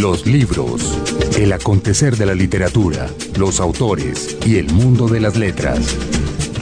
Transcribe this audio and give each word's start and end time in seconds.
Los 0.00 0.26
libros, 0.26 0.96
el 1.36 1.52
acontecer 1.52 2.16
de 2.16 2.24
la 2.24 2.32
literatura, 2.32 3.08
los 3.36 3.58
autores 3.58 4.38
y 4.46 4.54
el 4.54 4.72
mundo 4.72 5.08
de 5.08 5.18
las 5.18 5.36
letras. 5.36 5.96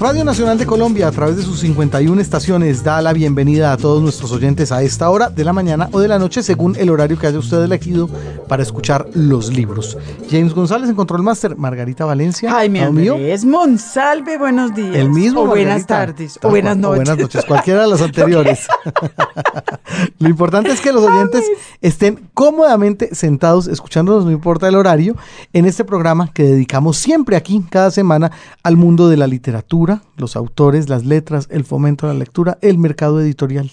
Radio 0.00 0.24
Nacional 0.24 0.56
de 0.56 0.64
Colombia, 0.64 1.08
a 1.08 1.10
través 1.10 1.36
de 1.36 1.42
sus 1.42 1.60
51 1.60 2.18
estaciones, 2.18 2.82
da 2.82 3.02
la 3.02 3.12
bienvenida 3.12 3.72
a 3.72 3.76
todos 3.76 4.00
nuestros 4.00 4.32
oyentes 4.32 4.72
a 4.72 4.82
esta 4.82 5.10
hora 5.10 5.28
de 5.28 5.44
la 5.44 5.52
mañana 5.52 5.90
o 5.92 6.00
de 6.00 6.08
la 6.08 6.18
noche, 6.18 6.42
según 6.42 6.76
el 6.76 6.88
horario 6.88 7.18
que 7.18 7.26
haya 7.26 7.38
usted 7.38 7.62
elegido 7.62 8.08
para 8.46 8.62
escuchar 8.62 9.06
los 9.14 9.52
libros. 9.52 9.96
James 10.30 10.54
González 10.54 10.88
encontró 10.90 11.16
el 11.16 11.22
máster, 11.22 11.56
Margarita 11.56 12.04
Valencia. 12.04 12.56
Ay, 12.56 12.68
mi 12.68 12.80
es 12.80 13.44
Monsalve, 13.44 14.38
buenos 14.38 14.74
días. 14.74 14.96
El 14.96 15.10
mismo. 15.10 15.42
O 15.42 15.46
buenas 15.46 15.86
tardes. 15.86 16.38
O 16.42 16.50
buenas 16.50 16.76
noches. 16.76 16.96
buenas 16.96 17.18
noches, 17.18 17.44
cualquiera 17.44 17.82
de 17.82 17.88
las 17.88 18.02
anteriores. 18.02 18.66
Lo 20.18 20.28
importante 20.28 20.70
es 20.70 20.80
que 20.80 20.92
los 20.92 21.02
oyentes 21.02 21.44
estén 21.80 22.28
cómodamente 22.34 23.14
sentados 23.14 23.66
escuchándonos, 23.66 24.24
no 24.24 24.30
importa 24.30 24.68
el 24.68 24.74
horario, 24.74 25.16
en 25.52 25.66
este 25.66 25.84
programa 25.84 26.30
que 26.32 26.44
dedicamos 26.44 26.96
siempre 26.96 27.36
aquí, 27.36 27.64
cada 27.70 27.90
semana, 27.90 28.32
al 28.62 28.76
mundo 28.76 29.08
de 29.08 29.16
la 29.16 29.26
literatura 29.26 30.02
los 30.16 30.36
autores, 30.36 30.88
las 30.88 31.04
letras, 31.04 31.48
el 31.50 31.64
fomento 31.64 32.06
de 32.06 32.14
la 32.14 32.18
lectura, 32.18 32.58
el 32.62 32.78
mercado 32.78 33.20
editorial. 33.20 33.70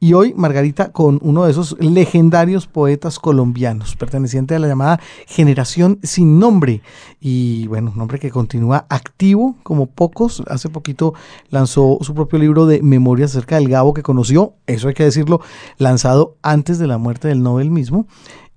Y 0.00 0.14
hoy 0.14 0.34
Margarita 0.34 0.92
con 0.92 1.18
uno 1.22 1.44
de 1.44 1.50
esos 1.50 1.76
legendarios 1.80 2.66
poetas 2.66 3.18
colombianos, 3.18 3.96
perteneciente 4.12 4.54
a 4.54 4.58
la 4.58 4.68
llamada 4.68 5.00
generación 5.26 5.98
sin 6.02 6.38
nombre. 6.38 6.82
Y 7.18 7.66
bueno, 7.68 7.94
un 7.96 8.08
que 8.08 8.30
continúa 8.30 8.84
activo 8.90 9.56
como 9.62 9.86
pocos. 9.86 10.42
Hace 10.48 10.68
poquito 10.68 11.14
lanzó 11.48 11.96
su 12.02 12.14
propio 12.14 12.38
libro 12.38 12.66
de 12.66 12.82
memorias 12.82 13.30
acerca 13.30 13.56
del 13.56 13.70
Gabo 13.70 13.94
que 13.94 14.02
conoció, 14.02 14.52
eso 14.66 14.88
hay 14.88 14.94
que 14.94 15.04
decirlo, 15.04 15.40
lanzado 15.78 16.36
antes 16.42 16.78
de 16.78 16.86
la 16.86 16.98
muerte 16.98 17.28
del 17.28 17.42
Nobel 17.42 17.70
mismo. 17.70 18.06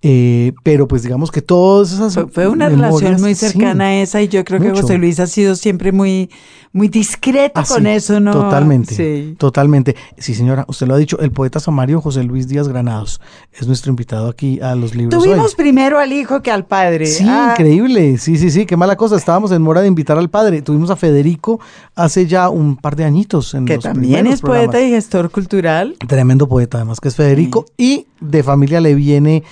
Eh, 0.02 0.54
pero 0.62 0.88
pues 0.88 1.02
digamos 1.02 1.32
que 1.32 1.42
todas 1.42 1.92
esas... 1.92 2.20
Fue, 2.32 2.48
una 2.48 2.70
relación 2.70 3.20
muy 3.22 3.34
cercana 3.34 3.86
a 3.86 3.96
esa 3.96 4.22
y 4.22 4.28
yo 4.28 4.44
creo 4.46 4.60
que 4.60 4.70
José 4.70 4.98
Luis 4.98 5.20
ha 5.20 5.26
sido 5.26 5.56
siempre 5.56 5.92
muy, 5.92 6.30
muy 6.76 6.90
discreto 6.90 7.62
ah, 7.62 7.66
con 7.66 7.88
eso, 7.88 8.20
¿no? 8.20 8.34
Totalmente, 8.34 8.94
sí. 8.94 9.36
totalmente. 9.38 9.96
Sí, 10.18 10.36
señora, 10.36 10.66
usted 10.68 10.86
lo 10.88 10.96
ha 10.96 10.98
dicho, 10.98 11.18
el 11.20 11.32
poeta 11.32 11.62
Samario 11.62 12.02
José 12.02 12.22
Luis 12.24 12.50
Díaz 12.50 12.68
Granados 12.68 13.22
es 13.54 13.66
nuestro 13.66 13.92
invitado 13.92 14.28
aquí 14.28 14.60
a 14.60 14.76
los 14.76 14.94
libros. 14.94 15.24
Tuvimos 15.24 15.56
primero 15.56 16.00
al 16.00 16.12
hijo 16.12 16.42
que 16.42 16.52
al 16.52 16.66
padre. 16.66 17.06
Sí, 17.06 17.26
ah. 17.26 17.54
increíble, 17.54 18.18
sí, 18.18 18.38
sí, 18.38 18.52
sí, 18.52 18.66
qué 18.66 18.76
mala 18.76 18.98
cosa, 18.98 19.16
estábamos 19.16 19.54
en 19.54 19.62
mora 19.62 19.82
de 19.82 19.88
invitar 19.88 20.18
al 20.18 20.30
padre. 20.30 20.62
Tuvimos 20.62 20.90
a 20.90 20.98
Federico 20.98 21.62
hace 21.96 22.28
ya 22.28 22.50
un 22.50 22.76
par 22.76 22.98
de 22.98 23.06
añitos. 23.06 23.54
En 23.54 23.66
que 23.66 23.78
también 23.78 24.28
es 24.28 24.42
poeta 24.42 24.82
y 24.82 24.90
gestor 24.90 25.32
cultural. 25.32 25.96
Tremendo 26.06 26.48
poeta, 26.48 26.80
además 26.80 27.00
que 27.00 27.08
es 27.08 27.16
Federico. 27.16 27.66
Y 27.78 28.08
de 28.20 28.44
familia 28.44 28.82
le 28.82 28.96
viene 28.96 29.44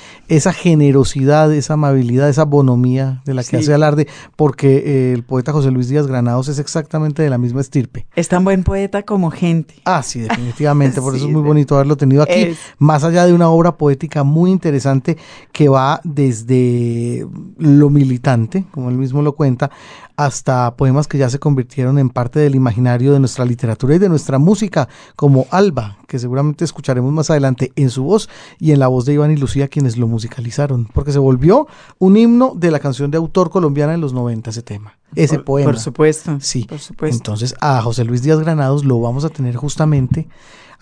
esa 0.44 0.52
generosidad, 0.52 1.54
esa 1.54 1.76
amabilidad, 1.76 2.28
esa 2.28 2.44
bonomía 2.44 3.22
de 3.24 3.34
la 3.34 3.46
que 3.46 3.56
hace 3.56 3.74
alarde, 3.74 4.10
porque 4.36 4.84
eh, 4.86 5.14
el 5.14 5.24
poeta 5.24 5.54
José 5.54 5.72
Luis 5.72 5.88
Díaz 5.88 6.06
Granados 6.06 6.50
es 6.50 6.60
exactamente 6.60 7.24
de 7.24 7.30
la 7.30 7.38
misma 7.38 7.62
estirpe. 7.62 8.08
Es 8.14 8.28
tan 8.28 8.44
buen 8.44 8.66
poeta 8.66 9.04
como 9.04 9.32
gente. 9.32 9.76
Ah, 9.86 10.04
sí, 10.04 10.20
definitivamente, 10.20 11.00
por 11.00 11.16
eso 11.16 11.28
es 11.28 11.32
muy 11.32 11.42
bonito 11.42 11.76
haberlo 11.76 11.96
tenido 11.96 12.24
aquí, 12.24 12.58
más 12.78 13.06
allá 13.06 13.26
de 13.26 13.32
una 13.32 13.48
obra 13.50 13.78
poética 13.78 14.26
muy 14.26 14.52
interesante 14.52 15.18
que 15.54 15.70
va 15.70 16.02
desde 16.04 17.26
lo 17.58 17.90
militante, 17.90 18.66
como 18.72 18.90
él 18.90 18.98
mismo 18.98 19.22
lo 19.22 19.36
cuenta, 19.36 19.72
hasta 20.16 20.76
poemas 20.76 21.08
que 21.08 21.18
ya 21.18 21.30
se 21.30 21.40
convirtieron 21.40 21.98
en 22.00 22.10
parte 22.10 22.40
del 22.40 22.56
imaginario 22.56 23.14
de 23.14 23.20
nuestra 23.20 23.46
literatura 23.46 23.96
y 23.96 24.00
de 24.00 24.10
nuestra 24.10 24.40
música, 24.40 24.88
como 25.16 25.48
Alba, 25.52 25.98
que 26.08 26.20
seguramente 26.20 26.66
escucharemos 26.66 27.12
más 27.12 27.30
adelante 27.30 27.72
en 27.76 27.90
su 27.90 28.04
voz 28.04 28.30
y 28.60 28.72
en 28.72 28.80
la 28.80 28.88
voz 28.88 29.06
de 29.06 29.14
Iván 29.14 29.32
y 29.32 29.38
Lucía, 29.38 29.68
quienes 29.68 29.98
lo 29.98 30.08
musicalizaron, 30.08 30.86
porque 30.94 31.12
se 31.12 31.20
volvió 31.20 31.68
un 32.00 32.18
himno 32.18 32.54
de 32.56 32.72
la 32.72 32.80
canción 32.80 33.12
de 33.12 33.18
autor 33.18 33.50
colombiana 33.50 33.94
en 33.94 34.02
los 34.02 34.14
90 34.14 34.50
ese 34.50 34.62
tema, 34.62 34.98
ese 35.16 35.40
poema. 35.40 35.72
Por 35.72 35.80
supuesto. 35.80 36.38
Sí. 36.40 36.66
Por 36.66 36.80
supuesto. 36.80 37.18
Entonces, 37.18 37.56
a 37.60 37.82
José 37.82 38.04
Luis 38.04 38.22
Díaz 38.22 38.40
Granados 38.40 38.86
lo 38.86 39.00
vamos 39.00 39.26
a 39.26 39.30
tener 39.30 39.56
justamente 39.56 40.28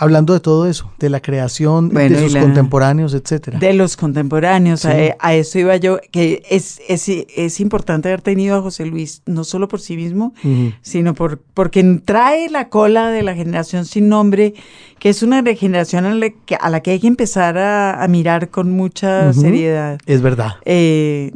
hablando 0.02 0.34
de 0.34 0.40
todo 0.40 0.66
eso, 0.66 0.92
de 0.98 1.12
la 1.12 1.20
creación 1.20 1.90
de 1.90 2.20
sus 2.20 2.36
contemporáneos, 2.36 3.14
etcétera. 3.14 3.60
De 3.60 3.72
los 3.74 3.96
contemporáneos, 3.96 4.84
a, 4.84 5.34
eso 5.36 5.60
iba 5.60 5.78
yo, 5.78 6.00
que 6.12 6.42
es, 6.50 6.82
es, 6.88 7.08
es, 7.08 7.60
importante 7.60 8.08
haber 8.08 8.22
tenido 8.22 8.58
a 8.58 8.62
José 8.64 8.88
Luis, 8.88 9.22
no 9.28 9.44
solo 9.44 9.68
por 9.68 9.80
sí 9.80 9.96
mismo, 9.96 10.34
sino 10.82 11.14
por, 11.14 11.40
porque 11.54 12.02
trae 12.04 12.50
la 12.50 12.70
cola 12.70 13.12
de 13.12 13.22
la 13.22 13.36
generación 13.36 13.86
sin 13.86 14.10
nombre, 14.10 14.56
que 14.98 15.10
es 15.10 15.22
una 15.22 15.44
generación 15.54 16.06
a 16.06 16.16
la 16.16 16.32
que, 16.32 16.56
a 16.56 16.72
la 16.72 16.80
que 16.80 16.92
hay 16.92 17.00
que 17.00 17.08
empezar 17.08 17.60
a, 17.60 18.04
mirar 18.10 18.50
con 18.50 18.72
mucha 18.72 19.32
seriedad. 19.34 20.00
Es 20.08 20.24
verdad. 20.24 20.54
Eh, 20.66 21.32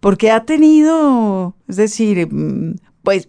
porque 0.00 0.30
ha 0.30 0.44
tenido, 0.44 1.54
es 1.68 1.76
decir, 1.76 2.28
mm, 2.30 2.74
pues 3.10 3.28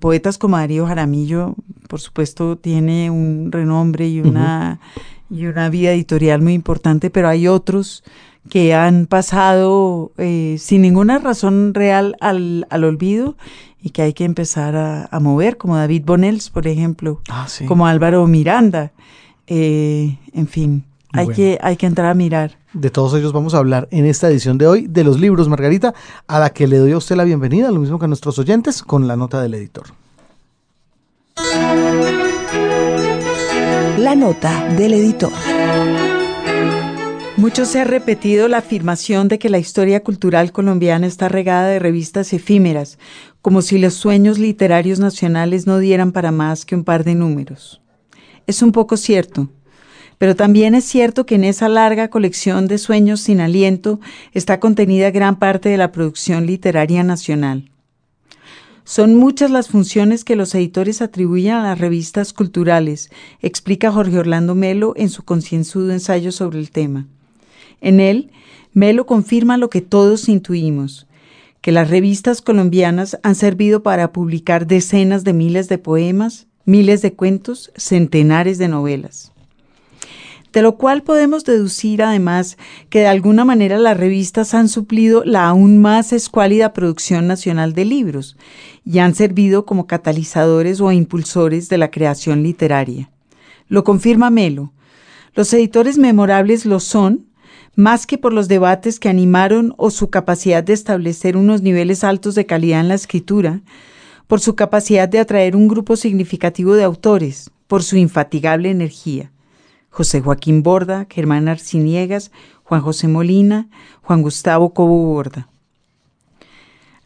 poetas 0.00 0.38
como 0.38 0.56
Darío 0.56 0.86
Jaramillo, 0.86 1.56
por 1.88 2.00
supuesto, 2.00 2.56
tiene 2.56 3.10
un 3.10 3.52
renombre 3.52 4.08
y 4.08 4.20
una, 4.20 4.80
y 5.28 5.44
una 5.44 5.68
vida 5.68 5.92
editorial 5.92 6.40
muy 6.40 6.54
importante, 6.54 7.10
pero 7.10 7.28
hay 7.28 7.46
otros 7.46 8.02
que 8.48 8.72
han 8.72 9.04
pasado 9.04 10.10
eh, 10.16 10.56
sin 10.58 10.80
ninguna 10.80 11.18
razón 11.18 11.74
real 11.74 12.16
al, 12.22 12.66
al, 12.70 12.84
olvido 12.84 13.36
y 13.82 13.90
que 13.90 14.00
hay 14.00 14.14
que 14.14 14.24
empezar 14.24 14.74
a, 14.74 15.20
mover, 15.20 15.58
como 15.58 15.76
David 15.76 16.04
Bonels, 16.06 16.48
por 16.48 16.66
ejemplo, 16.66 17.20
ah, 17.28 17.46
como 17.68 17.86
Álvaro 17.86 18.26
Miranda, 18.26 18.92
eh, 19.46 20.16
en 20.32 20.48
fin. 20.48 20.84
Hay, 21.14 21.28
que, 21.28 21.58
hay 21.62 21.76
que 21.76 21.86
entrar 21.86 22.08
a 22.08 22.14
mirar. 22.14 22.58
De 22.72 22.90
todos 22.90 23.14
ellos 23.14 23.32
vamos 23.32 23.54
a 23.54 23.58
hablar 23.58 23.86
en 23.92 24.04
esta 24.04 24.28
edición 24.28 24.58
de 24.58 24.66
hoy 24.66 24.86
de 24.88 25.04
los 25.04 25.20
libros, 25.20 25.48
Margarita, 25.48 25.94
a 26.26 26.40
la 26.40 26.50
que 26.50 26.66
le 26.66 26.78
doy 26.78 26.90
a 26.90 26.96
usted 26.96 27.14
la 27.14 27.22
bienvenida, 27.22 27.70
lo 27.70 27.78
mismo 27.78 28.00
que 28.00 28.06
a 28.06 28.08
nuestros 28.08 28.36
oyentes, 28.40 28.82
con 28.82 29.06
la 29.06 29.16
nota 29.16 29.40
del 29.40 29.54
editor. 29.54 29.84
La 33.98 34.16
nota 34.16 34.68
del 34.76 34.94
editor. 34.94 35.30
Mucho 37.36 37.64
se 37.64 37.80
ha 37.80 37.84
repetido 37.84 38.48
la 38.48 38.58
afirmación 38.58 39.28
de 39.28 39.38
que 39.38 39.50
la 39.50 39.58
historia 39.58 40.02
cultural 40.02 40.50
colombiana 40.50 41.06
está 41.06 41.28
regada 41.28 41.68
de 41.68 41.78
revistas 41.78 42.32
efímeras, 42.32 42.98
como 43.40 43.62
si 43.62 43.78
los 43.78 43.94
sueños 43.94 44.38
literarios 44.38 44.98
nacionales 44.98 45.66
no 45.66 45.78
dieran 45.78 46.10
para 46.10 46.32
más 46.32 46.64
que 46.64 46.74
un 46.74 46.82
par 46.82 47.04
de 47.04 47.14
números. 47.14 47.82
Es 48.46 48.62
un 48.62 48.72
poco 48.72 48.96
cierto, 48.96 49.48
pero 50.18 50.36
también 50.36 50.74
es 50.74 50.84
cierto 50.84 51.26
que 51.26 51.34
en 51.34 51.44
esa 51.44 51.68
larga 51.68 52.08
colección 52.08 52.66
de 52.66 52.78
sueños 52.78 53.20
sin 53.20 53.40
aliento 53.40 54.00
está 54.32 54.60
contenida 54.60 55.10
gran 55.10 55.38
parte 55.38 55.68
de 55.68 55.76
la 55.76 55.92
producción 55.92 56.46
literaria 56.46 57.02
nacional. 57.02 57.70
Son 58.84 59.14
muchas 59.14 59.50
las 59.50 59.68
funciones 59.68 60.24
que 60.24 60.36
los 60.36 60.54
editores 60.54 61.00
atribuyen 61.00 61.54
a 61.54 61.62
las 61.62 61.78
revistas 61.78 62.34
culturales, 62.34 63.10
explica 63.40 63.90
Jorge 63.90 64.18
Orlando 64.18 64.54
Melo 64.54 64.92
en 64.96 65.08
su 65.08 65.24
concienzudo 65.24 65.90
ensayo 65.90 66.32
sobre 66.32 66.58
el 66.58 66.70
tema. 66.70 67.06
En 67.80 67.98
él, 67.98 68.30
Melo 68.74 69.06
confirma 69.06 69.56
lo 69.56 69.70
que 69.70 69.80
todos 69.80 70.28
intuimos, 70.28 71.06
que 71.62 71.72
las 71.72 71.88
revistas 71.88 72.42
colombianas 72.42 73.18
han 73.22 73.34
servido 73.34 73.82
para 73.82 74.12
publicar 74.12 74.66
decenas 74.66 75.24
de 75.24 75.32
miles 75.32 75.70
de 75.70 75.78
poemas, 75.78 76.46
miles 76.66 77.00
de 77.00 77.14
cuentos, 77.14 77.72
centenares 77.76 78.58
de 78.58 78.68
novelas 78.68 79.33
de 80.54 80.62
lo 80.62 80.76
cual 80.76 81.02
podemos 81.02 81.44
deducir 81.44 82.00
además 82.00 82.56
que 82.88 83.00
de 83.00 83.08
alguna 83.08 83.44
manera 83.44 83.76
las 83.76 83.96
revistas 83.96 84.54
han 84.54 84.68
suplido 84.68 85.24
la 85.24 85.48
aún 85.48 85.82
más 85.82 86.12
escuálida 86.12 86.72
producción 86.72 87.26
nacional 87.26 87.72
de 87.74 87.84
libros 87.84 88.36
y 88.84 89.00
han 89.00 89.16
servido 89.16 89.66
como 89.66 89.88
catalizadores 89.88 90.80
o 90.80 90.92
impulsores 90.92 91.68
de 91.68 91.78
la 91.78 91.90
creación 91.90 92.44
literaria. 92.44 93.10
Lo 93.66 93.82
confirma 93.82 94.30
Melo. 94.30 94.72
Los 95.34 95.52
editores 95.52 95.98
memorables 95.98 96.64
lo 96.66 96.78
son, 96.78 97.26
más 97.74 98.06
que 98.06 98.16
por 98.16 98.32
los 98.32 98.46
debates 98.46 99.00
que 99.00 99.08
animaron 99.08 99.74
o 99.76 99.90
su 99.90 100.08
capacidad 100.08 100.62
de 100.62 100.74
establecer 100.74 101.36
unos 101.36 101.62
niveles 101.62 102.04
altos 102.04 102.36
de 102.36 102.46
calidad 102.46 102.78
en 102.78 102.86
la 102.86 102.94
escritura, 102.94 103.62
por 104.28 104.38
su 104.38 104.54
capacidad 104.54 105.08
de 105.08 105.18
atraer 105.18 105.56
un 105.56 105.66
grupo 105.66 105.96
significativo 105.96 106.74
de 106.74 106.84
autores, 106.84 107.50
por 107.66 107.82
su 107.82 107.96
infatigable 107.96 108.70
energía. 108.70 109.32
José 109.94 110.20
Joaquín 110.20 110.64
Borda, 110.64 111.06
Germán 111.08 111.46
Arciniegas, 111.46 112.32
Juan 112.64 112.80
José 112.80 113.06
Molina, 113.06 113.68
Juan 114.02 114.22
Gustavo 114.22 114.74
Cobo 114.74 115.06
Borda. 115.06 115.46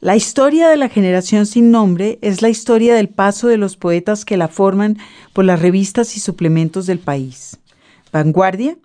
La 0.01 0.17
historia 0.17 0.71
de 0.71 0.79
la 0.79 0.89
generación 0.89 1.45
sin 1.45 1.71
nombre 1.71 2.19
es 2.23 2.41
la 2.41 2.49
historia 2.49 2.95
del 2.95 3.11
paso 3.11 3.47
de 3.47 3.59
los 3.59 3.77
poetas 3.77 4.25
que 4.25 4.39
la 4.39 4.49
forman 4.49 4.97
por 5.35 5.45
las 5.45 5.61
revistas 5.61 6.17
y 6.17 6.21
suplementos 6.21 6.87
del 6.87 6.99
país. 6.99 7.59
Vanguardia, 8.11 8.79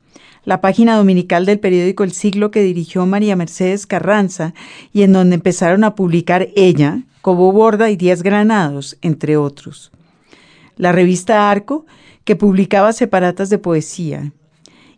la 0.44 0.60
página 0.60 0.98
dominical 0.98 1.46
del 1.46 1.62
periódico 1.62 2.04
El 2.04 2.12
Siglo 2.12 2.52
que 2.52 2.62
dirigió 2.62 3.06
María 3.06 3.38
Mercedes 3.38 3.88
Carranza 3.88 4.54
y 4.92 5.04
en 5.04 5.14
donde 5.14 5.36
empezaron 5.36 5.86
a 5.86 5.96
publicar 5.96 6.50
ella, 6.58 7.04
Cobo 7.22 7.54
Borda 7.54 7.90
y 7.90 7.96
Díaz 7.96 8.22
Granados, 8.22 8.98
entre 9.02 9.38
otros. 9.38 9.94
La 10.76 10.92
revista 10.92 11.50
Arco, 11.50 11.86
que 12.24 12.36
publicaba 12.36 12.94
separatas 12.94 13.50
de 13.50 13.58
poesía, 13.58 14.32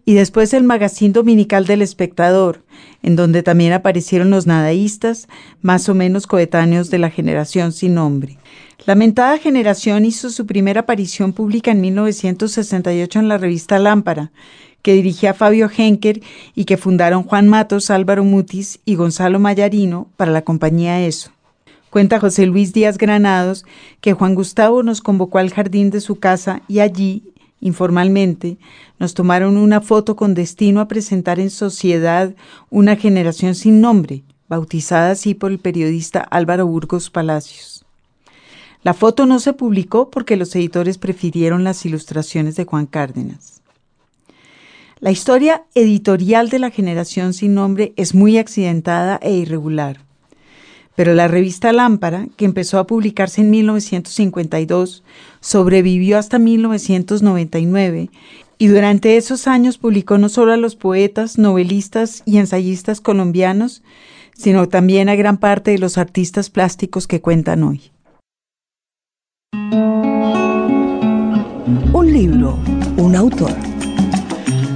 y 0.05 0.13
después 0.13 0.53
el 0.53 0.63
magazín 0.63 1.13
dominical 1.13 1.65
del 1.65 1.81
espectador, 1.81 2.63
en 3.01 3.15
donde 3.15 3.41
también 3.41 3.73
aparecieron 3.73 4.29
los 4.29 4.45
nadaístas, 4.45 5.27
más 5.61 5.89
o 5.89 5.95
menos 5.95 6.27
coetáneos 6.27 6.91
de 6.91 6.99
la 6.99 7.09
generación 7.09 7.71
sin 7.71 7.95
nombre. 7.95 8.37
La 8.85 8.93
mentada 8.93 9.39
generación 9.39 10.05
hizo 10.05 10.29
su 10.29 10.45
primera 10.45 10.81
aparición 10.81 11.33
pública 11.33 11.71
en 11.71 11.81
1968 11.81 13.19
en 13.19 13.27
la 13.27 13.39
revista 13.39 13.79
Lámpara, 13.79 14.31
que 14.83 14.93
dirigía 14.93 15.33
Fabio 15.33 15.67
Henker 15.75 16.21
y 16.53 16.65
que 16.65 16.77
fundaron 16.77 17.23
Juan 17.23 17.49
Matos, 17.49 17.89
Álvaro 17.89 18.23
Mutis 18.23 18.79
y 18.85 18.93
Gonzalo 18.93 19.39
Mayarino 19.39 20.07
para 20.15 20.31
la 20.31 20.43
compañía 20.43 21.03
ESO. 21.03 21.34
Cuenta 21.95 22.19
José 22.19 22.45
Luis 22.45 22.73
Díaz 22.73 22.97
Granados 22.97 23.63
que 24.01 24.11
Juan 24.11 24.35
Gustavo 24.35 24.83
nos 24.83 24.99
convocó 24.99 25.37
al 25.37 25.53
jardín 25.53 25.91
de 25.91 26.01
su 26.01 26.17
casa 26.17 26.61
y 26.67 26.79
allí, 26.79 27.23
informalmente, 27.61 28.57
nos 28.99 29.13
tomaron 29.13 29.55
una 29.55 29.79
foto 29.79 30.17
con 30.17 30.33
destino 30.33 30.81
a 30.81 30.89
presentar 30.89 31.39
en 31.39 31.49
sociedad 31.49 32.35
una 32.69 32.97
generación 32.97 33.55
sin 33.55 33.79
nombre, 33.79 34.23
bautizada 34.49 35.11
así 35.11 35.35
por 35.35 35.51
el 35.53 35.59
periodista 35.59 36.19
Álvaro 36.19 36.67
Burgos 36.67 37.09
Palacios. 37.09 37.85
La 38.83 38.93
foto 38.93 39.25
no 39.25 39.39
se 39.39 39.53
publicó 39.53 40.09
porque 40.09 40.35
los 40.35 40.53
editores 40.53 40.97
prefirieron 40.97 41.63
las 41.63 41.85
ilustraciones 41.85 42.57
de 42.57 42.65
Juan 42.65 42.87
Cárdenas. 42.87 43.61
La 44.99 45.11
historia 45.11 45.63
editorial 45.75 46.49
de 46.49 46.59
la 46.59 46.71
generación 46.71 47.33
sin 47.33 47.53
nombre 47.53 47.93
es 47.95 48.13
muy 48.13 48.37
accidentada 48.37 49.17
e 49.21 49.31
irregular. 49.31 50.04
Pero 50.95 51.13
la 51.13 51.27
revista 51.27 51.73
Lámpara, 51.73 52.27
que 52.37 52.45
empezó 52.45 52.79
a 52.79 52.87
publicarse 52.87 53.41
en 53.41 53.49
1952, 53.49 55.03
sobrevivió 55.41 56.17
hasta 56.17 56.39
1999 56.39 58.09
y 58.57 58.67
durante 58.67 59.17
esos 59.17 59.47
años 59.47 59.77
publicó 59.77 60.17
no 60.17 60.29
solo 60.29 60.53
a 60.53 60.57
los 60.57 60.75
poetas, 60.75 61.37
novelistas 61.37 62.23
y 62.25 62.37
ensayistas 62.37 63.01
colombianos, 63.01 63.83
sino 64.37 64.69
también 64.69 65.09
a 65.09 65.15
gran 65.15 65.37
parte 65.37 65.71
de 65.71 65.79
los 65.79 65.97
artistas 65.97 66.49
plásticos 66.49 67.07
que 67.07 67.21
cuentan 67.21 67.63
hoy. 67.63 67.91
Un 71.93 72.13
libro, 72.13 72.57
un 72.97 73.15
autor. 73.15 73.51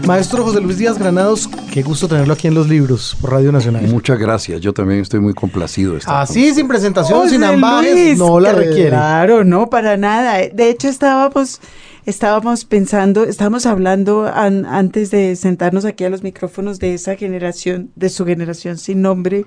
Maestro 0.05 0.43
José 0.43 0.59
Luis 0.59 0.77
Díaz 0.77 0.97
Granados, 0.97 1.47
qué 1.71 1.83
gusto 1.83 2.07
tenerlo 2.07 2.33
aquí 2.33 2.47
en 2.47 2.53
los 2.55 2.67
libros 2.67 3.15
por 3.21 3.31
Radio 3.31 3.51
Nacional. 3.51 3.83
Muchas 3.87 4.17
gracias, 4.17 4.59
yo 4.61 4.73
también 4.73 5.01
estoy 5.01 5.19
muy 5.19 5.33
complacido. 5.33 5.93
De 5.93 5.99
estar 5.99 6.21
Así, 6.23 6.45
con- 6.47 6.55
sin 6.55 6.67
presentación, 6.67 7.29
sin 7.29 7.43
ambajes, 7.43 8.17
no 8.17 8.39
la 8.39 8.53
requiere. 8.53 8.89
Claro, 8.89 9.43
no, 9.43 9.69
para 9.69 9.95
nada. 9.97 10.37
De 10.51 10.69
hecho, 10.69 10.87
estábamos, 10.87 11.61
estábamos 12.05 12.65
pensando, 12.65 13.23
estábamos 13.23 13.65
hablando 13.65 14.25
an- 14.33 14.65
antes 14.65 15.11
de 15.11 15.35
sentarnos 15.35 15.85
aquí 15.85 16.03
a 16.05 16.09
los 16.09 16.23
micrófonos 16.23 16.79
de 16.79 16.93
esa 16.95 17.15
generación, 17.15 17.91
de 17.95 18.09
su 18.09 18.25
generación 18.25 18.77
sin 18.77 19.01
nombre, 19.01 19.45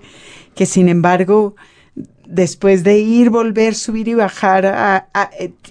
que 0.55 0.67
sin 0.67 0.89
embargo, 0.89 1.57
después 2.27 2.85
de 2.85 2.99
ir, 2.99 3.31
volver, 3.31 3.75
subir 3.75 4.09
y 4.09 4.15
bajar, 4.15 4.65
a- 4.67 5.09
a- 5.13 5.31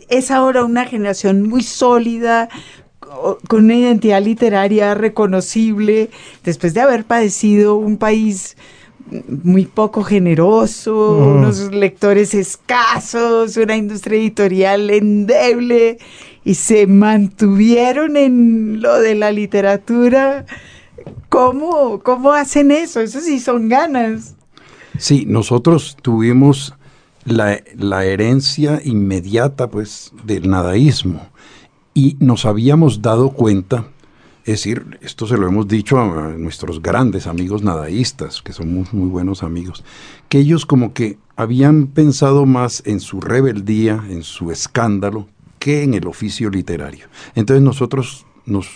es 0.09 0.31
ahora 0.31 0.63
una 0.65 0.85
generación 0.85 1.43
muy 1.43 1.63
sólida, 1.63 2.49
con 3.47 3.65
una 3.65 3.75
identidad 3.75 4.21
literaria 4.23 4.93
reconocible, 4.93 6.09
después 6.43 6.73
de 6.73 6.81
haber 6.81 7.03
padecido 7.05 7.75
un 7.75 7.97
país 7.97 8.55
muy 9.43 9.65
poco 9.65 10.03
generoso, 10.03 11.17
Mm. 11.19 11.37
unos 11.37 11.71
lectores 11.73 12.33
escasos, 12.33 13.57
una 13.57 13.75
industria 13.75 14.17
editorial 14.17 14.89
endeble, 14.89 15.97
y 16.45 16.53
se 16.55 16.87
mantuvieron 16.87 18.15
en 18.15 18.81
lo 18.81 18.99
de 18.99 19.15
la 19.15 19.31
literatura. 19.31 20.45
¿Cómo, 21.29 21.99
cómo 21.99 22.31
hacen 22.31 22.71
eso? 22.71 23.01
Eso 23.01 23.19
sí 23.19 23.39
son 23.39 23.67
ganas. 23.69 24.35
Sí, 24.97 25.25
nosotros 25.27 25.97
tuvimos 26.01 26.73
la, 27.25 27.59
la 27.75 28.05
herencia 28.05 28.81
inmediata 28.83 29.69
pues 29.69 30.11
del 30.23 30.49
nadaísmo 30.49 31.27
y 31.93 32.17
nos 32.19 32.45
habíamos 32.45 33.01
dado 33.01 33.31
cuenta, 33.31 33.87
es 34.41 34.53
decir, 34.53 34.97
esto 35.01 35.27
se 35.27 35.37
lo 35.37 35.47
hemos 35.47 35.67
dicho 35.67 35.99
a, 35.99 36.29
nuestros 36.29 36.81
grandes 36.81 37.27
amigos 37.27 37.63
nadaístas, 37.63 38.41
que 38.41 38.53
son 38.53 38.73
muy, 38.73 38.85
muy 38.91 39.09
buenos 39.09 39.43
amigos, 39.43 39.83
que 40.29 40.39
ellos 40.39 40.65
como 40.65 40.93
que 40.93 41.17
habían 41.35 41.87
pensado 41.87 42.45
más 42.45 42.83
en 42.85 42.99
su 42.99 43.21
rebeldía, 43.21 44.03
en 44.09 44.23
su 44.23 44.51
escándalo, 44.51 45.27
que 45.59 45.83
en 45.83 45.93
el 45.93 46.07
oficio 46.07 46.49
literario. 46.49 47.07
Entonces 47.35 47.63
nosotros 47.63 48.25
nos 48.45 48.67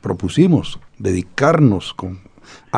propusimos 0.00 0.78
dedicarnos 0.98 1.92
con 1.92 2.20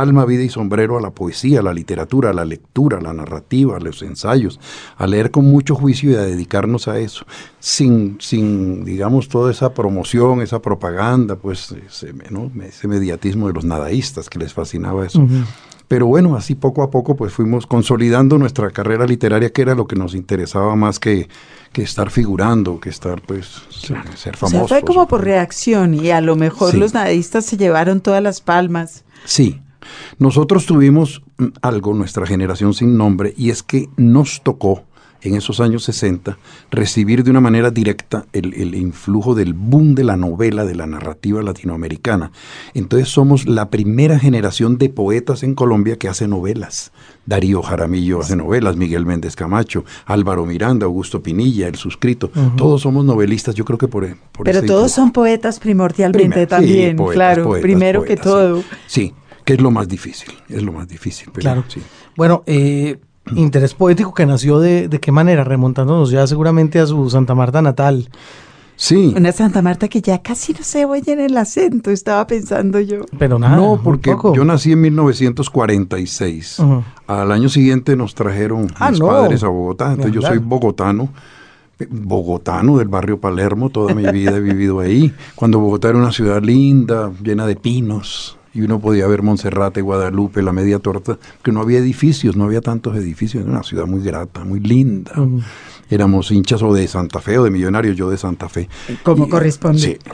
alma, 0.00 0.24
vida 0.24 0.42
y 0.42 0.48
sombrero 0.48 0.98
a 0.98 1.00
la 1.00 1.10
poesía, 1.10 1.60
a 1.60 1.62
la 1.62 1.72
literatura, 1.74 2.30
a 2.30 2.32
la 2.32 2.44
lectura, 2.44 2.98
a 2.98 3.00
la 3.00 3.12
narrativa, 3.12 3.76
a 3.76 3.80
los 3.80 4.02
ensayos, 4.02 4.58
a 4.96 5.06
leer 5.06 5.30
con 5.30 5.44
mucho 5.46 5.74
juicio 5.74 6.10
y 6.10 6.14
a 6.14 6.20
dedicarnos 6.22 6.88
a 6.88 6.98
eso, 6.98 7.24
sin, 7.60 8.16
sin 8.20 8.84
digamos, 8.84 9.28
toda 9.28 9.50
esa 9.50 9.74
promoción, 9.74 10.40
esa 10.42 10.60
propaganda, 10.62 11.36
pues 11.36 11.74
ese, 11.86 12.12
¿no? 12.30 12.50
ese 12.62 12.88
mediatismo 12.88 13.48
de 13.48 13.54
los 13.54 13.64
nadaístas 13.64 14.28
que 14.28 14.38
les 14.38 14.52
fascinaba 14.54 15.06
eso. 15.06 15.26
Pero 15.88 16.04
bueno, 16.06 16.36
así 16.36 16.54
poco 16.54 16.82
a 16.82 16.90
poco 16.90 17.16
pues 17.16 17.32
fuimos 17.32 17.66
consolidando 17.66 18.36
nuestra 18.36 18.70
carrera 18.70 19.06
literaria, 19.06 19.50
que 19.50 19.62
era 19.62 19.74
lo 19.74 19.86
que 19.86 19.96
nos 19.96 20.14
interesaba 20.14 20.76
más 20.76 20.98
que, 20.98 21.30
que 21.72 21.80
estar 21.82 22.10
figurando, 22.10 22.78
que 22.78 22.90
estar 22.90 23.22
pues 23.22 23.62
ser 23.70 23.96
O 23.96 24.16
sea, 24.16 24.32
famosos. 24.34 24.68
fue 24.68 24.82
como 24.82 25.08
por 25.08 25.24
reacción 25.24 25.94
y 25.94 26.10
a 26.10 26.20
lo 26.20 26.36
mejor 26.36 26.72
Sí. 26.72 26.76
los 26.76 26.92
nadistas 26.92 27.46
se 27.46 27.56
llevaron 27.56 28.02
todas 28.02 28.22
las 28.22 28.42
palmas. 28.42 29.04
Sí, 29.24 29.62
nosotros 30.18 30.66
tuvimos 30.66 31.22
mm, 31.38 31.46
algo, 31.62 31.94
nuestra 31.94 32.26
generación 32.26 32.74
sin 32.74 32.96
nombre, 32.96 33.34
y 33.36 33.50
es 33.50 33.62
que 33.62 33.88
nos 33.96 34.42
tocó 34.42 34.84
en 35.22 35.34
esos 35.34 35.60
años 35.60 35.84
60 35.84 36.38
recibir 36.70 37.24
de 37.24 37.30
una 37.30 37.40
manera 37.40 37.70
directa 37.70 38.26
el, 38.32 38.54
el 38.54 38.74
influjo 38.74 39.34
del 39.34 39.52
boom 39.54 39.94
de 39.94 40.04
la 40.04 40.16
novela, 40.16 40.64
de 40.64 40.74
la 40.74 40.86
narrativa 40.86 41.42
latinoamericana. 41.42 42.30
Entonces 42.74 43.08
somos 43.08 43.46
la 43.46 43.70
primera 43.70 44.18
generación 44.18 44.78
de 44.78 44.88
poetas 44.88 45.42
en 45.42 45.54
Colombia 45.54 45.96
que 45.96 46.08
hace 46.08 46.28
novelas. 46.28 46.92
Darío 47.26 47.62
Jaramillo 47.62 48.20
hace 48.20 48.36
novelas, 48.36 48.76
Miguel 48.76 49.04
Méndez 49.04 49.36
Camacho, 49.36 49.84
Álvaro 50.06 50.46
Miranda, 50.46 50.86
Augusto 50.86 51.22
Pinilla, 51.22 51.68
El 51.68 51.76
Suscrito. 51.76 52.30
Todos 52.56 52.82
somos 52.82 53.04
novelistas, 53.04 53.54
yo 53.54 53.64
creo 53.64 53.78
que 53.78 53.88
por, 53.88 54.06
por 54.32 54.44
Pero 54.44 54.58
ese 54.58 54.66
todos 54.66 54.92
son 54.92 55.12
poetas 55.12 55.58
primordialmente 55.58 56.40
sí, 56.40 56.46
también, 56.46 56.96
poetas, 56.96 57.14
claro, 57.14 57.44
poetas, 57.44 57.62
primero 57.62 58.02
que 58.04 58.16
sí. 58.16 58.22
todo. 58.22 58.62
Sí, 58.86 59.14
que 59.48 59.54
es 59.54 59.60
lo 59.62 59.70
más 59.70 59.88
difícil, 59.88 60.28
es 60.50 60.62
lo 60.62 60.72
más 60.72 60.86
difícil. 60.86 61.28
pero 61.32 61.40
Claro. 61.42 61.64
sí. 61.68 61.80
Bueno, 62.16 62.42
eh, 62.46 62.98
interés 63.34 63.72
poético 63.74 64.12
que 64.12 64.26
nació 64.26 64.60
de, 64.60 64.88
de 64.88 65.00
qué 65.00 65.10
manera, 65.10 65.42
remontándonos 65.42 66.10
ya 66.10 66.26
seguramente 66.26 66.78
a 66.80 66.86
su 66.86 67.08
Santa 67.08 67.34
Marta 67.34 67.62
natal. 67.62 68.10
Sí, 68.76 69.12
Una 69.16 69.32
Santa 69.32 69.60
Marta 69.60 69.88
que 69.88 70.00
ya 70.00 70.18
casi 70.22 70.52
no 70.52 70.60
se 70.62 70.84
oye 70.84 71.12
en 71.12 71.18
el 71.20 71.36
acento, 71.36 71.90
estaba 71.90 72.26
pensando 72.28 72.78
yo. 72.78 73.06
Pero 73.18 73.38
nada, 73.38 73.56
no, 73.56 73.80
porque 73.82 74.12
poco. 74.12 74.34
yo 74.34 74.44
nací 74.44 74.70
en 74.72 74.82
1946. 74.82 76.58
Ujú. 76.60 76.84
Al 77.06 77.32
año 77.32 77.48
siguiente 77.48 77.96
nos 77.96 78.14
trajeron 78.14 78.68
Ah, 78.78 78.90
mis 78.90 79.00
no. 79.00 79.08
padres 79.08 79.42
a 79.42 79.48
Bogotá. 79.48 79.90
Entonces 79.90 80.12
yo 80.12 80.22
soy 80.22 80.38
bogotano, 80.38 81.08
bogotano 81.90 82.78
del 82.78 82.88
barrio 82.88 83.18
Palermo. 83.20 83.70
Toda 83.70 83.94
mi 83.94 84.06
vida 84.12 84.36
he 84.36 84.40
vivido 84.40 84.80
ahí. 84.80 85.12
Cuando 85.34 85.58
Bogotá 85.58 85.88
era 85.88 85.98
una 85.98 86.12
ciudad 86.12 86.42
linda, 86.42 87.10
llena 87.22 87.46
de 87.46 87.56
pinos. 87.56 88.37
Y 88.54 88.62
uno 88.62 88.80
podía 88.80 89.06
ver 89.06 89.22
Monserrate, 89.22 89.82
Guadalupe, 89.82 90.42
la 90.42 90.52
media 90.52 90.78
torta, 90.78 91.18
que 91.42 91.52
no 91.52 91.60
había 91.60 91.78
edificios, 91.78 92.34
no 92.36 92.44
había 92.44 92.60
tantos 92.60 92.96
edificios, 92.96 93.42
era 93.44 93.52
una 93.52 93.62
ciudad 93.62 93.86
muy 93.86 94.02
grata, 94.02 94.44
muy 94.44 94.60
linda. 94.60 95.12
Ujú. 95.16 95.40
Éramos 95.90 96.30
hinchas 96.30 96.62
o 96.62 96.72
de 96.74 96.86
Santa 96.88 97.20
Fe 97.20 97.38
o 97.38 97.44
de 97.44 97.50
Millonarios, 97.50 97.96
yo 97.96 98.10
de 98.10 98.16
Santa 98.18 98.48
Fe. 98.48 98.68
Como 99.02 99.26
Y- 99.26 99.28
corresponde. 99.28 99.78
Sí. 99.80 99.98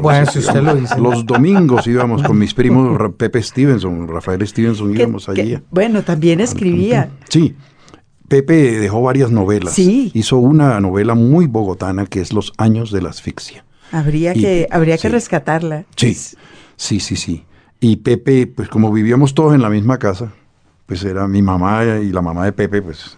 Bueno, 0.00 0.24
si 0.32 0.38
usted 0.38 0.62
lo 0.62 0.74
dice. 0.74 0.98
Los 0.98 1.26
domingos 1.26 1.86
íbamos 1.86 2.22
con 2.22 2.38
mis 2.38 2.54
primos 2.54 2.98
Pepe 3.16 3.42
Stevenson, 3.42 4.08
Rafael 4.08 4.44
Stevenson, 4.48 4.96
íbamos 4.96 5.26
que- 5.26 5.40
allí. 5.42 5.58
bueno, 5.70 6.02
también 6.02 6.40
escribía. 6.40 7.10
Sí. 7.28 7.54
Pepe 8.26 8.80
dejó 8.80 9.02
varias 9.02 9.30
novelas. 9.30 9.74
Sí. 9.74 10.10
Hizo 10.14 10.38
una 10.38 10.80
novela 10.80 11.14
muy 11.14 11.46
bogotana 11.46 12.06
que 12.06 12.20
es 12.20 12.32
Los 12.32 12.52
años 12.56 12.90
de 12.90 13.02
la 13.02 13.10
asfixia. 13.10 13.64
Habría 13.92 14.34
Y- 14.34 14.40
que, 14.40 14.68
habría 14.70 14.96
que 14.98 15.08
rescatarla. 15.10 15.84
Sí, 15.94 16.14
sí, 16.76 16.98
sí, 17.00 17.14
sí. 17.16 17.44
Y 17.80 17.96
Pepe, 17.96 18.46
pues 18.46 18.68
como 18.68 18.90
vivíamos 18.92 19.34
todos 19.34 19.54
en 19.54 19.62
la 19.62 19.68
misma 19.70 19.98
casa, 19.98 20.32
pues 20.86 21.04
era 21.04 21.26
mi 21.28 21.42
mamá 21.42 21.84
y 22.02 22.10
la 22.10 22.22
mamá 22.22 22.44
de 22.44 22.52
Pepe, 22.52 22.80
pues 22.82 23.16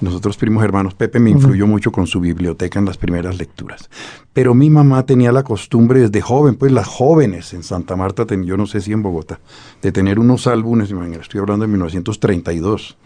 nosotros 0.00 0.36
primos 0.36 0.64
hermanos, 0.64 0.94
Pepe 0.94 1.20
me 1.20 1.30
influyó 1.30 1.66
mucho 1.68 1.92
con 1.92 2.08
su 2.08 2.18
biblioteca 2.20 2.80
en 2.80 2.84
las 2.86 2.96
primeras 2.98 3.38
lecturas. 3.38 3.88
Pero 4.32 4.52
mi 4.54 4.68
mamá 4.68 5.06
tenía 5.06 5.30
la 5.30 5.44
costumbre 5.44 6.00
desde 6.00 6.20
joven, 6.20 6.56
pues 6.56 6.72
las 6.72 6.88
jóvenes 6.88 7.54
en 7.54 7.62
Santa 7.62 7.94
Marta, 7.94 8.26
ten- 8.26 8.42
yo 8.44 8.56
no 8.56 8.66
sé 8.66 8.80
si 8.80 8.92
en 8.92 9.02
Bogotá, 9.04 9.38
de 9.80 9.92
tener 9.92 10.18
unos 10.18 10.48
álbumes, 10.48 10.90
estoy 11.20 11.40
hablando 11.40 11.64
de 11.64 11.68
1932. 11.68 12.96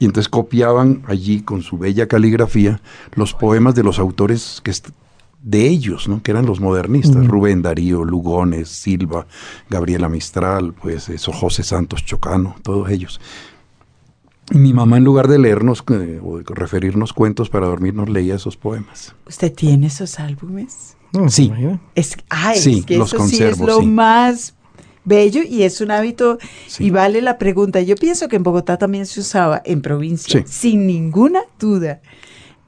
Y 0.00 0.06
entonces 0.06 0.28
copiaban 0.28 1.02
allí 1.06 1.42
con 1.42 1.62
su 1.62 1.78
bella 1.78 2.08
caligrafía 2.08 2.80
los 3.14 3.32
poemas 3.32 3.76
de 3.76 3.84
los 3.84 4.00
autores 4.00 4.60
que 4.64 4.72
de 5.44 5.68
ellos, 5.68 6.08
¿no? 6.08 6.22
que 6.22 6.30
eran 6.30 6.46
los 6.46 6.58
modernistas, 6.60 7.26
Rubén 7.26 7.60
Darío, 7.60 8.02
Lugones, 8.02 8.70
Silva, 8.70 9.26
Gabriela 9.68 10.08
Mistral, 10.08 10.72
pues 10.72 11.10
eso, 11.10 11.32
José 11.32 11.62
Santos 11.62 12.02
Chocano, 12.04 12.56
todos 12.62 12.88
ellos. 12.88 13.20
Y 14.50 14.56
mi 14.58 14.72
mamá, 14.72 14.96
en 14.96 15.04
lugar 15.04 15.28
de 15.28 15.38
leernos 15.38 15.84
eh, 15.90 16.18
o 16.22 16.38
de 16.38 16.44
referirnos 16.48 17.12
cuentos 17.12 17.50
para 17.50 17.66
dormir, 17.66 17.92
nos 17.94 18.08
leía 18.08 18.34
esos 18.36 18.56
poemas. 18.56 19.14
¿Usted 19.26 19.52
tiene 19.52 19.88
esos 19.88 20.18
álbumes? 20.18 20.96
Sí. 21.28 21.52
Es, 21.94 22.16
ay, 22.30 22.58
Sí, 22.58 22.78
es 22.80 22.86
que 22.86 22.96
los 22.98 23.12
eso 23.12 23.26
sí 23.28 23.42
es 23.42 23.58
lo 23.60 23.80
sí. 23.80 23.86
más 23.86 24.54
bello 25.04 25.42
y 25.48 25.62
es 25.62 25.80
un 25.82 25.90
hábito 25.90 26.38
Sí. 26.66 26.84
y 26.86 26.90
vale 26.90 27.20
la 27.20 27.36
pregunta. 27.38 27.80
Yo 27.82 27.94
pienso 27.96 28.28
que 28.28 28.36
en 28.36 28.42
Bogotá 28.42 28.78
también 28.78 29.04
se 29.06 29.20
usaba, 29.20 29.60
en 29.64 29.82
provincia, 29.82 30.42
Sí. 30.46 30.52
sin 30.52 30.86
ninguna 30.86 31.40
duda. 31.60 32.00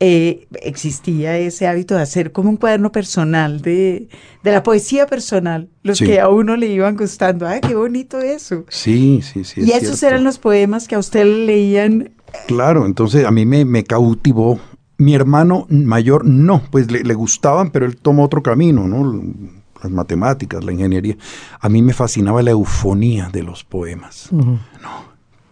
Eh, 0.01 0.47
existía 0.63 1.39
ese 1.39 1.67
hábito 1.67 1.95
de 1.95 2.03
hacer 2.03 2.33
como 2.33 2.51
un 2.51 2.57
cuaderno 2.57 2.93
personal 2.93 3.63
de, 3.63 4.09
de 4.43 4.53
la 4.53 4.63
poesía 4.63 5.07
personal, 5.07 5.69
los 5.83 5.99
Sí. 5.99 6.05
que 6.07 6.21
a 6.21 6.29
uno 6.29 6.57
le 6.57 6.67
iban 6.67 6.97
gustando. 6.97 7.47
¡Ay, 7.47 7.61
qué 7.61 7.75
bonito 7.75 8.19
eso! 8.21 8.65
Sí, 8.69 9.21
sí, 9.23 9.45
sí. 9.45 9.63
y 9.63 9.71
es 9.73 9.83
esos 9.85 9.99
cierto. 9.99 10.15
eran 10.17 10.25
los 10.25 10.39
poemas 10.39 10.87
que 10.89 10.95
a 10.95 10.99
usted 10.99 11.25
le 11.25 11.47
leían. 11.47 12.11
Claro, 12.47 12.85
entonces 12.85 13.25
a 13.25 13.31
mí 13.31 13.47
me, 13.47 13.65
me 13.65 13.85
cautivó. 13.85 14.59
Mi 14.99 15.15
hermano 15.15 15.67
mayor 15.69 16.25
no, 16.25 16.63
pues 16.71 16.91
le, 16.91 17.03
le 17.03 17.15
gustaban, 17.15 17.71
pero 17.71 17.85
él 17.87 17.97
tomó 17.97 18.25
otro 18.25 18.43
camino, 18.43 18.87
¿no? 18.89 19.23
Las 19.83 19.93
matemáticas, 19.93 20.65
la 20.65 20.73
ingeniería. 20.73 21.17
A 21.61 21.69
mí 21.69 21.83
me 21.83 21.93
fascinaba 21.93 22.43
la 22.43 22.53
eufonía 22.53 23.29
de 23.31 23.43
los 23.43 23.63
poemas. 23.63 24.31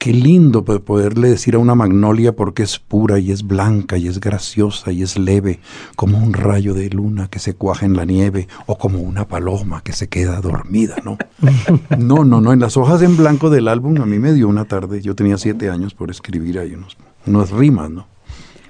Qué 0.05 0.13
lindo 0.13 0.67
po- 0.67 0.81
poderle 0.81 1.31
decir 1.31 1.55
a 1.55 1.59
una 1.59 1.75
magnolia 1.75 2.37
porque 2.37 2.63
es 2.63 2.79
pura 2.79 3.19
y 3.19 3.31
es 3.33 3.43
blanca 3.43 3.97
y 3.97 4.07
es 4.07 4.21
graciosa 4.21 4.93
y 4.93 5.01
es 5.01 5.19
leve, 5.19 5.61
como 5.97 6.19
un 6.19 6.35
rayo 6.35 6.75
de 6.75 6.91
luna 6.91 7.29
que 7.29 7.39
se 7.39 7.55
cuaja 7.55 7.87
en 7.87 7.97
la 7.97 8.05
nieve 8.05 8.47
o 8.67 8.77
como 8.77 8.99
una 9.01 9.27
paloma 9.27 9.81
que 9.83 9.95
se 9.95 10.09
queda 10.09 10.43
dormida, 10.43 10.97
¿no? 11.03 11.17
No, 11.99 12.23
no, 12.23 12.43
no, 12.43 12.53
en 12.53 12.61
las 12.61 12.77
hojas 12.77 13.01
en 13.01 13.17
blanco 13.17 13.49
del 13.49 13.67
álbum 13.67 13.99
a 14.03 14.05
mí 14.05 14.19
me 14.19 14.35
dio 14.35 14.47
una 14.47 14.67
tarde, 14.67 15.01
yo 15.01 15.15
tenía 15.15 15.39
siete 15.39 15.71
años 15.71 15.95
por 15.95 16.11
escribir 16.11 16.59
ahí 16.59 16.75
unos, 16.75 16.99
unas 17.25 17.51
rimas, 17.51 17.89
¿no? 17.89 18.07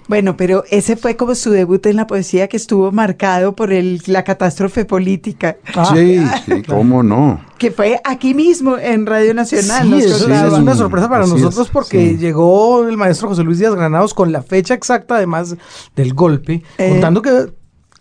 Bueno, 0.07 0.37
pero 0.37 0.65
ese 0.71 0.97
fue 0.97 1.17
como 1.17 1.35
su 1.35 1.51
debut 1.51 1.85
en 1.87 1.97
la 1.97 2.07
poesía 2.07 2.47
que 2.47 2.59
estuvo 2.59 2.93
marcado 2.93 3.55
por 3.55 3.73
el, 3.73 4.03
la 4.07 4.23
catástrofe 4.23 4.85
política, 4.85 5.57
sí, 5.95 6.21
sí, 6.45 6.63
cómo 6.69 7.03
no. 7.03 7.41
que 7.57 7.71
fue 7.71 7.99
aquí 8.05 8.35
mismo 8.35 8.77
en 8.77 9.07
Radio 9.07 9.33
Nacional. 9.33 9.85
Sí, 9.85 9.91
nos 9.91 10.03
eso 10.05 10.19
contaba. 10.27 10.47
es 10.49 10.53
una 10.63 10.75
sorpresa 10.75 11.09
para 11.09 11.25
Así 11.25 11.33
nosotros 11.33 11.67
es, 11.69 11.73
porque 11.73 12.11
sí. 12.11 12.17
llegó 12.19 12.87
el 12.87 12.99
maestro 12.99 13.29
José 13.29 13.45
Luis 13.45 13.59
Díaz 13.59 13.75
Granados 13.75 14.13
con 14.13 14.31
la 14.31 14.43
fecha 14.43 14.75
exacta 14.75 15.17
además 15.17 15.57
del 15.97 16.13
golpe, 16.13 16.63
Eh. 16.77 16.91
contando 16.91 17.23
que 17.23 17.53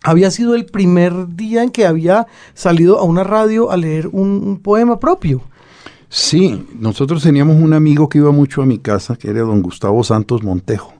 había 0.03 0.29
sido 0.29 0.55
el 0.55 0.65
primer 0.65 1.13
día 1.37 1.63
en 1.63 1.69
que 1.71 1.85
había 1.85 2.27
salido 2.53 2.99
a 2.99 3.03
una 3.03 3.23
radio 3.23 3.71
a 3.71 3.77
leer 3.77 4.07
un, 4.07 4.41
un 4.45 4.59
poema 4.59 4.99
propio. 4.99 5.41
Sí, 6.09 6.67
nosotros 6.77 7.23
teníamos 7.23 7.55
un 7.61 7.73
amigo 7.73 8.09
que 8.09 8.17
iba 8.17 8.31
mucho 8.31 8.61
a 8.61 8.65
mi 8.65 8.77
casa, 8.77 9.15
que 9.15 9.29
era 9.29 9.39
don 9.41 9.61
Gustavo 9.61 10.03
Santos 10.03 10.43
Montejo. 10.43 10.93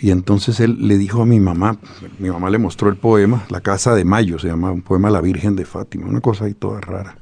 Y 0.00 0.12
entonces 0.12 0.60
él 0.60 0.86
le 0.86 0.96
dijo 0.96 1.22
a 1.22 1.26
mi 1.26 1.40
mamá, 1.40 1.78
mi 2.20 2.30
mamá 2.30 2.50
le 2.50 2.58
mostró 2.58 2.88
el 2.88 2.96
poema, 2.96 3.44
La 3.48 3.60
Casa 3.60 3.96
de 3.96 4.04
Mayo, 4.04 4.38
se 4.38 4.46
llama 4.46 4.70
un 4.70 4.82
poema 4.82 5.10
La 5.10 5.20
Virgen 5.20 5.56
de 5.56 5.64
Fátima, 5.64 6.06
una 6.06 6.20
cosa 6.20 6.44
ahí 6.44 6.54
toda 6.54 6.80
rara. 6.80 7.18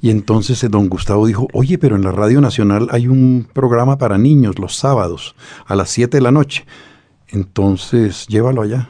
Y 0.00 0.10
entonces 0.10 0.62
eh, 0.62 0.68
don 0.68 0.88
Gustavo 0.88 1.26
dijo, 1.26 1.48
oye, 1.52 1.76
pero 1.76 1.96
en 1.96 2.02
la 2.02 2.12
Radio 2.12 2.40
Nacional 2.40 2.88
hay 2.92 3.08
un 3.08 3.48
programa 3.52 3.98
para 3.98 4.16
niños 4.16 4.60
los 4.60 4.76
sábados 4.76 5.34
a 5.66 5.74
las 5.74 5.90
7 5.90 6.18
de 6.18 6.22
la 6.22 6.30
noche. 6.30 6.66
Entonces, 7.26 8.26
llévalo 8.28 8.62
allá. 8.62 8.88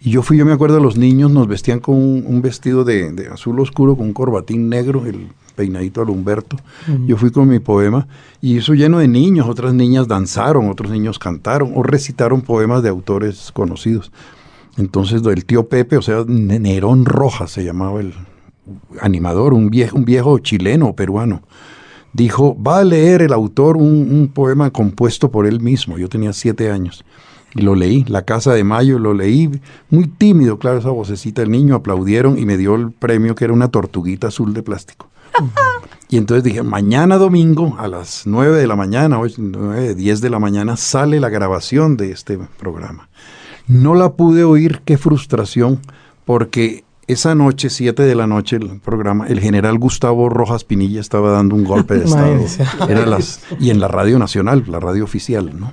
Y 0.00 0.12
yo 0.12 0.22
fui, 0.22 0.38
yo 0.38 0.46
me 0.46 0.52
acuerdo, 0.52 0.80
los 0.80 0.96
niños 0.96 1.30
nos 1.30 1.48
vestían 1.48 1.80
con 1.80 1.96
un, 1.96 2.40
vestido 2.40 2.84
de, 2.84 3.12
de 3.12 3.28
azul 3.28 3.60
oscuro, 3.60 3.96
con 3.96 4.06
un 4.06 4.12
corbatín 4.14 4.70
negro, 4.70 5.04
el 5.04 5.28
peinadito 5.60 6.00
al 6.00 6.08
Humberto. 6.08 6.56
Yo 7.06 7.16
fui 7.18 7.30
con 7.30 7.48
mi 7.48 7.58
poema 7.58 8.06
y 8.40 8.56
eso 8.56 8.72
lleno 8.72 8.98
de 8.98 9.08
niños, 9.08 9.46
otras 9.46 9.74
niñas 9.74 10.08
danzaron, 10.08 10.70
otros 10.70 10.90
niños 10.90 11.18
cantaron 11.18 11.72
o 11.74 11.82
recitaron 11.82 12.40
poemas 12.40 12.82
de 12.82 12.88
autores 12.88 13.50
conocidos. 13.52 14.10
Entonces 14.78 15.22
el 15.26 15.44
tío 15.44 15.68
Pepe, 15.68 15.98
o 15.98 16.02
sea, 16.02 16.24
Ne- 16.26 16.58
Nerón 16.58 17.04
Rojas 17.04 17.50
se 17.50 17.62
llamaba 17.62 18.00
el 18.00 18.14
animador, 19.02 19.52
un 19.52 19.68
viejo, 19.68 19.96
un 19.98 20.04
viejo 20.04 20.38
chileno, 20.38 20.94
peruano, 20.94 21.42
dijo, 22.14 22.56
va 22.60 22.78
a 22.78 22.84
leer 22.84 23.20
el 23.22 23.32
autor 23.32 23.76
un, 23.76 24.08
un 24.12 24.28
poema 24.32 24.70
compuesto 24.70 25.30
por 25.30 25.46
él 25.46 25.60
mismo. 25.60 25.98
Yo 25.98 26.08
tenía 26.08 26.32
siete 26.32 26.70
años. 26.70 27.04
Y 27.54 27.62
lo 27.62 27.74
leí, 27.74 28.04
La 28.06 28.22
Casa 28.24 28.54
de 28.54 28.62
Mayo, 28.62 29.00
lo 29.00 29.12
leí 29.12 29.50
muy 29.90 30.06
tímido, 30.06 30.56
claro, 30.60 30.78
esa 30.78 30.90
vocecita 30.90 31.42
del 31.42 31.50
niño, 31.50 31.74
aplaudieron 31.74 32.38
y 32.38 32.46
me 32.46 32.56
dio 32.56 32.76
el 32.76 32.92
premio 32.92 33.34
que 33.34 33.44
era 33.44 33.52
una 33.52 33.66
tortuguita 33.68 34.28
azul 34.28 34.54
de 34.54 34.62
plástico. 34.62 35.09
Y 36.08 36.16
entonces 36.16 36.42
dije, 36.42 36.62
mañana 36.62 37.18
domingo 37.18 37.76
a 37.78 37.86
las 37.86 38.26
9 38.26 38.58
de 38.58 38.66
la 38.66 38.76
mañana, 38.76 39.20
o 39.20 39.26
9, 39.36 39.94
10 39.94 40.20
de 40.20 40.30
la 40.30 40.38
mañana, 40.38 40.76
sale 40.76 41.20
la 41.20 41.28
grabación 41.28 41.96
de 41.96 42.10
este 42.10 42.38
programa. 42.58 43.08
No 43.68 43.94
la 43.94 44.14
pude 44.14 44.42
oír, 44.42 44.82
qué 44.84 44.98
frustración, 44.98 45.80
porque 46.24 46.84
esa 47.06 47.34
noche, 47.34 47.70
7 47.70 48.02
de 48.02 48.14
la 48.14 48.26
noche, 48.26 48.56
el 48.56 48.80
programa, 48.80 49.26
el 49.28 49.40
general 49.40 49.78
Gustavo 49.78 50.28
Rojas 50.28 50.64
Pinilla 50.64 51.00
estaba 51.00 51.30
dando 51.30 51.54
un 51.54 51.64
golpe 51.64 51.94
de 51.94 52.04
Estado. 52.06 52.88
Era 52.88 53.06
las, 53.06 53.40
y 53.58 53.70
en 53.70 53.80
la 53.80 53.88
radio 53.88 54.18
nacional, 54.18 54.64
la 54.66 54.80
radio 54.80 55.04
oficial, 55.04 55.52
¿no? 55.58 55.72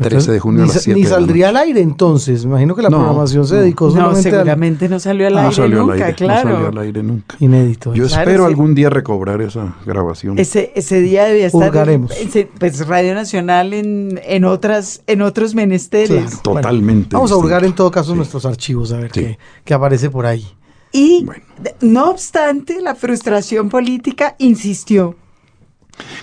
Mm, 0.00 0.08
13 0.08 0.32
de 0.32 0.40
junio 0.40 0.62
a 0.62 0.64
ni, 0.64 0.68
las 0.68 0.76
sa- 0.76 0.82
7 0.82 1.00
Ni 1.00 1.06
saldría 1.06 1.48
al 1.50 1.56
aire 1.56 1.80
entonces. 1.80 2.44
Me 2.44 2.50
imagino 2.52 2.74
que 2.74 2.82
la 2.82 2.88
No, 2.90 2.98
programación 2.98 3.46
se 3.46 3.54
no. 3.54 3.60
dedicó 3.60 3.84
No, 3.86 3.90
solamente 3.92 4.28
al 4.28 4.34
seguramente 4.34 4.88
no 4.88 4.98
salió 5.00 5.26
al 5.26 5.32
No 5.34 5.38
aire 5.40 5.54
salió 5.54 5.78
nunca, 5.80 5.94
al 5.94 6.02
aire, 6.02 6.14
claro. 6.14 6.48
no 6.48 6.54
salió 6.56 6.68
al 6.68 6.78
aire 6.78 7.02
nunca. 7.02 7.36
inédito. 7.40 7.94
Yo 7.94 8.06
Claro, 8.06 8.20
espero 8.22 8.44
sí. 8.44 8.48
algún 8.50 8.74
día 8.74 8.90
recobrar 8.90 9.40
esa 9.42 9.76
grabación. 9.86 10.38
Ese, 10.38 10.72
ese 10.74 11.00
día 11.00 11.24
debía 11.24 11.46
estar 11.46 11.68
Hurgaremos. 11.68 12.10
ese- 12.12 12.48
pues 12.58 12.86
Radio 12.86 13.14
Nacional 13.14 13.72
en, 13.74 14.20
en 14.24 14.44
otras 14.44 15.02
en 15.06 15.22
otros 15.22 15.54
menesteres. 15.54 16.08
Claro. 16.40 16.60
Totalmente. 16.60 17.14
Vamos 17.16 17.30
a 17.32 17.36
hurgar 17.36 17.64
en 17.64 17.74
todo 17.74 17.90
caso 17.90 18.12
Sí. 18.12 18.16
nuestros 18.16 18.44
archivos 18.46 18.92
a 18.92 18.96
ver 18.98 19.10
Sí. 19.12 19.20
qué, 19.20 19.38
qué 19.64 19.74
aparece 19.74 20.10
por 20.10 20.26
ahí. 20.26 20.46
Y 20.92 21.24
Bueno. 21.24 21.42
no 21.82 22.10
obstante, 22.10 22.80
la 22.80 22.94
frustración 22.96 23.68
política 23.68 24.34
insistió. 24.38 25.14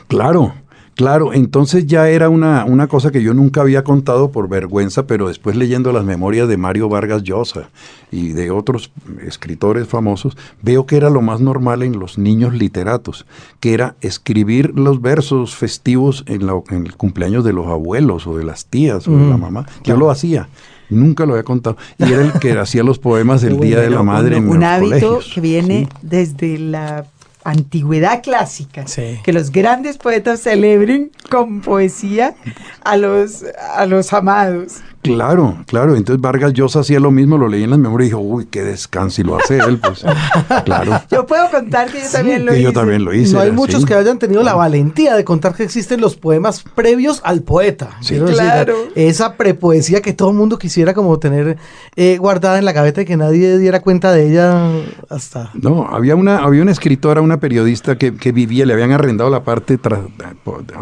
Claro, 0.07 0.53
claro. 0.97 1.31
Entonces 1.33 1.85
ya 1.87 2.09
era 2.09 2.27
una, 2.29 2.65
una 2.65 2.87
cosa 2.87 3.11
que 3.11 3.23
yo 3.23 3.33
nunca 3.33 3.61
había 3.61 3.85
contado 3.85 4.31
por 4.31 4.49
vergüenza, 4.49 5.07
pero 5.07 5.29
después 5.29 5.55
leyendo 5.55 5.93
las 5.93 6.03
memorias 6.03 6.49
de 6.49 6.57
Mario 6.57 6.89
Vargas 6.89 7.23
Llosa 7.23 7.69
y 8.11 8.29
de 8.33 8.51
otros 8.51 8.91
escritores 9.25 9.87
famosos, 9.87 10.35
veo 10.61 10.85
que 10.85 10.97
era 10.97 11.09
lo 11.09 11.21
más 11.21 11.39
normal 11.39 11.83
en 11.83 11.99
los 11.99 12.17
niños 12.17 12.53
literatos, 12.53 13.25
que 13.61 13.73
era 13.73 13.95
escribir 14.01 14.73
los 14.77 15.01
versos 15.01 15.55
festivos 15.55 16.23
en, 16.27 16.45
la- 16.47 16.61
en 16.69 16.85
el 16.85 16.95
cumpleaños 16.95 17.43
de 17.45 17.53
los 17.53 17.67
abuelos 17.67 18.27
o 18.27 18.37
de 18.37 18.43
las 18.43 18.65
tías 18.65 19.07
o 19.07 19.11
de 19.11 19.29
la 19.29 19.37
Mm, 19.37 19.41
mamá. 19.41 19.65
Yo 19.77 19.83
claro. 19.83 19.99
lo 20.01 20.11
hacía. 20.11 20.49
Nunca 20.89 21.25
lo 21.25 21.33
había 21.33 21.43
contado. 21.43 21.75
Y 21.99 22.03
era 22.13 22.21
el 22.23 22.31
que 22.39 22.51
hacía 22.57 22.81
los 22.81 22.97
poemas 22.97 23.41
del 23.41 23.59
Día 23.59 23.81
de 23.81 23.89
la 23.89 24.03
Madre 24.03 24.37
en 24.37 24.47
un 24.49 24.55
los 24.61 24.63
hábito 24.69 24.89
colegios. 24.89 25.31
que 25.35 25.41
viene 25.41 25.89
Sí. 25.91 25.97
desde 26.01 26.57
la 26.57 27.05
antigüedad 27.47 28.21
clásica. 28.21 28.85
Sí. 28.87 29.19
Que 29.23 29.31
los 29.31 29.51
grandes 29.51 29.97
poetas 29.97 30.41
celebren 30.41 31.11
con 31.29 31.61
poesía 31.61 32.35
a 32.83 32.97
los, 32.97 33.45
a 33.73 33.85
los 33.85 34.11
amados. 34.11 34.81
Claro, 35.01 35.57
claro. 35.67 35.95
Entonces 35.95 36.21
Vargas 36.21 36.53
Llosa 36.53 36.81
hacía 36.81 36.99
lo 36.99 37.11
mismo, 37.11 37.37
lo 37.37 37.47
leí 37.47 37.63
en 37.63 37.69
las 37.69 37.79
memorias 37.79 38.07
y 38.07 38.09
dijo, 38.11 38.21
uy, 38.21 38.45
qué 38.51 38.63
descanso. 38.63 39.21
Y 39.21 39.23
lo 39.23 39.37
hace 39.37 39.57
él, 39.59 39.77
pues. 39.79 40.03
claro. 40.65 41.01
Yo 41.09 41.25
puedo 41.25 41.49
contar 41.49 41.89
que 41.91 41.99
yo 42.01 42.09
también 42.11 42.45
lo 42.45 42.51
que 42.51 42.61
yo 42.61 42.69
hice. 42.69 42.79
también 42.79 43.05
lo 43.05 43.13
hice. 43.13 43.33
no 43.33 43.39
hay 43.39 43.51
muchos 43.51 43.75
así. 43.77 43.85
que 43.85 43.93
hayan 43.93 44.19
tenido 44.19 44.43
la 44.43 44.53
valentía 44.53 45.15
de 45.15 45.23
contar 45.23 45.55
que 45.55 45.63
existen 45.63 46.01
los 46.01 46.15
poemas 46.15 46.63
previos 46.75 47.21
al 47.23 47.41
poeta. 47.41 47.91
Sí. 48.01 48.15
Decir, 48.15 48.33
Claro. 48.35 48.75
esa 48.95 49.35
prepoesía 49.35 50.01
que 50.01 50.13
todo 50.13 50.29
el 50.31 50.35
mundo 50.35 50.57
quisiera 50.59 50.93
como 50.93 51.17
tener 51.19 51.57
eh, 51.95 52.17
guardada 52.19 52.57
en 52.59 52.65
la 52.65 52.71
gaveta 52.73 53.01
y 53.01 53.05
que 53.05 53.17
nadie 53.17 53.57
diera 53.59 53.79
cuenta 53.81 54.11
de 54.11 54.27
ella 54.29 54.69
hasta... 55.09 55.51
No, 55.53 55.87
había 55.89 56.15
una, 56.15 56.39
había 56.39 56.61
una 56.61 56.71
escritora, 56.71 57.21
una 57.21 57.39
periodista 57.39 57.97
que, 57.97 58.15
que 58.15 58.31
vivía, 58.31 58.65
le 58.65 58.73
habían 58.73 58.91
arrendado 58.91 59.29
la 59.29 59.43
parte 59.43 59.79
tra- 59.79 60.05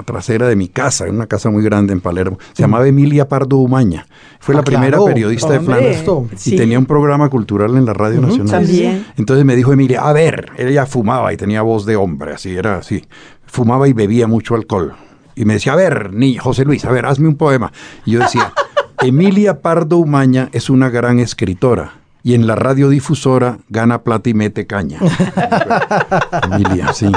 trasera 0.05 0.48
de 0.48 0.55
mi 0.55 0.67
casa, 0.67 1.05
una 1.05 1.27
casa 1.27 1.50
muy 1.50 1.63
grande 1.63 1.93
en 1.93 2.01
Palermo. 2.01 2.38
Se 2.53 2.63
llamaba 2.63 2.88
Emilia 2.88 3.27
Pardo 3.27 3.57
Umaña. 3.57 4.07
Fue 4.39 4.53
Ah, 4.53 4.57
la 4.57 4.63
primera 4.63 4.89
claro, 4.98 5.05
periodista 5.05 5.50
de 5.53 5.60
Flanders. 5.60 5.98
esto. 5.98 6.27
Y 6.45 6.55
tenía 6.55 6.77
un 6.77 6.86
programa 6.86 7.29
cultural 7.29 7.75
en 7.77 7.86
la 7.86 7.93
Radio 7.93 8.22
Nacional. 8.22 8.51
También. 8.65 9.05
Entonces 9.17 9.43
me 9.45 9.55
dijo 9.55 9.74
Emilia, 9.74 10.01
a 10.01 10.13
ver, 10.13 10.51
ella 10.57 10.86
fumaba 10.86 11.34
y 11.34 11.38
tenía 11.38 11.62
voz 11.62 11.86
de 11.86 11.95
hombre, 11.95 12.34
así 12.34 12.55
era 12.55 12.77
así. 12.77 13.03
Fumaba 13.45 13.88
y 13.88 13.93
bebía 13.93 14.27
mucho 14.27 14.55
alcohol. 14.55 14.93
Y 15.36 15.45
me 15.45 15.53
decía, 15.55 15.74
a 15.74 15.75
ver, 15.75 16.13
ni 16.13 16.38
José 16.38 16.63
Luis, 16.65 16.86
a 16.86 16.91
ver, 16.91 17.05
hazme 17.05 17.27
un 17.27 17.36
poema. 17.36 17.72
Y 18.05 18.12
yo 18.12 18.19
decía, 18.19 18.53
Emilia 19.01 19.62
Pardo 19.62 19.98
Umaña 19.98 20.50
es 20.53 20.69
una 20.69 20.89
gran 20.89 21.19
escritora. 21.19 21.93
Y 22.24 22.34
en 22.34 22.48
la 22.48 22.55
radiodifusora 22.55 23.60
gana 23.69 24.01
plata 24.03 24.29
y 24.29 24.34
mete 24.34 24.65
caña. 24.65 24.98
Emilia, 26.51 26.93
sí. 26.93 27.12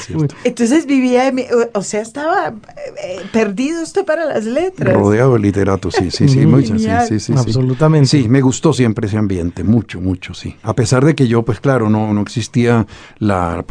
Cierto. 0.00 0.34
Entonces 0.44 0.86
vivía, 0.86 1.28
en 1.28 1.34
mi- 1.34 1.42
o- 1.42 1.78
o 1.78 1.82
sea, 1.82 2.00
estaba 2.00 2.54
eh, 3.02 3.22
perdido 3.32 3.82
usted 3.82 4.04
para 4.04 4.24
las 4.24 4.44
letras. 4.44 4.94
Rodeado 4.94 5.34
de 5.34 5.40
literatos, 5.40 5.94
sí, 5.94 6.10
sí, 6.10 6.28
sí, 6.28 6.40
sí, 6.40 6.66
Genial. 6.66 7.06
sí, 7.06 7.18
sí, 7.18 7.20
sí. 7.20 7.32
Absolutamente. 7.36 8.08
Sí, 8.08 8.28
me 8.28 8.40
gustó 8.40 8.72
siempre 8.72 9.06
ese 9.08 9.16
ambiente, 9.18 9.64
mucho, 9.64 10.00
mucho, 10.00 10.34
sí. 10.34 10.56
A 10.62 10.74
pesar 10.74 11.04
de 11.04 11.14
que 11.14 11.26
yo, 11.26 11.42
pues 11.42 11.60
claro, 11.60 11.90
no, 11.90 12.12
no 12.14 12.20
existía 12.20 12.86
la, 13.18 13.64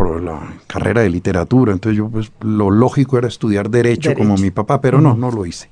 carrera 0.68 1.02
de 1.02 1.10
literatura, 1.10 1.72
entonces 1.74 1.98
yo, 1.98 2.10
pues 2.10 2.32
lo 2.42 2.70
lógico 2.72 3.18
era 3.18 3.28
estudiar 3.28 3.70
derecho, 3.70 4.10
Derecho. 4.10 4.18
como 4.28 4.38
mi 4.38 4.52
papá, 4.52 4.82
pero 4.82 5.00
no, 5.02 5.16
no 5.16 5.32
lo 5.32 5.46
hice, 5.46 5.70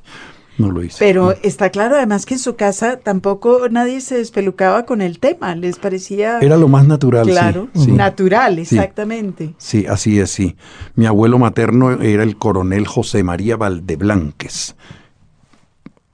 no 0.57 0.71
lo 0.71 0.83
hice. 0.83 0.97
Pero 0.99 1.33
está 1.41 1.69
claro 1.69 1.95
además 1.95 2.25
que 2.25 2.35
en 2.35 2.39
su 2.39 2.55
casa 2.55 2.97
tampoco 2.97 3.67
nadie 3.69 4.01
se 4.01 4.15
despelucaba 4.17 4.85
con 4.85 5.01
el 5.01 5.19
tema, 5.19 5.55
les 5.55 5.79
parecía 5.79 6.39
Era 6.39 6.57
lo 6.57 6.67
más 6.67 6.87
natural, 6.87 7.25
sí, 7.25 7.31
claro, 7.31 7.67
sí. 7.75 7.91
natural, 7.91 8.55
Sí. 8.55 8.61
exactamente. 8.75 9.53
Sí, 9.57 9.85
así 9.87 10.19
es, 10.19 10.29
sí. 10.31 10.55
Mi 10.95 11.05
abuelo 11.05 11.39
materno 11.39 11.91
era 12.01 12.23
el 12.23 12.37
coronel 12.37 12.85
José 12.87 13.23
María 13.23 13.57
Valdeblanques, 13.57 14.75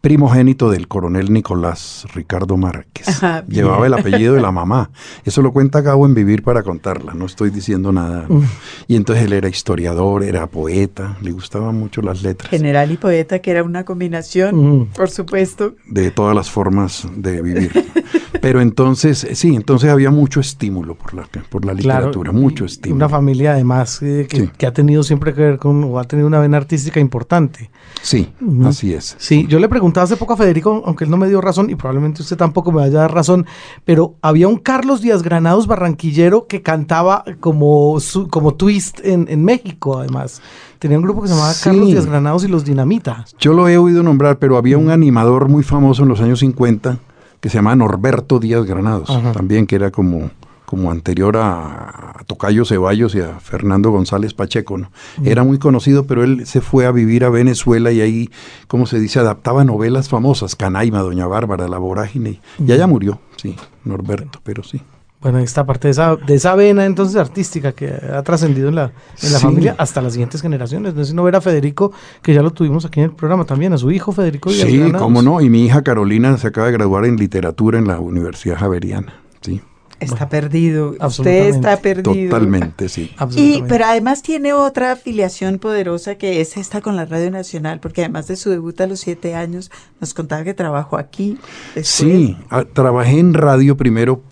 primogénito 0.01 0.70
del 0.72 0.88
coronel 0.88 1.32
Nicolás 1.34 2.06
Ricardo 2.13 2.56
Márquez. 2.58 3.08
Ajá. 3.10 3.44
Llevaba 3.48 3.86
el 3.86 3.94
apellido 3.94 4.34
de 4.34 4.41
la 4.41 4.51
mamá. 4.51 4.91
Eso 5.25 5.41
lo 5.41 5.51
cuenta 5.51 5.82
Gabo 5.82 6.06
en 6.06 6.13
Vivir 6.13 6.41
para 6.44 6.63
contarla, 6.63 7.13
no 7.13 7.25
estoy 7.25 7.50
diciendo 7.50 7.91
nada. 7.91 8.25
¿no? 8.29 8.41
Y 8.88 8.96
entonces 8.96 9.25
él 9.25 9.34
era 9.34 9.50
historiador, 9.50 10.24
era 10.24 10.48
poeta, 10.48 11.18
le 11.22 11.32
gustaban 11.32 11.75
mucho 11.75 12.01
las 12.01 12.24
letras. 12.24 12.50
General 12.50 12.89
y 12.91 12.98
poeta, 12.98 13.39
que 13.39 13.51
era 13.51 13.63
una 13.63 13.84
combinación, 13.84 14.56
Mm. 14.79 14.86
por 14.96 15.10
supuesto. 15.10 15.75
de 15.88 16.12
todas 16.12 16.36
las 16.36 16.50
formas 16.50 17.08
de 17.15 17.41
vivir. 17.41 17.72
Pero 18.41 18.62
entonces, 18.62 19.27
sí, 19.34 19.55
entonces 19.55 19.89
había 19.89 20.12
mucho 20.12 20.39
estímulo 20.39 20.96
por 20.96 21.13
la, 21.13 21.27
por 21.50 21.65
la 21.65 21.74
literatura, 21.74 22.31
mucho 22.31 22.65
estímulo. 22.65 22.96
Una 22.96 23.10
familia 23.10 23.51
además 23.53 24.01
eh, 24.01 24.27
que, 24.29 24.38
Sí. 24.38 24.50
que 24.58 24.65
ha 24.65 24.74
tenido 24.74 25.03
siempre 25.03 25.34
que 25.34 25.41
ver 25.41 25.58
con, 25.58 25.84
o 25.84 26.00
ha 26.00 26.03
tenido 26.05 26.27
una 26.27 26.39
vena 26.39 26.58
artística 26.58 27.00
importante. 27.00 27.69
Sí, 28.01 28.29
así 28.65 28.93
es. 28.93 29.15
Sí, 29.19 29.46
yo 29.50 29.60
le 29.60 29.67
preguntaba 29.67 30.05
hace 30.05 30.15
poco 30.15 30.34
a 30.34 30.38
Federico, 30.38 30.84
aunque 30.86 31.03
él 31.03 31.10
no 31.12 31.17
me 31.17 31.27
dio 31.27 31.41
razón 31.41 31.69
y 31.69 31.75
probablemente 31.75 32.22
usted 32.22 32.38
tampoco 32.38 32.72
me 32.72 32.79
vaya 32.81 33.00
a 33.00 33.01
dar 33.01 33.13
razón, 33.13 33.46
pero 33.84 34.15
había 34.22 34.48
un 34.48 34.58
Carlos 34.58 35.01
Díaz 35.01 35.22
Granados 35.22 35.67
barranquillero 35.67 36.48
que 36.48 36.62
cantaba 36.62 37.25
como, 37.41 38.00
su- 38.00 38.27
como 38.29 38.53
twist 38.53 39.00
en, 39.03 39.25
en 39.29 39.43
México, 39.43 40.00
además. 40.00 40.41
Tenía 40.79 40.98
un 40.98 41.03
grupo 41.03 41.22
que 41.22 41.27
se 41.27 41.34
llamaba 41.34 41.51
Sí. 41.53 41.63
Carlos 41.65 41.88
Díaz 41.89 42.05
Granados 42.05 42.43
y 42.46 42.48
los 42.48 42.63
Dinamita. 42.63 43.25
Yo 43.38 43.51
lo 43.53 43.67
he 43.67 43.77
oído 43.77 44.01
nombrar, 44.01 44.39
pero 44.39 44.55
había 44.55 44.77
un 44.77 44.89
animador 44.89 45.50
muy 45.50 45.63
famoso 45.63 46.03
en 46.03 46.10
los 46.10 46.22
años 46.22 46.39
50 46.39 47.00
que 47.39 47.50
se 47.50 47.58
llamaba 47.58 47.75
Norberto 47.75 48.39
Díaz 48.39 48.65
Granados, 48.65 49.10
Ajá. 49.10 49.31
también 49.31 49.65
que 49.67 49.75
era 49.75 49.91
como, 49.91 50.31
como 50.65 50.91
anterior 50.91 51.38
a, 51.38 52.19
a 52.19 52.24
Tocayo 52.25 52.65
Ceballos 52.65 53.15
y 53.15 53.22
a 53.22 53.39
Fernando 53.39 53.91
González 53.91 54.34
Pacheco. 54.34 54.77
¿no? 54.77 54.91
Era 55.24 55.43
muy 55.43 55.58
conocido, 55.58 56.05
pero 56.05 56.24
él 56.24 56.46
se 56.46 56.62
fue 56.62 56.86
a 56.86 56.91
vivir 56.91 57.24
a 57.24 57.29
Venezuela 57.29 57.91
y 57.91 58.01
ahí, 58.01 58.29
como 58.67 58.86
se 58.86 59.00
dice, 59.00 59.19
adaptaba 59.19 59.63
novelas 59.63 60.10
famosas, 60.10 60.55
Canaima, 60.55 61.00
Doña 61.00 61.27
Bárbara, 61.27 61.67
La 61.67 61.77
Vorágine, 61.77 62.41
y 62.63 62.72
allá 62.72 62.88
murió, 62.88 63.19
sí, 63.38 63.55
Norberto, 63.86 64.39
pero 64.43 64.63
sí. 64.63 64.81
Bueno, 65.22 65.40
esta 65.40 65.66
parte 65.66 65.90
de 65.90 65.92
esa, 65.92 66.16
de 66.16 66.34
esa 66.36 66.56
vena 66.56 66.86
entonces 66.86 67.18
artística 67.18 67.74
que 67.74 67.88
ha 67.90 68.24
trascendido 68.24 68.70
en 68.70 68.76
la, 68.76 68.84
en 69.22 69.32
la 69.34 69.40
Sí. 69.40 69.44
familia 69.44 69.76
hasta 69.78 70.02
las 70.02 70.14
siguientes 70.14 70.42
generaciones. 70.42 70.94
No 70.96 71.04
sé 71.04 71.10
si 71.10 71.16
no 71.16 71.24
ver 71.24 71.36
a 71.36 71.42
Federico, 71.42 71.92
que 72.22 72.34
ya 72.34 72.42
lo 72.42 72.52
tuvimos 72.52 72.86
aquí 72.86 73.02
en 73.02 73.08
el 73.08 73.12
programa 73.12 73.44
también, 73.44 73.74
a 73.74 73.78
su 73.78 73.92
hijo 73.92 74.14
Federico 74.14 74.50
Díaz 74.50 74.68
Sí, 74.70 74.78
Granados. 74.78 75.02
cómo 75.02 75.22
no, 75.22 75.42
y 75.42 75.50
mi 75.50 75.66
hija 75.66 75.82
Carolina 75.82 76.38
se 76.38 76.48
acaba 76.48 76.68
de 76.68 76.74
graduar 76.74 77.04
en 77.06 77.18
literatura 77.18 77.78
en 77.80 77.88
la 77.88 78.00
Universidad 78.00 78.58
Javeriana, 78.60 79.14
sí, 79.42 79.62
Está 80.00 80.29
perdido. 80.29 80.96
Usted 81.00 81.48
está 81.50 81.77
perdido. 81.77 82.29
totalmente, 82.29 82.88
sí. 82.89 83.12
Y, 83.36 83.63
pero 83.68 83.86
además 83.86 84.22
tiene 84.22 84.53
otra 84.53 84.94
afiliación 84.94 85.60
poderosa 85.60 86.15
que 86.15 86.41
es 86.41 86.58
esta 86.58 86.82
con 86.82 86.96
la 86.96 87.06
Radio 87.06 87.32
Nacional, 87.32 87.79
porque 87.79 88.01
además 88.01 88.27
de 88.27 88.36
su 88.36 88.50
debut 88.50 88.79
a 88.82 88.88
los 88.88 89.00
siete 89.01 89.36
años, 89.36 89.72
nos 90.00 90.13
contaba 90.13 90.44
que 90.44 90.53
trabajó 90.53 90.98
aquí. 90.98 91.38
después. 91.75 91.88
Sí, 91.88 92.38
a- 92.50 92.63
trabajé 92.65 93.20
en 93.20 93.34
radio 93.34 93.75
primero 93.77 94.24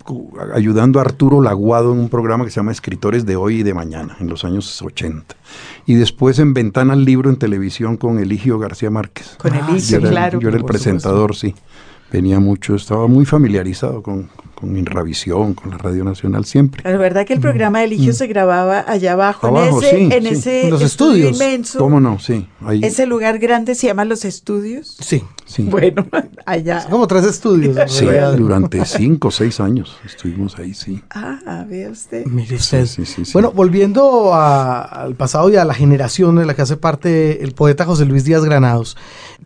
ayudando 0.54 0.98
a 0.98 1.02
Arturo 1.02 1.40
Laguado 1.40 1.92
en 1.92 1.98
un 1.98 2.08
programa 2.08 2.44
que 2.44 2.50
se 2.50 2.56
llama 2.56 2.72
Escritores 2.72 3.26
de 3.26 3.36
Hoy 3.36 3.60
y 3.60 3.62
de 3.62 3.74
Mañana, 3.74 4.16
en 4.20 4.28
los 4.28 4.44
años 4.44 4.80
80. 4.82 5.36
Y 5.86 5.94
después 5.94 6.38
en 6.38 6.54
Ventana 6.54 6.92
al 6.94 7.04
Libro 7.04 7.30
en 7.30 7.36
televisión 7.36 7.96
con 7.96 8.18
Eligio 8.18 8.58
García 8.58 8.90
Márquez. 8.90 9.36
Con 9.38 9.52
Ah, 9.54 9.66
Eligio, 9.70 9.98
yo 10.00 10.06
era, 10.06 10.10
claro. 10.10 10.40
yo 10.40 10.48
era 10.48 10.56
el 10.58 10.64
presentador, 10.64 11.34
sí. 11.36 11.54
Venía 12.12 12.40
mucho, 12.40 12.74
estaba 12.74 13.06
muy 13.06 13.24
familiarizado 13.26 14.02
con, 14.02 14.30
con 14.54 14.76
Inravisión, 14.76 15.52
con 15.54 15.70
la 15.70 15.78
Radio 15.78 16.04
Nacional 16.04 16.44
siempre. 16.46 16.82
La 16.90 16.96
verdad 16.96 17.26
que 17.26 17.34
el 17.34 17.40
programa 17.40 17.80
de 17.80 17.84
Eligio 17.86 18.12
se 18.14 18.26
grababa 18.26 18.84
allá 18.88 19.12
abajo, 19.12 19.50
Mm. 19.50 19.56
Abajo, 19.56 19.82
en 19.82 19.84
ese, 19.84 19.96
sí, 19.96 20.08
en 20.12 20.22
sí. 20.22 20.28
ese 20.28 20.64
En 20.64 20.70
los 20.70 20.82
estudio 20.82 21.28
estudios. 21.28 21.32
inmenso. 21.50 21.78
¿Cómo 21.78 22.00
no? 22.00 22.18
Sí, 22.18 22.46
ahí. 22.64 22.80
Ese 22.82 23.06
lugar 23.06 23.38
grande 23.38 23.74
se 23.74 23.86
llama 23.88 24.04
Los 24.06 24.24
Estudios. 24.24 24.96
Sí, 25.00 25.22
sí. 25.48 25.62
Bueno, 25.64 26.06
allá. 26.46 26.86
como 26.88 27.06
tres 27.08 27.24
estudios. 27.24 27.76
Sí, 27.90 28.06
durante 28.36 28.84
cinco 28.84 29.28
o 29.28 29.30
seis 29.30 29.58
años 29.58 29.96
estuvimos 30.04 30.56
ahí, 30.58 30.74
sí. 30.74 31.02
Ah, 31.10 31.64
vea 31.68 31.90
usted. 31.90 32.24
Mire 32.26 32.54
usted. 32.56 32.86
Sí, 32.86 33.04
sí, 33.04 33.24
sí. 33.24 33.32
Bueno, 33.32 33.50
volviendo 33.52 34.32
a- 34.34 34.82
al 34.82 35.14
pasado 35.16 35.50
y 35.50 35.56
a 35.56 35.64
la 35.64 35.74
generación 35.74 36.36
de 36.36 36.46
la 36.46 36.54
que 36.54 36.62
hace 36.62 36.76
parte 36.76 37.42
el 37.42 37.52
poeta 37.52 37.84
José 37.84 38.04
Luis 38.04 38.24
Díaz 38.24 38.44
Granados, 38.44 38.96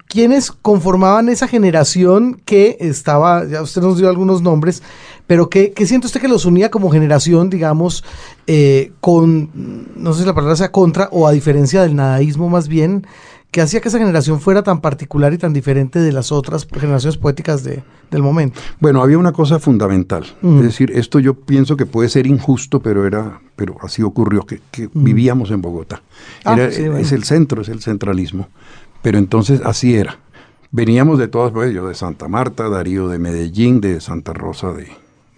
¿quiénes 0.08 0.52
conformaban 0.52 1.28
esa 1.28 1.48
generación 1.48 2.40
que 2.44 2.76
estaba, 2.80 3.46
ya 3.46 3.62
usted 3.62 3.80
nos 3.80 3.96
dio 3.98 4.08
algunos 4.08 4.42
nombres, 4.42 4.82
pero 5.26 5.48
que, 5.48 5.72
que 5.72 5.86
siente 5.86 6.06
usted 6.08 6.20
que 6.20 6.28
los 6.28 6.44
unía 6.44 6.70
como 6.70 6.90
generación, 6.90 7.48
digamos, 7.48 8.04
eh, 8.46 8.92
con, 9.00 9.50
no 9.96 10.12
sé 10.12 10.20
si 10.22 10.26
la 10.26 10.34
palabra 10.34 10.56
sea 10.56 10.72
contra 10.72 11.08
o 11.12 11.26
a 11.28 11.32
diferencia 11.32 11.82
del 11.82 11.94
nadaísmo 11.94 12.48
más 12.48 12.68
bien, 12.68 13.06
que 13.52 13.60
hacía 13.60 13.80
que 13.80 13.88
esa 13.88 13.98
generación 13.98 14.40
fuera 14.40 14.62
tan 14.62 14.80
particular 14.80 15.32
y 15.34 15.38
tan 15.38 15.52
diferente 15.52 16.00
de 16.00 16.10
las 16.10 16.32
otras 16.32 16.66
generaciones 16.66 17.18
poéticas 17.18 17.62
de, 17.62 17.82
del 18.10 18.22
momento? 18.22 18.58
Bueno, 18.80 19.02
había 19.02 19.18
una 19.18 19.32
cosa 19.32 19.58
fundamental. 19.60 20.24
Mm. 20.40 20.56
Es 20.56 20.62
decir, 20.64 20.90
esto 20.94 21.20
yo 21.20 21.34
pienso 21.34 21.76
que 21.76 21.84
puede 21.86 22.08
ser 22.08 22.26
injusto, 22.26 22.80
pero 22.80 23.06
era, 23.06 23.40
pero 23.54 23.76
así 23.82 24.02
ocurrió, 24.02 24.44
que, 24.46 24.60
que 24.70 24.88
vivíamos 24.94 25.50
en 25.50 25.60
Bogotá. 25.60 26.02
Ah, 26.44 26.54
Era- 26.54 26.70
sí, 26.72 26.80
bueno. 26.82 26.96
Es 26.96 27.12
el 27.12 27.24
centro, 27.24 27.60
es 27.62 27.68
el 27.68 27.82
centralismo. 27.82 28.48
Pero 29.02 29.18
entonces 29.18 29.60
así 29.64 29.94
era. 29.96 30.18
Veníamos 30.70 31.18
de 31.18 31.28
todas, 31.28 31.52
pues, 31.52 31.74
yo 31.74 31.86
de 31.86 31.94
Santa 31.94 32.28
Marta, 32.28 32.70
Darío 32.70 33.08
de 33.08 33.18
Medellín, 33.18 33.82
de 33.82 34.00
Santa 34.00 34.32
Rosa 34.32 34.72
de, 34.72 34.88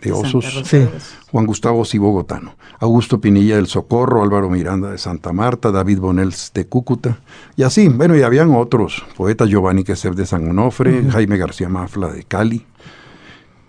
de 0.04 0.12
Osos, 0.12 0.62
Sí. 0.64 0.86
Juan 1.32 1.46
Gustavo 1.46 1.84
sí 1.84 1.98
bogotano, 1.98 2.54
Augusto 2.78 3.20
Pinilla 3.20 3.56
del 3.56 3.66
Socorro, 3.66 4.22
Álvaro 4.22 4.48
Miranda 4.50 4.90
de 4.90 4.98
Santa 4.98 5.32
Marta, 5.32 5.72
David 5.72 5.98
Bonels 5.98 6.52
de 6.54 6.66
Cúcuta, 6.66 7.18
y 7.56 7.62
así, 7.62 7.88
bueno, 7.88 8.16
y 8.16 8.22
habían 8.22 8.54
otros, 8.54 9.04
poetas 9.16 9.48
Giovanni 9.48 9.82
Queser 9.82 10.14
de 10.14 10.26
San 10.26 10.48
Onofre, 10.48 11.04
Jaime 11.10 11.36
García 11.38 11.68
Mafla 11.68 12.08
de 12.08 12.22
Cali, 12.22 12.64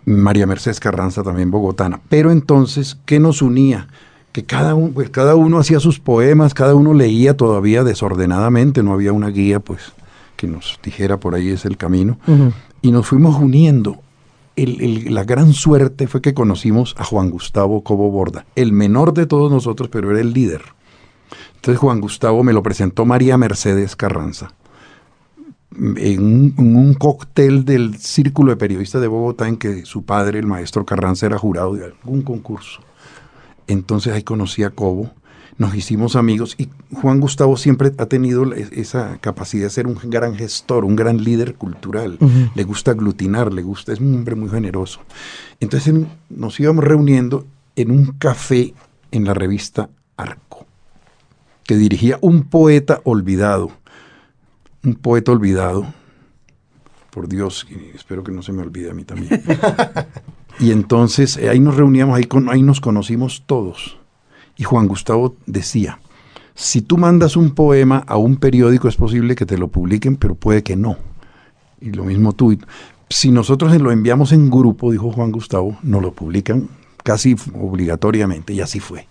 María 0.05 0.45
Mercedes 0.45 0.79
Carranza 0.79 1.23
también 1.23 1.49
bogotana. 1.49 1.99
Pero 2.09 2.31
entonces, 2.31 2.97
¿qué 3.05 3.19
nos 3.19 3.41
unía? 3.41 3.87
Que 4.31 4.43
cada, 4.43 4.75
uno, 4.75 4.91
pues, 4.93 5.09
cada 5.09 5.35
uno 5.35 5.57
hacía 5.57 5.79
sus 5.79 5.99
poemas, 5.99 6.53
cada 6.53 6.75
uno 6.75 6.93
leía 6.93 7.35
todavía 7.35 7.83
desordenadamente, 7.83 8.83
no 8.83 8.93
había 8.93 9.13
una 9.13 9.29
guía 9.29 9.59
pues 9.59 9.93
que 10.35 10.47
nos 10.47 10.77
dijera 10.83 11.19
por 11.19 11.33
ahí 11.33 11.49
es 11.49 11.65
el 11.65 11.77
camino, 11.77 12.19
y 12.81 12.91
nos 12.91 13.07
fuimos 13.07 13.37
uniendo. 13.37 13.97
La 14.55 15.23
gran 15.25 15.53
suerte 15.53 16.07
fue 16.07 16.21
que 16.21 16.33
conocimos 16.33 16.95
a 16.97 17.03
Juan 17.03 17.29
Gustavo 17.29 17.83
Cobo 17.83 18.09
Borda, 18.09 18.45
el 18.55 18.71
menor 18.71 19.13
de 19.13 19.25
todos 19.25 19.51
nosotros, 19.51 19.89
pero 19.89 20.11
era 20.11 20.21
el 20.21 20.33
líder. 20.33 20.61
Entonces 21.55 21.79
Juan 21.79 21.99
Gustavo 21.99 22.43
me 22.43 22.53
lo 22.53 22.63
presentó 22.63 23.05
María 23.05 23.37
Mercedes 23.37 23.95
Carranza 23.95 24.53
en 25.77 26.23
un, 26.23 26.55
en 26.57 26.75
un 26.75 26.93
cóctel 26.93 27.65
del 27.65 27.97
Círculo 27.97 28.51
de 28.51 28.57
Periodistas 28.57 29.01
de 29.01 29.07
Bogotá 29.07 29.47
en 29.47 29.57
que 29.57 29.85
su 29.85 30.03
padre, 30.03 30.39
el 30.39 30.47
maestro 30.47 30.85
Carranza, 30.85 31.25
era 31.25 31.37
jurado 31.37 31.73
de 31.73 31.85
algún 31.85 32.21
concurso. 32.21 32.81
Entonces 33.67 34.13
ahí 34.13 34.23
conocí 34.23 34.63
a 34.63 34.69
Cobo, 34.69 35.11
nos 35.57 35.73
hicimos 35.73 36.15
amigos 36.17 36.55
y 36.57 36.67
Juan 36.93 37.19
Gustavo 37.21 37.55
siempre 37.55 37.91
ha 37.97 38.05
tenido 38.07 38.51
esa 38.53 39.17
capacidad 39.21 39.63
de 39.65 39.69
ser 39.69 39.87
un 39.87 39.97
gran 40.03 40.35
gestor, 40.35 40.83
un 40.83 40.95
gran 40.97 41.23
líder 41.23 41.55
cultural. 41.55 42.17
Le 42.55 42.63
gusta 42.65 42.91
aglutinar, 42.91 43.53
le 43.53 43.61
gusta, 43.61 43.93
es 43.93 43.99
un 44.01 44.13
hombre 44.15 44.35
muy 44.35 44.49
generoso. 44.49 44.99
Entonces 45.61 45.87
en- 45.93 46.07
nos 46.29 46.59
íbamos 46.59 46.83
reuniendo 46.83 47.45
en 47.77 47.91
un 47.91 48.07
café 48.17 48.73
en 49.11 49.23
la 49.23 49.33
revista 49.33 49.89
Arco, 50.17 50.65
que 51.63 51.77
dirigía 51.77 52.17
un 52.21 52.43
poeta 52.43 52.99
olvidado, 53.05 53.71
un 54.83 54.95
poeta 54.95 55.31
olvidado, 55.31 55.85
por 57.11 57.29
Dios, 57.29 57.65
espero 57.93 58.23
que 58.25 58.31
no 58.33 58.41
se 58.41 58.51
me 58.51 58.61
olvide 58.61 58.91
a 58.91 58.93
mí 58.93 59.05
también. 59.05 59.41
y 60.59 60.71
entonces 60.71 61.37
eh, 61.37 61.47
ahí 61.49 61.61
nos 61.61 61.75
reuníamos, 61.77 62.17
ahí, 62.17 62.25
con- 62.25 62.49
ahí 62.49 62.61
nos 62.61 62.81
conocimos 62.81 63.43
todos. 63.45 63.97
Y 64.57 64.63
Juan 64.63 64.87
Gustavo 64.87 65.35
decía, 65.45 65.99
si 66.53 66.81
tú 66.81 66.97
mandas 66.97 67.35
un 67.35 67.51
poema 67.51 68.03
a 68.07 68.17
un 68.17 68.37
periódico 68.37 68.87
es 68.87 68.95
posible 68.95 69.35
que 69.35 69.45
te 69.45 69.57
lo 69.57 69.67
publiquen, 69.67 70.15
pero 70.15 70.35
puede 70.35 70.63
que 70.63 70.75
no. 70.75 70.97
Y 71.81 71.91
lo 71.91 72.05
mismo 72.05 72.31
tú. 72.33 72.57
Si 73.09 73.31
nosotros 73.31 73.79
lo 73.79 73.91
enviamos 73.91 74.31
en 74.31 74.49
grupo, 74.49 74.91
dijo 74.91 75.11
Juan 75.11 75.31
Gustavo, 75.31 75.77
nos 75.83 76.01
lo 76.01 76.13
publican 76.13 76.69
casi 77.03 77.35
obligatoriamente, 77.53 78.53
y 78.53 78.61
así 78.61 78.79
fue. 78.79 79.07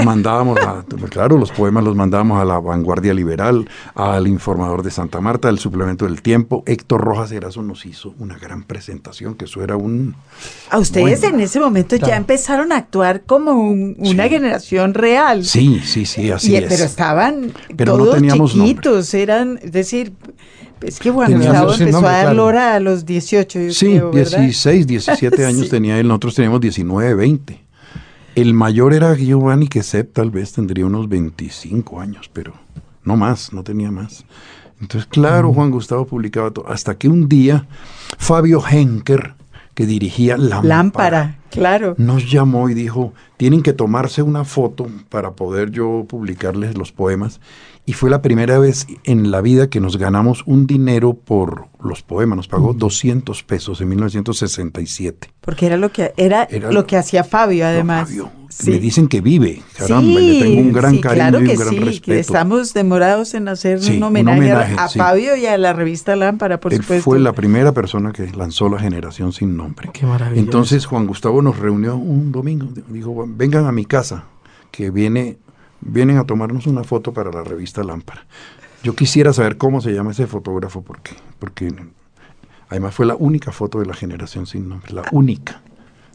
Entonces 0.00 0.06
Entonces 0.06 0.06
mandábamos, 0.06 0.58
a, 0.60 1.08
claro, 1.08 1.38
los 1.38 1.50
poemas 1.52 1.84
los 1.84 1.94
mandábamos 1.94 2.40
a 2.40 2.44
la 2.44 2.58
Vanguardia 2.58 3.14
Liberal, 3.14 3.68
al 3.94 4.26
Informador 4.26 4.82
de 4.82 4.90
Santa 4.90 5.20
Marta, 5.20 5.48
al 5.48 5.58
Suplemento 5.58 6.04
del 6.04 6.22
Tiempo. 6.22 6.62
Héctor 6.66 7.00
Rojas 7.00 7.32
Erazo 7.32 7.62
nos 7.62 7.86
hizo 7.86 8.14
una 8.18 8.38
gran 8.38 8.64
presentación, 8.64 9.34
que 9.34 9.44
eso 9.46 9.62
era 9.62 9.76
un... 9.76 10.14
A 10.70 10.78
ustedes 10.78 11.22
en 11.22 11.40
ese 11.40 11.60
momento 11.60 11.96
ya 11.96 12.16
empezaron 12.16 12.72
a 12.72 12.76
actuar 12.76 13.22
como 13.22 13.52
una 13.52 14.28
generación 14.28 14.94
real. 14.94 15.44
Sí, 15.44 15.80
sí, 15.84 16.06
sí, 16.06 16.30
así 16.30 16.56
es. 16.56 16.64
Pero 16.68 16.84
estaban 16.84 17.52
todos 17.76 18.20
chiquitos, 18.20 19.14
eran, 19.14 19.58
es 19.62 19.72
decir... 19.72 20.12
Es 20.82 20.98
que 20.98 21.10
Juan 21.10 21.32
Gustavo 21.32 21.72
empezó 21.72 22.06
a 22.06 22.12
dar 22.12 22.34
lora 22.34 22.74
a 22.74 22.80
los 22.80 23.06
18. 23.06 23.70
sí, 23.70 24.00
16, 24.12 24.86
17 24.86 25.46
años 25.46 25.70
tenía 25.70 25.98
él, 25.98 26.08
nosotros 26.08 26.34
teníamos 26.34 26.60
19, 26.60 27.14
20. 27.14 27.63
El 28.34 28.52
mayor 28.52 28.94
era 28.94 29.14
Giovanni 29.14 29.68
que 29.68 29.82
Sepp 29.82 30.12
tal 30.12 30.30
vez 30.30 30.52
tendría 30.52 30.86
unos 30.86 31.08
25 31.08 32.00
años, 32.00 32.28
pero 32.32 32.52
no 33.04 33.16
más, 33.16 33.52
no 33.52 33.62
tenía 33.62 33.90
más. 33.92 34.24
Entonces, 34.80 35.08
claro, 35.08 35.52
Juan 35.52 35.70
Gustavo 35.70 36.04
publicaba 36.06 36.50
todo. 36.50 36.68
Hasta 36.68 36.98
que 36.98 37.08
un 37.08 37.28
día 37.28 37.66
Fabio 38.18 38.62
Henker, 38.68 39.34
que 39.74 39.86
dirigía 39.86 40.36
Lámpara, 40.36 40.62
Lámpara, 40.68 41.38
claro. 41.50 41.94
nos 41.96 42.30
llamó 42.30 42.68
y 42.68 42.74
dijo, 42.74 43.12
tienen 43.36 43.62
que 43.62 43.72
tomarse 43.72 44.22
una 44.22 44.44
foto 44.44 44.88
para 45.08 45.32
poder 45.32 45.70
yo 45.70 46.04
publicarles 46.08 46.76
los 46.76 46.92
poemas. 46.92 47.40
Y 47.86 47.92
fue 47.92 48.08
la 48.08 48.22
primera 48.22 48.58
vez 48.58 48.86
en 49.04 49.30
la 49.30 49.42
vida 49.42 49.68
que 49.68 49.78
nos 49.78 49.98
ganamos 49.98 50.42
un 50.46 50.66
dinero 50.66 51.12
por 51.12 51.66
los 51.82 52.02
poemas. 52.02 52.36
Nos 52.36 52.48
pagó 52.48 52.72
200 52.72 53.42
pesos 53.42 53.80
en 53.82 53.90
1967. 53.90 55.30
Porque 55.42 55.66
era 55.66 55.76
lo 55.76 55.92
que 55.92 56.14
era, 56.16 56.48
lo 56.50 56.86
que 56.86 56.96
hacía 56.96 57.24
Fabio, 57.24 57.66
además. 57.66 58.08
Fabio. 58.08 58.30
Me 58.66 58.78
dicen 58.78 59.08
que 59.08 59.20
vive, 59.20 59.62
caramba, 59.76 60.20
le 60.20 60.40
tengo 60.40 60.60
un 60.60 60.72
gran 60.72 60.98
cariño 60.98 61.40
y 61.40 61.48
un 61.50 61.56
gran 61.56 61.76
respeto. 61.76 62.04
Que 62.04 62.20
estamos 62.20 62.72
demorados 62.72 63.34
en 63.34 63.48
hacer 63.48 63.80
un 63.80 64.02
homenaje, 64.02 64.52
a, 64.52 64.88
Fabio 64.88 65.34
y 65.36 65.46
a 65.46 65.58
la 65.58 65.72
revista 65.72 66.14
Lámpara, 66.14 66.60
por 66.60 66.72
Él 66.72 66.80
supuesto. 66.80 67.02
Fue 67.02 67.18
la 67.18 67.32
primera 67.32 67.72
persona 67.72 68.12
que 68.12 68.30
lanzó 68.30 68.68
la 68.68 68.78
generación 68.78 69.32
sin 69.32 69.56
nombre. 69.56 69.90
Qué 69.92 70.06
maravilla. 70.06 70.40
Entonces 70.40 70.86
Juan 70.86 71.06
Gustavo 71.06 71.42
nos 71.42 71.58
reunió 71.58 71.96
un 71.96 72.30
domingo, 72.30 72.68
dijo, 72.88 73.26
vengan 73.26 73.66
a 73.66 73.72
mi 73.72 73.84
casa, 73.84 74.24
que 74.70 74.90
viene 74.90 75.38
vienen 75.84 76.18
a 76.18 76.24
tomarnos 76.24 76.66
una 76.66 76.84
foto 76.84 77.12
para 77.12 77.30
la 77.30 77.44
revista 77.44 77.82
Lámpara. 77.82 78.26
Yo 78.82 78.94
quisiera 78.94 79.32
saber 79.32 79.56
cómo 79.56 79.80
se 79.80 79.92
llama 79.92 80.10
ese 80.10 80.26
fotógrafo, 80.26 80.82
porque, 80.82 81.12
porque 81.38 81.74
además 82.68 82.94
fue 82.94 83.06
la 83.06 83.14
única 83.14 83.52
foto 83.52 83.80
de 83.80 83.86
la 83.86 83.94
generación 83.94 84.46
sin 84.46 84.68
nombre, 84.68 84.92
la 84.92 85.04
única. 85.12 85.62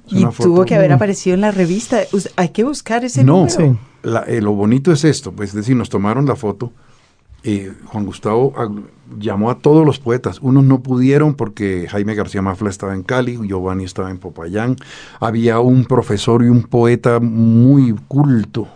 y 0.08 0.25
tuvo 0.25 0.65
que 0.65 0.75
haber 0.75 0.91
aparecido 0.91 1.34
en 1.34 1.41
la 1.41 1.51
revista. 1.51 1.99
Hay 2.36 2.49
que 2.49 2.63
buscar 2.63 3.03
ese 3.03 3.23
no, 3.23 3.45
número. 3.45 3.77
No, 4.03 4.23
eh, 4.27 4.41
lo 4.41 4.53
bonito 4.53 4.91
es 4.91 5.03
esto, 5.03 5.32
pues 5.32 5.49
es 5.49 5.55
decir, 5.55 5.75
nos 5.75 5.89
tomaron 5.89 6.25
la 6.25 6.36
foto. 6.36 6.71
Eh, 7.43 7.71
Juan 7.86 8.05
Gustavo 8.05 8.53
llamó 9.17 9.49
a 9.49 9.60
todos 9.60 9.86
los 9.86 9.99
poetas. 9.99 10.39
Unos 10.41 10.63
no 10.65 10.82
pudieron 10.82 11.36
porque 11.36 11.88
Jaime 11.89 12.13
García 12.13 12.41
Mafla 12.41 12.69
estaba 12.69 12.93
en 12.93 13.03
Cali, 13.03 13.39
Giovanni 13.47 13.86
estaba 13.86 14.12
en 14.12 14.17
Popayán. 14.17 14.75
Había 15.19 15.60
un 15.60 15.86
profesor 15.86 16.43
y 16.43 16.49
un 16.49 16.63
poeta 16.63 17.19
muy 17.19 17.95
culto, 18.08 18.67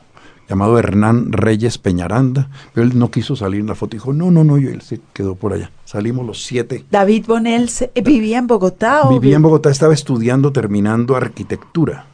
llamado 0.54 0.78
Hernán 0.78 1.32
Reyes 1.32 1.80
Peñaranda, 1.80 2.48
pero 2.74 2.86
él 2.86 2.98
no 2.98 3.10
quiso 3.10 3.36
salir 3.36 3.62
en 3.62 3.68
la 3.68 3.76
foto, 3.76 3.96
dijo, 3.96 4.14
no, 4.14 4.30
no, 4.30 4.44
no, 4.44 4.60
y 4.60 4.68
él 4.68 4.82
se 4.82 5.00
quedó 5.12 5.34
por 5.34 5.54
allá. 5.54 5.72
Salimos 5.84 6.28
los 6.28 6.44
siete. 6.44 6.86
David 6.92 7.26
Bonel 7.26 7.72
eh, 7.96 8.02
vivía 8.04 8.38
en 8.38 8.46
Bogotá. 8.46 9.10
Vivía 9.10 9.36
en 9.36 9.42
Bogotá, 9.42 9.72
estaba 9.72 9.96
estudiando, 9.96 10.52
terminando 10.52 11.16
arquitectura. 11.16 12.06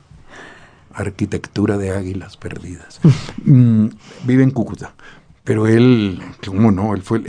Arquitectura 0.94 1.78
de 1.78 1.92
águilas 1.92 2.38
perdidas. 2.38 3.02
Mm, 3.46 3.88
vive 4.26 4.44
en 4.44 4.52
Cúcuta. 4.52 4.94
Pero 5.44 5.66
él, 5.66 6.22
¿cómo 6.46 6.72
no? 6.72 6.94
Él, 6.94 7.02
fue, 7.02 7.24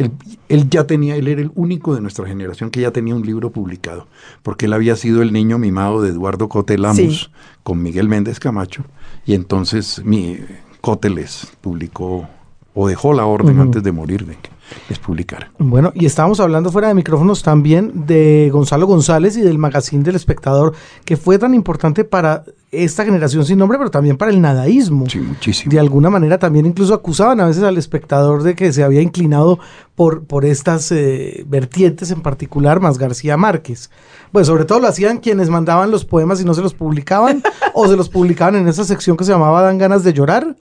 él, 0.49 0.71
ya 0.71 0.87
tenía, 0.87 1.17
él 1.17 1.29
era 1.29 1.41
el 1.41 1.51
único 1.55 1.95
de 1.95 2.03
nuestra 2.03 2.27
generación 2.27 2.71
que 2.71 2.81
ya 2.81 2.91
tenía 2.91 3.15
un 3.15 3.25
libro 3.25 3.51
publicado, 3.51 4.07
porque 4.43 4.67
él 4.67 4.75
había 4.75 4.97
sido 4.97 5.23
el 5.23 5.33
niño 5.33 5.59
mimado 5.59 6.03
de 6.03 6.11
Eduardo 6.11 6.49
Cotelamos 6.49 7.31
con 7.63 7.83
Miguel 7.83 8.09
Méndez 8.09 8.39
Camacho, 8.39 8.85
y 9.25 9.33
entonces 9.35 10.03
mi, 10.05 10.39
Coteles 10.81 11.49
publicó 11.61 12.29
o 12.75 12.89
dejó 12.89 13.13
la 13.13 13.27
orden 13.27 13.59
antes 13.61 13.83
de 13.83 13.93
morir 13.93 14.27
de 14.27 14.37
que 14.37 14.51
les 14.89 14.99
publicara. 14.99 15.51
Bueno, 15.59 15.93
y 15.95 16.07
estábamos 16.07 16.39
hablando 16.41 16.71
fuera 16.71 16.89
de 16.89 16.95
micrófonos 16.95 17.43
también 17.43 18.07
de 18.07 18.49
Gonzalo 18.53 18.87
González 18.87 19.37
y 19.37 19.41
del 19.41 19.59
magazine 19.59 20.05
del 20.05 20.17
espectador, 20.17 20.75
que 21.05 21.17
fue 21.17 21.39
tan 21.39 21.55
importante 21.55 22.05
para 22.05 22.45
esta 22.73 23.05
generación 23.05 23.45
sin 23.45 23.59
nombre, 23.59 23.79
pero 23.79 23.91
también 23.91 24.17
para 24.17 24.31
el 24.31 24.41
nadaísmo. 24.41 25.07
Sí, 25.09 25.19
muchísimo. 25.19 25.73
De 25.73 25.81
alguna 25.81 26.09
manera 26.09 26.39
también 26.39 26.67
incluso 26.67 26.95
acusaban 26.95 27.41
a 27.41 27.47
veces 27.47 27.65
al 27.65 27.77
espectador 27.77 28.45
de 28.45 28.55
que 28.55 28.73
se 28.73 28.85
había 28.85 29.03
inclinado 29.03 29.59
por, 29.97 30.23
por 30.23 30.45
estas 30.45 30.93
eh, 30.93 31.45
vertientes 31.49 32.13
en 32.13 32.21
particular, 32.21 32.81
más 32.81 32.97
García 32.97 33.37
Márquez. 33.37 33.91
Pues 34.31 34.47
sobre 34.47 34.65
todo 34.65 34.79
lo 34.79 34.87
hacían 34.87 35.19
quienes 35.19 35.51
mandaban 35.51 35.91
los 35.91 36.05
poemas 36.05 36.41
y 36.41 36.45
no 36.45 36.55
se 36.55 36.63
los 36.63 36.73
publicaban, 36.73 37.43
o 37.75 37.89
se 37.89 37.97
los 37.97 38.09
publicaban 38.09 38.55
en 38.55 38.69
esa 38.69 38.85
sección 38.85 39.17
que 39.17 39.25
se 39.25 39.33
llamaba 39.33 39.63
Dan 39.63 39.79
ganas 39.79 40.05
de 40.05 40.13
llorar. 40.13 40.57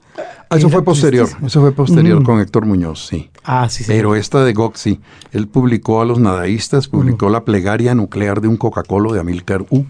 Ah, 0.50 0.56
eso 0.56 0.68
fue 0.68 0.82
posterior, 0.82 1.28
eso 1.46 1.60
fue 1.60 1.70
posterior 1.70 2.24
con 2.24 2.40
Héctor 2.40 2.66
Muñoz, 2.66 3.06
sí. 3.06 3.30
Ah, 3.44 3.68
sí, 3.70 3.84
sí. 3.84 3.92
Pero 3.92 4.16
esta 4.16 4.42
de 4.42 4.52
Goxi, 4.52 4.98
él 5.30 5.46
publicó 5.46 6.00
a 6.00 6.04
los 6.04 6.18
nadaístas, 6.18 6.88
publicó 6.88 7.30
la 7.30 7.44
plegaria 7.44 7.94
nuclear 7.94 8.40
de 8.40 8.48
un 8.48 8.56
Coca-Cola 8.56 9.12
de 9.12 9.20
Amílcar 9.20 9.64
U 9.70 9.86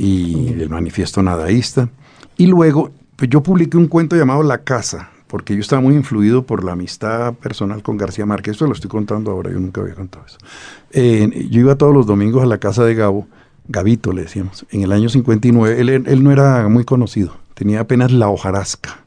y 0.00 0.48
el 0.48 0.70
manifiesto 0.70 1.22
nadaísta. 1.22 1.88
Y 2.36 2.46
luego 2.46 2.90
pues 3.16 3.28
yo 3.28 3.42
publiqué 3.42 3.76
un 3.76 3.86
cuento 3.86 4.16
llamado 4.16 4.42
La 4.42 4.64
Casa, 4.64 5.10
porque 5.26 5.54
yo 5.54 5.60
estaba 5.60 5.82
muy 5.82 5.94
influido 5.94 6.46
por 6.46 6.64
la 6.64 6.72
amistad 6.72 7.34
personal 7.34 7.82
con 7.82 7.98
García 7.98 8.24
Márquez. 8.24 8.52
Esto 8.52 8.66
lo 8.66 8.72
estoy 8.72 8.88
contando 8.88 9.30
ahora, 9.30 9.50
yo 9.50 9.60
nunca 9.60 9.82
había 9.82 9.94
contado 9.94 10.24
eso. 10.26 10.38
Eh, 10.90 11.48
yo 11.50 11.60
iba 11.60 11.76
todos 11.76 11.92
los 11.92 12.06
domingos 12.06 12.42
a 12.42 12.46
la 12.46 12.56
casa 12.56 12.82
de 12.84 12.94
Gabo, 12.94 13.28
Gabito 13.68 14.12
le 14.12 14.22
decíamos, 14.22 14.64
en 14.70 14.82
el 14.82 14.90
año 14.90 15.10
59. 15.10 15.80
Él, 15.80 15.88
él 15.90 16.24
no 16.24 16.32
era 16.32 16.66
muy 16.68 16.84
conocido, 16.84 17.36
tenía 17.54 17.80
apenas 17.80 18.10
la 18.10 18.28
hojarasca 18.28 19.04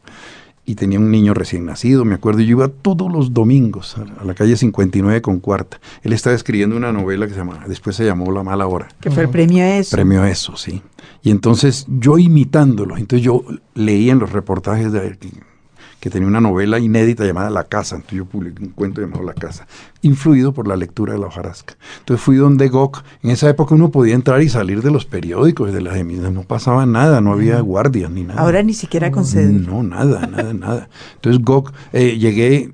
y 0.66 0.76
tenía 0.76 1.00
un 1.00 1.12
niño 1.12 1.34
recién 1.34 1.66
nacido, 1.66 2.06
me 2.06 2.16
acuerdo, 2.16 2.40
yo 2.42 2.52
iba 2.52 2.68
todos 2.70 3.12
los 3.12 3.34
domingos 3.34 3.98
a, 3.98 4.24
la 4.24 4.34
calle 4.34 4.56
59 4.56 5.22
con 5.22 5.40
cuarta. 5.40 5.80
Él 6.04 6.14
estaba 6.14 6.36
escribiendo 6.36 6.78
una 6.78 6.94
novela 6.94 7.28
que 7.28 7.34
se 7.34 7.40
llama, 7.40 7.66
después 7.68 7.96
se 7.96 8.06
llamó 8.06 8.32
La 8.32 8.44
mala 8.44 8.68
hora. 8.68 8.88
Que 9.02 9.12
fue 9.12 9.24
el 9.24 9.30
premio 9.30 9.64
eso. 9.64 9.96
Premio 9.96 10.24
eso, 10.26 10.56
sí. 10.56 10.82
Y 11.22 11.32
entonces 11.32 11.86
yo 11.90 12.18
imitándolo, 12.18 12.98
entonces 12.98 13.26
yo 13.26 13.44
leía 13.74 14.14
en 14.14 14.20
los 14.20 14.32
reportajes 14.32 14.92
de 14.92 15.00
que 16.04 16.10
tenía 16.10 16.28
una 16.28 16.42
novela 16.42 16.80
inédita 16.80 17.24
llamada 17.24 17.50
La 17.50 17.64
Casa, 17.64 17.96
entonces 17.96 18.18
yo 18.18 18.26
publiqué 18.26 18.62
un 18.62 18.72
cuento 18.72 19.00
llamado 19.00 19.24
La 19.24 19.34
Casa, 19.34 19.68
influido 20.02 20.54
por 20.54 20.68
la 20.68 20.76
lectura 20.76 21.14
de 21.14 21.20
la 21.20 21.28
hojarasca. 21.28 21.78
Entonces 22.00 22.22
fui 22.22 22.36
donde 22.36 22.68
Gok, 22.68 23.02
en 23.22 23.30
esa 23.30 23.50
época 23.50 23.74
uno 23.74 23.90
podía 23.90 24.14
entrar 24.14 24.42
y 24.42 24.50
salir 24.50 24.82
de 24.82 24.92
los 24.92 25.06
periódicos, 25.06 25.72
de 25.72 25.80
las 25.80 25.96
emisiones, 25.96 26.34
no 26.34 26.44
pasaba 26.44 26.86
nada, 26.86 27.22
no 27.22 27.32
había 27.32 27.62
guardias 27.62 28.12
ni 28.12 28.24
nada. 28.24 28.42
Ahora 28.42 28.64
ni 28.64 28.74
siquiera 28.74 29.12
concede. 29.12 29.54
No, 29.54 29.82
nada, 29.82 30.28
nada, 30.28 30.54
nada. 30.54 30.90
Entonces 31.16 31.42
Gok, 31.42 31.72
eh, 31.94 32.18
llegué, 32.18 32.74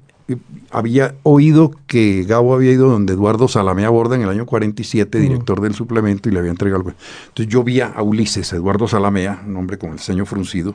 había 0.71 1.13
oído 1.21 1.75
que 1.85 2.23
Gabo 2.27 2.55
había 2.55 2.71
ido 2.71 2.89
donde 2.89 3.13
Eduardo 3.13 3.47
Salamea 3.47 3.91
Borda 3.91 4.15
en 4.15 4.23
el 4.23 4.29
año 4.29 4.47
47, 4.47 5.19
director 5.19 5.61
del 5.61 5.75
suplemento, 5.75 6.29
y 6.29 6.31
le 6.31 6.39
había 6.39 6.49
entregado 6.49 6.77
algo. 6.77 6.93
Entonces 7.27 7.53
yo 7.53 7.63
vi 7.63 7.79
a 7.81 8.01
Ulises, 8.01 8.51
Eduardo 8.53 8.87
Salamea, 8.87 9.43
un 9.45 9.55
hombre 9.55 9.77
con 9.77 9.91
el 9.91 9.99
ceño 9.99 10.25
fruncido, 10.25 10.73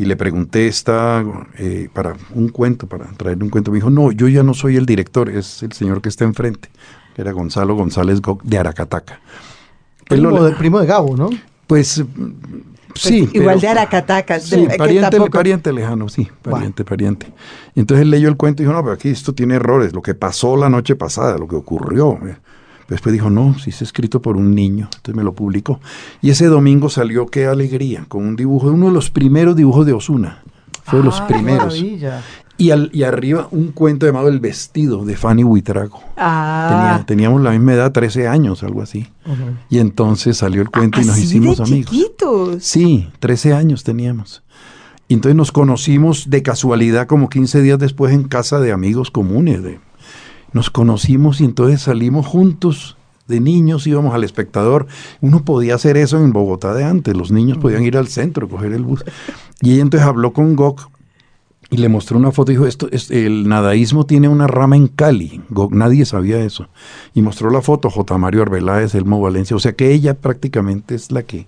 y 0.00 0.06
le 0.06 0.16
pregunté 0.16 0.66
esta 0.66 1.22
eh, 1.58 1.90
para 1.92 2.16
un 2.34 2.48
cuento, 2.48 2.86
para 2.86 3.04
traerle 3.18 3.44
un 3.44 3.50
cuento. 3.50 3.70
Me 3.70 3.76
dijo, 3.76 3.90
no, 3.90 4.12
yo 4.12 4.28
ya 4.28 4.42
no 4.42 4.54
soy 4.54 4.76
el 4.76 4.86
director, 4.86 5.28
es 5.28 5.62
el 5.62 5.72
señor 5.72 6.00
que 6.00 6.08
está 6.08 6.24
enfrente, 6.24 6.70
que 7.14 7.20
era 7.20 7.32
Gonzalo 7.32 7.74
González 7.74 8.22
de 8.44 8.58
Aracataca. 8.58 9.20
Primo, 10.08 10.42
de, 10.42 10.52
primo 10.52 10.80
de 10.80 10.86
Gabo, 10.86 11.18
¿no? 11.18 11.28
Pues, 11.66 12.02
pues 12.02 12.02
sí. 12.94 13.28
Igual 13.34 13.60
de 13.60 13.68
Aracataca. 13.68 14.40
Sí, 14.40 14.68
pariente, 14.78 15.20
pariente 15.30 15.70
lejano, 15.70 16.08
sí, 16.08 16.26
pariente, 16.40 16.82
pariente. 16.82 17.26
Y 17.74 17.80
entonces 17.80 18.00
él 18.00 18.10
leyó 18.10 18.30
el 18.30 18.38
cuento 18.38 18.62
y 18.62 18.64
dijo, 18.64 18.74
no, 18.74 18.82
pero 18.82 18.94
aquí 18.94 19.10
esto 19.10 19.34
tiene 19.34 19.56
errores, 19.56 19.92
lo 19.92 20.00
que 20.00 20.14
pasó 20.14 20.56
la 20.56 20.70
noche 20.70 20.96
pasada, 20.96 21.36
lo 21.36 21.46
que 21.46 21.56
ocurrió. 21.56 22.18
Después 22.90 23.12
dijo, 23.12 23.30
no, 23.30 23.56
si 23.58 23.70
es 23.70 23.82
escrito 23.82 24.20
por 24.20 24.36
un 24.36 24.54
niño. 24.54 24.88
Entonces 24.96 25.14
me 25.14 25.22
lo 25.22 25.32
publicó. 25.32 25.80
Y 26.20 26.30
ese 26.30 26.46
domingo 26.46 26.90
salió 26.90 27.26
Qué 27.28 27.46
Alegría, 27.46 28.04
con 28.08 28.24
un 28.26 28.36
dibujo, 28.36 28.68
uno 28.68 28.86
de 28.86 28.92
los 28.92 29.10
primeros 29.10 29.54
dibujos 29.56 29.86
de 29.86 29.92
Osuna. 29.92 30.42
Fue 30.84 30.98
de 30.98 31.04
los 31.04 31.20
ah, 31.20 31.28
primeros. 31.28 31.80
Y, 32.58 32.72
al, 32.72 32.90
y 32.92 33.04
arriba 33.04 33.48
un 33.52 33.68
cuento 33.68 34.06
llamado 34.06 34.28
El 34.28 34.40
vestido 34.40 35.04
de 35.04 35.16
Fanny 35.16 35.44
Huitrago. 35.44 36.02
Ah. 36.16 37.02
teníamos 37.06 37.40
la 37.40 37.52
misma 37.52 37.74
edad, 37.74 37.92
13 37.92 38.26
años, 38.26 38.62
algo 38.64 38.82
así. 38.82 39.06
Y 39.70 39.78
entonces 39.78 40.36
salió 40.36 40.60
el 40.60 40.68
cuento 40.68 41.00
y 41.00 41.04
nos 41.04 41.16
hicimos 41.16 41.58
de 41.58 41.64
amigos. 41.64 41.90
Chiquitos. 41.90 42.64
Sí, 42.64 43.08
13 43.20 43.54
años 43.54 43.84
teníamos. 43.84 44.42
Y 45.06 45.14
entonces 45.14 45.36
nos 45.36 45.52
conocimos 45.52 46.28
de 46.28 46.42
casualidad 46.42 47.06
como 47.06 47.28
15 47.28 47.62
días 47.62 47.78
después 47.78 48.12
en 48.12 48.24
casa 48.24 48.60
de 48.60 48.72
amigos 48.72 49.10
comunes, 49.10 49.62
de 49.62 49.80
nos 50.52 50.70
conocimos 50.70 51.40
y 51.40 51.44
entonces 51.44 51.82
salimos 51.82 52.26
juntos 52.26 52.96
de 53.28 53.40
niños, 53.40 53.86
íbamos 53.86 54.14
al 54.14 54.24
espectador. 54.24 54.86
Uno 55.20 55.44
podía 55.44 55.76
hacer 55.76 55.96
eso 55.96 56.18
en 56.18 56.32
Bogotá 56.32 56.74
de 56.74 56.84
antes, 56.84 57.16
los 57.16 57.30
niños 57.30 57.58
podían 57.58 57.84
ir 57.84 57.96
al 57.96 58.08
centro, 58.08 58.48
coger 58.48 58.72
el 58.72 58.82
bus. 58.82 59.04
Y 59.60 59.72
ella 59.74 59.82
entonces 59.82 60.08
habló 60.08 60.32
con 60.32 60.56
Gok 60.56 60.88
Y 61.72 61.76
le 61.76 61.88
mostró 61.88 62.18
una 62.18 62.32
foto 62.32 62.50
y 62.50 62.56
dijo, 62.56 62.66
esto 62.66 62.88
es, 62.90 63.12
el 63.12 63.48
nadaísmo 63.48 64.04
tiene 64.04 64.28
una 64.28 64.48
rama 64.48 64.74
en 64.74 64.88
Cali. 64.88 65.40
Go- 65.50 65.68
nadie 65.70 66.04
sabía 66.04 66.40
eso. 66.44 66.66
Y 67.14 67.22
mostró 67.22 67.50
la 67.50 67.62
foto, 67.62 67.88
J. 67.90 68.18
Mario 68.18 68.42
Arbeláez, 68.42 68.96
Elmo 68.96 69.20
Valencia. 69.20 69.54
O 69.54 69.60
sea 69.60 69.74
que 69.74 69.92
ella 69.92 70.14
prácticamente 70.14 70.96
es 70.96 71.12
la 71.12 71.22
que 71.22 71.46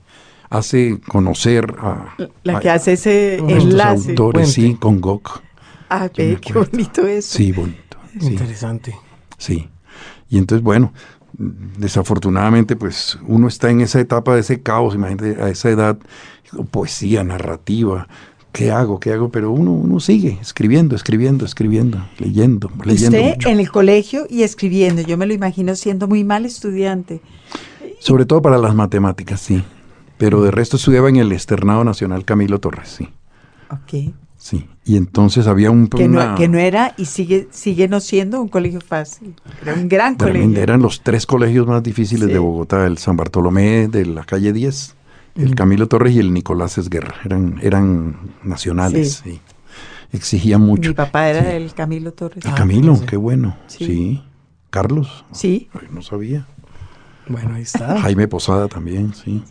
hace 0.50 1.00
conocer 1.08 1.74
a, 1.80 2.14
La 2.44 2.58
a- 2.58 2.60
que 2.60 2.70
hace 2.70 2.92
ese 2.92 3.38
a 3.44 3.50
enlace. 3.50 4.10
autores, 4.10 4.52
sí, 4.52 4.74
con 4.78 5.00
Gok. 5.00 5.40
Ah, 5.90 6.08
qué 6.08 6.38
bonito 6.54 7.04
eso. 7.08 7.36
Sí, 7.38 7.50
bonito. 7.50 7.91
Sí. 8.20 8.26
Interesante. 8.26 8.94
Sí. 9.38 9.68
Y 10.28 10.38
entonces, 10.38 10.62
bueno, 10.62 10.92
desafortunadamente, 11.38 12.76
pues 12.76 13.18
uno 13.26 13.48
está 13.48 13.70
en 13.70 13.80
esa 13.80 14.00
etapa 14.00 14.34
de 14.34 14.40
ese 14.40 14.62
caos, 14.62 14.94
imagínate, 14.94 15.42
a 15.42 15.48
esa 15.48 15.70
edad, 15.70 15.98
poesía, 16.70 17.24
narrativa. 17.24 18.08
¿Qué 18.52 18.70
hago? 18.70 19.00
¿Qué 19.00 19.12
hago? 19.12 19.30
Pero 19.30 19.50
uno, 19.50 19.72
uno 19.72 19.98
sigue 19.98 20.38
escribiendo, 20.40 20.94
escribiendo, 20.94 21.46
escribiendo, 21.46 22.06
leyendo, 22.18 22.70
leyendo 22.84 23.16
Usted 23.16 23.30
mucho. 23.34 23.48
en 23.48 23.60
el 23.60 23.70
colegio 23.70 24.26
y 24.28 24.42
escribiendo. 24.42 25.00
Yo 25.00 25.16
me 25.16 25.26
lo 25.26 25.32
imagino 25.32 25.74
siendo 25.74 26.06
muy 26.06 26.22
mal 26.22 26.44
estudiante. 26.44 27.22
Sobre 27.98 28.26
todo 28.26 28.42
para 28.42 28.58
las 28.58 28.74
matemáticas, 28.74 29.40
sí. 29.40 29.64
Pero 30.18 30.42
de 30.42 30.50
resto 30.50 30.76
estudiaba 30.76 31.08
en 31.08 31.16
el 31.16 31.32
Externado 31.32 31.82
Nacional 31.82 32.24
Camilo 32.26 32.60
Torres, 32.60 32.88
sí. 32.88 33.08
Ok. 33.70 34.14
Sí. 34.36 34.68
Y 34.84 34.96
entonces 34.96 35.46
había 35.46 35.70
un... 35.70 35.86
Que, 35.86 36.04
una- 36.06 36.34
que 36.34 36.48
no 36.48 36.58
era 36.58 36.94
y 36.96 37.04
sigue, 37.04 37.48
sigue 37.52 37.86
no 37.86 38.00
siendo 38.00 38.40
un 38.42 38.48
colegio 38.48 38.80
fácil. 38.80 39.34
Era 39.62 39.74
un 39.74 39.88
gran 39.88 40.16
Tremendo, 40.16 40.42
colegio. 40.46 40.62
Eran 40.62 40.82
los 40.82 41.02
tres 41.02 41.24
colegios 41.24 41.66
más 41.68 41.82
difíciles 41.82 42.26
Sí. 42.26 42.32
de 42.32 42.38
Bogotá, 42.40 42.84
el 42.86 42.98
San 42.98 43.16
Bartolomé 43.16 43.86
de 43.88 44.06
la 44.06 44.24
calle 44.24 44.52
10, 44.52 44.96
el 45.36 45.54
Camilo 45.54 45.86
Torres 45.86 46.14
y 46.14 46.18
el 46.18 46.32
Nicolás 46.32 46.78
Esguerra. 46.78 47.14
Eran, 47.24 47.58
eran 47.62 48.16
nacionales 48.42 49.22
y 49.24 49.40
exigían 50.12 50.60
mucho. 50.62 50.88
Mi 50.90 50.94
papá 50.94 51.28
era 51.28 51.42
Sí. 51.42 51.46
del 51.46 51.74
Camilo 51.74 52.12
Torres. 52.12 52.44
El 52.44 52.54
Camilo, 52.54 52.96
sí. 52.96 53.04
qué 53.06 53.16
bueno. 53.16 53.56
Sí. 53.68 53.84
Sí. 53.86 54.22
Carlos, 54.70 55.24
Sí. 55.32 55.68
ay, 55.74 55.86
no 55.92 56.02
sabía. 56.02 56.46
Bueno, 57.28 57.54
ahí 57.54 57.62
está. 57.62 58.00
Jaime 58.00 58.26
Posada 58.26 58.66
también, 58.68 59.14
sí. 59.14 59.44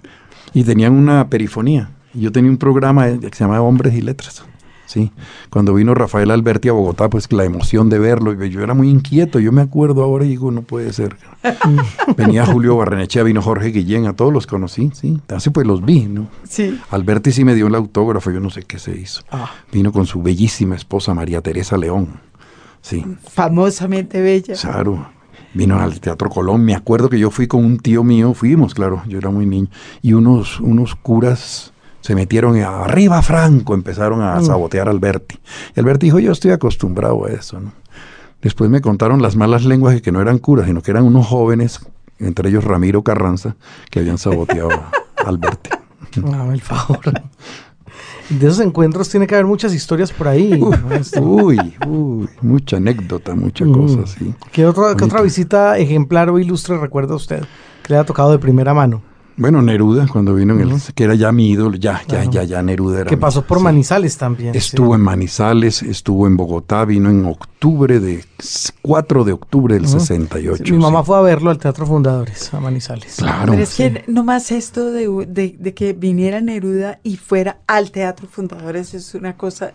Y 0.54 0.64
tenían 0.66 0.94
una 0.94 1.30
perifonía. 1.30 1.92
Y 2.14 2.20
Yo 2.22 2.32
tenía 2.34 2.52
un 2.52 2.58
programa 2.58 3.08
eh, 3.08 3.18
que 3.20 3.30
se 3.34 3.44
llamaba 3.46 3.62
Hombres 3.62 3.94
y 3.94 4.02
Letras. 4.02 4.44
Sí, 4.92 5.10
cuando 5.50 5.74
vino 5.74 5.94
Rafael 5.94 6.30
Alberti 6.32 6.68
a 6.68 6.74
Bogotá, 6.74 7.10
pues 7.10 7.32
la 7.32 7.46
emoción 7.46 7.88
de 7.88 7.98
verlo, 7.98 8.34
yo 8.34 8.62
era 8.62 8.74
muy 8.74 8.90
inquieto, 8.90 9.40
yo 9.40 9.54
me 9.54 9.62
acuerdo 9.62 10.04
ahora 10.04 10.26
y 10.26 10.28
digo, 10.28 10.52
no 10.52 10.64
puede 10.64 10.92
ser. 10.92 11.16
Venía 12.18 12.46
Julio 12.46 12.76
Barrenechea, 12.76 13.24
vino 13.24 13.42
Jorge 13.42 13.70
Guillén, 13.70 14.06
a 14.06 14.18
todos 14.18 14.34
los 14.34 14.48
conocí, 14.48 14.92
sí, 14.94 15.22
así 15.30 15.50
pues 15.50 15.66
los 15.66 15.86
vi, 15.86 16.08
¿no? 16.08 16.28
Sí. 16.44 16.78
Alberti 16.90 17.32
sí 17.32 17.46
me 17.46 17.56
dio 17.56 17.68
el 17.68 17.76
autógrafo, 17.76 18.32
yo 18.32 18.42
no 18.42 18.50
sé 18.50 18.64
qué 18.64 18.80
se 18.80 18.92
hizo. 18.92 19.22
Ah. 19.32 19.50
Vino 19.72 19.94
con 19.94 20.06
su 20.06 20.22
bellísima 20.22 20.76
esposa 20.76 21.14
María 21.14 21.40
Teresa 21.40 21.78
León, 21.78 22.10
sí, 22.82 23.06
Famosamente 23.30 24.20
bella. 24.20 24.56
claro. 24.60 25.08
Vino 25.54 25.80
al 25.80 26.02
Teatro 26.02 26.30
Colón, 26.30 26.66
me 26.66 26.76
acuerdo 26.76 27.10
que 27.10 27.20
yo 27.20 27.32
fui 27.32 27.48
con 27.48 27.64
un 27.64 27.78
tío 27.78 28.04
mío, 28.04 28.34
fuimos, 28.34 28.74
claro, 28.74 29.04
yo 29.08 29.18
era 29.18 29.30
muy 29.30 29.46
niño, 29.46 29.70
y 30.02 30.12
unos, 30.14 30.60
unos 30.60 30.96
curas 30.96 31.71
se 32.02 32.16
metieron 32.16 32.58
y 32.58 32.62
arriba 32.62 33.22
Franco, 33.22 33.74
empezaron 33.74 34.22
a 34.22 34.42
sabotear 34.42 34.88
a 34.88 34.92
Alberti. 34.92 35.40
Y 35.76 35.80
Alberti 35.80 36.08
dijo, 36.08 36.20
yo 36.20 36.32
estoy 36.32 36.52
acostumbrado 36.52 37.26
a 37.26 37.30
eso, 37.30 37.60
¿no? 37.60 37.72
Después 38.42 38.70
me 38.72 38.82
contaron 38.82 39.22
las 39.22 39.36
malas 39.36 39.66
lenguas 39.66 39.94
de 39.94 40.02
que 40.02 40.12
no 40.12 40.20
eran 40.20 40.40
curas, 40.40 40.66
sino 40.66 40.82
que 40.82 40.90
eran 40.92 41.04
unos 41.06 41.28
jóvenes, 41.28 41.80
entre 42.20 42.50
ellos 42.50 42.64
Ramiro 42.64 43.04
Carranza, 43.04 43.56
que 43.92 44.00
habían 44.00 44.18
saboteado 44.18 44.72
a 44.72 44.92
Alberti. 45.28 45.70
Hágame 46.26 46.56
el 46.56 46.62
favor. 46.62 47.00
De 48.30 48.48
esos 48.48 48.62
encuentros 48.62 49.10
tiene 49.10 49.28
que 49.28 49.36
haber 49.36 49.46
muchas 49.46 49.74
historias 49.74 50.12
por 50.12 50.28
ahí. 50.28 50.60
maestro. 50.90 51.22
Uy, 51.22 51.58
uy, 51.86 52.30
mucha 52.42 52.78
anécdota, 52.78 53.36
mucha 53.36 53.66
Mm. 53.66 53.74
cosa, 53.74 54.08
sí. 54.08 54.34
¿Qué, 54.52 54.66
otra, 54.66 54.96
qué 54.96 55.04
otra 55.04 55.22
visita 55.22 55.78
ejemplar 55.78 56.30
o 56.30 56.40
ilustre 56.40 56.78
recuerda 56.78 57.14
usted 57.16 57.44
que 57.84 57.94
le 57.94 58.00
ha 58.00 58.06
tocado 58.06 58.32
de 58.32 58.40
primera 58.40 58.74
mano? 58.74 59.02
Bueno, 59.42 59.62
Neruda, 59.62 60.08
cuando 60.08 60.36
vino 60.36 60.54
en 60.54 60.62
el, 60.62 60.76
que 60.94 61.04
era 61.04 61.16
ya 61.16 61.32
mi 61.32 61.50
ídolo, 61.50 61.76
ya, 61.78 62.02
ya, 62.08 62.24
ya, 62.26 62.44
ya 62.44 62.62
Neruda 62.62 63.02
era 63.02 63.10
Que 63.10 63.18
pasó 63.18 63.42
por 63.42 63.58
sí. 63.58 63.64
Manizales 63.64 64.16
también. 64.18 64.54
Estuvo 64.56 64.94
en 64.96 65.02
Manizales, 65.02 65.82
estuvo 65.84 66.28
en 66.28 66.38
Bogotá, 66.38 66.86
vino 66.86 67.10
en 67.10 67.26
octubre 67.26 68.00
de 68.00 68.24
4 68.82 69.24
de 69.24 69.32
octubre 69.34 69.74
del 69.76 69.86
Ujú. 69.86 70.00
68. 70.00 70.64
Sí, 70.66 70.72
mi 70.72 70.78
mamá 70.78 71.00
sí. 71.02 71.06
fue 71.08 71.18
a 71.18 71.22
verlo 71.22 71.50
al 71.50 71.58
Teatro 71.58 71.86
Fundadores, 71.86 72.54
a 72.54 72.60
Manizales. 72.60 73.16
Claro. 73.18 73.52
Pero 73.52 73.64
es 73.64 73.76
que 73.76 74.04
nomás 74.08 74.52
esto 74.52 74.92
de, 74.92 75.08
de- 75.28 75.56
de 75.60 75.74
que 75.74 75.94
viniera 75.94 76.40
Neruda 76.42 77.00
y 77.04 77.18
fuera 77.18 77.58
al 77.68 77.92
Teatro 77.92 78.28
Fundadores 78.30 78.94
es 78.94 79.14
una 79.16 79.38
cosa 79.38 79.74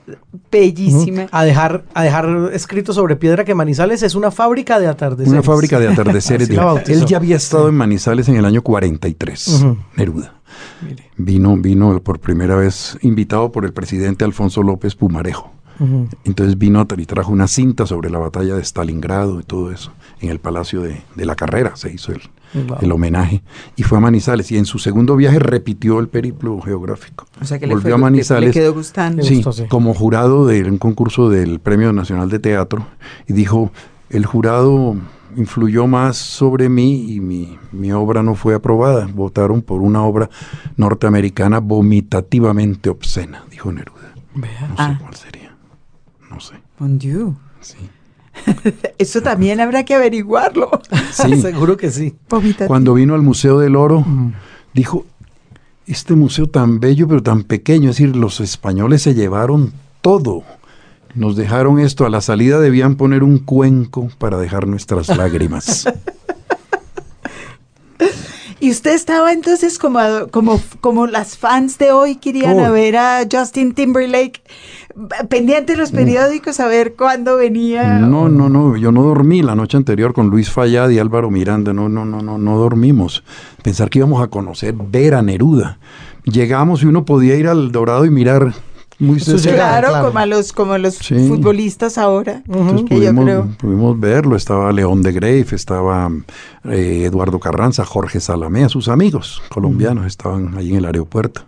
bellísima. 0.50 1.26
A 1.30 1.44
dejar, 1.44 1.84
a 1.94 2.02
dejar 2.02 2.50
escrito 2.52 2.92
sobre 2.92 3.16
piedra 3.16 3.44
que 3.44 3.54
Manizales 3.54 4.02
es 4.02 4.14
una 4.14 4.30
fábrica 4.30 4.78
de 4.78 4.86
atardeceres. 4.86 5.32
Una 5.32 5.42
fábrica 5.42 5.78
de 5.78 5.88
atardeceres. 5.88 6.48
Él 6.88 7.06
ya 7.06 7.16
había 7.16 7.36
estado 7.36 7.68
en 7.68 7.74
Manizales 7.74 8.28
en 8.28 8.36
el 8.36 8.44
año 8.44 8.62
43, 8.62 9.55
Neruda. 9.96 10.34
Mire. 10.86 11.10
Vino, 11.16 11.56
vino 11.56 12.00
por 12.00 12.18
primera 12.20 12.56
vez 12.56 12.98
invitado 13.02 13.52
por 13.52 13.64
el 13.64 13.72
presidente 13.72 14.24
Alfonso 14.24 14.62
López 14.62 14.94
Pumarejo. 14.94 15.52
Entonces 16.24 16.56
vino 16.56 16.86
y 16.96 17.04
trajo 17.04 17.30
una 17.30 17.46
cinta 17.48 17.84
sobre 17.84 18.08
la 18.08 18.18
batalla 18.18 18.54
de 18.56 18.64
Stalingrado 18.64 19.40
y 19.40 19.42
todo 19.42 19.70
eso. 19.70 19.92
En 20.22 20.30
el 20.30 20.38
Palacio 20.38 20.80
de, 20.80 21.02
de 21.16 21.26
la 21.26 21.34
Carrera 21.34 21.76
se 21.76 21.92
hizo 21.92 22.12
el, 22.12 22.22
Wow. 22.66 22.78
el 22.80 22.92
homenaje. 22.92 23.42
Y 23.74 23.82
fue 23.82 23.98
a 23.98 24.00
Manizales. 24.00 24.50
Y 24.52 24.56
en 24.56 24.64
su 24.64 24.78
segundo 24.78 25.14
viaje 25.16 25.38
repitió 25.38 25.98
el 26.00 26.08
periplo 26.08 26.58
geográfico. 26.62 27.26
O 27.42 27.44
sea 27.44 27.58
que 27.58 27.66
le, 27.66 27.74
Volvió 27.74 27.82
fue- 27.90 27.92
a 27.92 27.96
le- 27.96 28.02
Manizales. 28.02 28.54
le 28.54 28.60
quedó 28.62 28.72
gustando. 28.72 29.22
Le 29.22 29.28
Sí, 29.28 29.34
gustó, 29.42 29.52
sí. 29.52 29.64
como 29.68 29.92
jurado 29.92 30.46
de 30.46 30.62
un 30.64 30.78
concurso 30.78 31.28
del 31.28 31.60
Premio 31.60 31.92
Nacional 31.92 32.30
de 32.30 32.38
Teatro. 32.38 32.86
Y 33.28 33.34
dijo, 33.34 33.70
el 34.08 34.24
jurado 34.24 34.96
influyó 35.36 35.86
más 35.86 36.16
sobre 36.16 36.68
mí 36.68 37.12
y 37.12 37.20
mi, 37.20 37.58
mi 37.72 37.92
obra 37.92 38.22
no 38.22 38.34
fue 38.34 38.54
aprobada. 38.54 39.06
Votaron 39.12 39.62
por 39.62 39.80
una 39.82 40.02
obra 40.02 40.30
norteamericana 40.76 41.58
vomitativamente 41.60 42.88
obscena, 42.90 43.44
disé 43.50 43.72
Neruda. 43.72 44.14
Vea. 44.34 44.68
No 44.68 44.74
Ah. 44.78 44.92
sé 44.94 45.02
cuál 45.02 45.14
sería. 45.16 45.56
No 46.30 46.40
sé. 46.40 46.54
Mon 46.78 46.98
Dieu. 46.98 47.34
Sí. 47.60 47.76
Eso 48.98 49.22
también 49.22 49.60
habrá 49.60 49.84
que 49.84 49.94
averiguarlo. 49.94 50.70
Sí. 51.10 51.36
Seguro 51.40 51.76
que 51.76 51.90
sí. 51.90 52.14
Vomitativo. 52.28 52.68
Cuando 52.68 52.94
vino 52.94 53.14
al 53.14 53.22
Museo 53.22 53.58
del 53.58 53.76
Oro, 53.76 54.04
dijo, 54.74 55.06
este 55.86 56.14
museo 56.14 56.48
tan 56.48 56.80
bello 56.80 57.06
pero 57.08 57.22
tan 57.22 57.44
pequeño, 57.44 57.90
es 57.90 57.96
decir, 57.96 58.16
los 58.16 58.40
españoles 58.40 59.02
se 59.02 59.14
llevaron 59.14 59.72
todo. 60.00 60.42
Nos 61.16 61.34
dejaron 61.36 61.78
esto, 61.80 62.04
a 62.06 62.10
la 62.10 62.20
salida 62.20 62.60
debían 62.60 62.94
poner 62.96 63.22
un 63.22 63.38
cuenco 63.38 64.08
para 64.18 64.38
dejar 64.38 64.66
nuestras 64.68 65.08
lágrimas. 65.16 65.86
Y 68.58 68.70
usted 68.70 68.94
estaba 68.94 69.32
entonces 69.34 69.78
como, 69.78 70.00
como, 70.30 70.60
como 70.80 71.06
las 71.06 71.36
fans 71.36 71.76
de 71.76 71.92
hoy 71.92 72.16
que 72.16 72.30
irían 72.30 72.58
a 72.58 72.70
Oh. 72.70 72.72
ver 72.72 72.96
a 72.96 73.20
Justin 73.30 73.74
Timberlake, 73.74 74.40
pendiente 75.28 75.72
de 75.74 75.78
los 75.78 75.92
periódicos 75.92 76.58
a 76.58 76.66
ver 76.66 76.94
cuándo 76.96 77.36
venía. 77.36 77.98
No, 77.98 78.30
no, 78.30 78.48
no, 78.48 78.74
yo 78.76 78.90
no 78.92 79.02
dormí 79.02 79.42
la 79.42 79.54
noche 79.54 79.76
anterior 79.76 80.14
con 80.14 80.28
Luis 80.30 80.50
Fallad 80.50 80.88
y 80.88 80.98
Álvaro 80.98 81.30
Miranda, 81.30 81.74
no, 81.74 81.90
no, 81.90 82.06
no, 82.06 82.22
no, 82.22 82.38
no 82.38 82.56
dormimos. 82.56 83.22
Pensar 83.62 83.90
que 83.90 83.98
íbamos 83.98 84.22
a 84.22 84.28
conocer, 84.28 84.74
ver 84.74 85.14
a 85.14 85.22
Neruda. 85.22 85.78
Llegamos 86.24 86.82
y 86.82 86.86
uno 86.86 87.04
podía 87.04 87.36
ir 87.36 87.48
al 87.48 87.70
Dorado 87.72 88.06
y 88.06 88.10
mirar 88.10 88.54
muy 88.98 89.18
llega- 89.18 89.54
Claro, 89.54 89.88
claro. 89.88 90.06
como 90.06 90.18
a 90.18 90.26
los, 90.26 90.52
como 90.52 90.78
los 90.78 90.94
Sí. 90.96 91.28
futbolistas 91.28 91.98
ahora. 91.98 92.42
Entonces 92.46 92.82
que 92.88 92.94
yo 92.94 93.00
pudimos, 93.00 93.24
creo. 93.24 93.48
pudimos 93.58 94.00
verlo, 94.00 94.36
estaba 94.36 94.72
León 94.72 95.02
de 95.02 95.12
Grave, 95.12 95.46
estaba 95.52 96.10
eh, 96.64 97.02
Eduardo 97.04 97.38
Carranza, 97.38 97.84
Jorge 97.84 98.20
Salamea, 98.20 98.68
sus 98.68 98.88
amigos 98.88 99.42
colombianos 99.50 100.06
estaban 100.06 100.56
ahí 100.56 100.70
en 100.70 100.76
el 100.76 100.84
aeropuerto. 100.86 101.42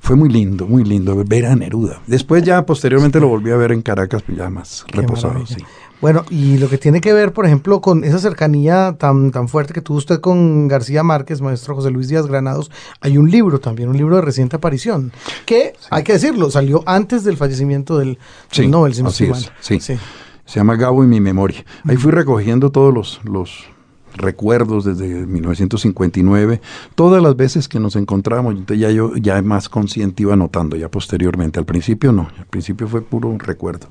Fue 0.00 0.14
muy 0.14 0.28
lindo, 0.28 0.66
muy 0.66 0.84
lindo 0.84 1.20
ver 1.26 1.46
a 1.46 1.56
Neruda. 1.56 2.00
Después 2.06 2.44
ya 2.44 2.64
posteriormente 2.64 3.18
lo 3.18 3.26
volví 3.28 3.50
a 3.50 3.56
ver 3.56 3.72
en 3.72 3.82
Caracas, 3.82 4.22
pues 4.22 4.38
ya 4.38 4.48
más 4.48 4.84
Qué 4.86 5.00
reposado, 5.00 5.44
sí. 5.44 5.56
Bueno, 6.00 6.24
y 6.30 6.58
lo 6.58 6.68
que 6.68 6.78
tiene 6.78 7.00
que 7.00 7.12
ver, 7.12 7.32
por 7.32 7.44
ejemplo, 7.44 7.80
con 7.80 8.04
esa 8.04 8.18
cercanía 8.18 8.96
tan, 8.98 9.32
tan 9.32 9.48
fuerte 9.48 9.72
que 9.74 9.80
tuvo 9.80 9.98
usted 9.98 10.20
con 10.20 10.68
García 10.68 11.02
Márquez, 11.02 11.40
maestro 11.40 11.74
José 11.74 11.90
Luis 11.90 12.08
Díaz 12.08 12.26
Granados, 12.26 12.70
hay 13.00 13.18
un 13.18 13.30
libro 13.30 13.58
también, 13.58 13.88
un 13.88 13.96
libro 13.96 14.16
de 14.16 14.22
reciente 14.22 14.56
aparición, 14.56 15.12
que, 15.44 15.74
hay 15.90 16.04
que 16.04 16.12
decirlo, 16.12 16.50
salió 16.50 16.82
antes 16.86 17.24
del 17.24 17.36
fallecimiento 17.36 17.98
del, 17.98 18.10
del 18.10 18.18
Sí, 18.50 18.68
Nobel, 18.68 18.94
si 18.94 19.02
así 19.02 19.24
es, 19.24 19.30
mal. 19.30 19.52
sí. 19.60 19.80
Se 19.80 20.60
llama 20.60 20.76
Gabo 20.76 21.04
y 21.04 21.06
mi 21.06 21.20
memoria. 21.20 21.62
Ahí 21.84 21.98
fui 21.98 22.10
recogiendo 22.10 22.70
todos 22.70 22.94
los, 22.94 23.20
los 23.24 23.66
recuerdos 24.14 24.84
desde 24.84 25.26
1959, 25.26 26.60
todas 26.94 27.22
las 27.22 27.36
veces 27.36 27.68
que 27.68 27.78
nos 27.80 27.96
encontramos, 27.96 28.54
ya 28.66 28.90
yo 28.90 29.14
ya 29.16 29.40
más 29.42 29.68
consciente 29.68 30.22
iba 30.22 30.32
anotando, 30.34 30.76
ya 30.76 30.90
posteriormente. 30.90 31.58
Al 31.58 31.66
principio 31.66 32.12
no, 32.12 32.28
al 32.38 32.46
principio 32.46 32.88
fue 32.88 33.02
puro 33.02 33.36
recuerdo. 33.38 33.88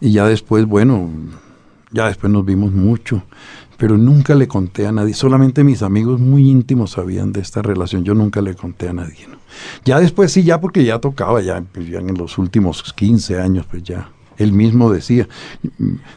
Y 0.00 0.12
ya 0.12 0.26
después, 0.26 0.64
bueno, 0.66 1.10
ya 1.90 2.06
después 2.06 2.32
nos 2.32 2.44
vimos 2.44 2.72
mucho, 2.72 3.22
pero 3.76 3.96
nunca 3.96 4.34
le 4.34 4.48
conté 4.48 4.86
a 4.86 4.92
nadie, 4.92 5.14
solamente 5.14 5.64
mis 5.64 5.82
amigos 5.82 6.20
muy 6.20 6.48
íntimos 6.48 6.92
sabían 6.92 7.32
de 7.32 7.40
esta 7.40 7.62
relación, 7.62 8.04
yo 8.04 8.14
nunca 8.14 8.40
le 8.42 8.54
conté 8.54 8.88
a 8.88 8.92
nadie. 8.92 9.26
Ya 9.84 10.00
después 10.00 10.32
sí, 10.32 10.42
ya 10.42 10.60
porque 10.60 10.84
ya 10.84 10.98
tocaba, 10.98 11.40
ya, 11.40 11.60
pues 11.60 11.88
ya 11.88 11.98
en 11.98 12.14
los 12.14 12.38
últimos 12.38 12.92
15 12.92 13.40
años, 13.40 13.66
pues 13.70 13.82
ya. 13.82 14.10
Él 14.36 14.52
mismo 14.52 14.92
decía, 14.92 15.28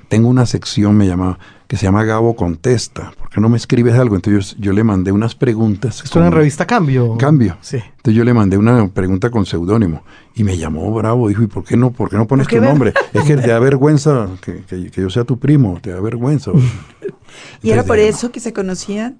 tengo 0.08 0.30
una 0.30 0.46
sección, 0.46 0.96
me 0.96 1.08
llamaba, 1.08 1.39
que 1.72 1.78
se 1.78 1.86
llama 1.86 2.04
Gabo 2.04 2.36
Contesta. 2.36 3.14
¿Por 3.18 3.30
qué 3.30 3.40
no 3.40 3.48
me 3.48 3.56
escribes 3.56 3.96
algo? 3.96 4.16
Entonces 4.18 4.56
yo, 4.58 4.62
yo 4.62 4.74
le 4.74 4.84
mandé 4.84 5.14
unas 5.14 5.36
preguntas. 5.36 6.02
Esto 6.04 6.20
era 6.20 6.28
en 6.28 6.34
revista 6.34 6.68
Cambio. 6.68 7.16
Cambio. 7.18 7.56
Sí. 7.62 7.78
Entonces 7.78 8.14
yo 8.14 8.26
le 8.26 8.34
mandé 8.34 8.58
una 8.58 8.90
pregunta 8.90 9.30
con 9.30 9.46
seudónimo 9.46 10.04
y 10.36 10.44
me 10.44 10.58
llamó 10.58 10.94
bravo. 10.94 11.30
Dijo, 11.30 11.44
¿y 11.44 11.48
por 11.48 11.64
qué 11.64 11.78
no, 11.78 11.92
por 11.92 12.10
qué 12.10 12.18
no 12.18 12.28
pones 12.28 12.48
¿Por 12.48 12.50
qué 12.50 12.56
tu 12.58 12.62
ver- 12.64 12.70
nombre? 12.70 12.94
es 13.14 13.24
que 13.24 13.38
te 13.38 13.48
da 13.48 13.60
vergüenza 13.60 14.28
que, 14.42 14.64
que- 14.66 14.92
que 14.92 15.02
yo 15.02 15.10
sea 15.10 15.24
tu 15.24 15.40
primo, 15.40 15.80
te 15.82 15.92
da 15.92 16.02
vergüenza. 16.02 16.52
Y 17.64 17.72
era 17.72 17.84
por 17.84 18.00
eso 18.00 18.34
que 18.34 18.42
se 18.42 18.52
conocían. 18.52 19.20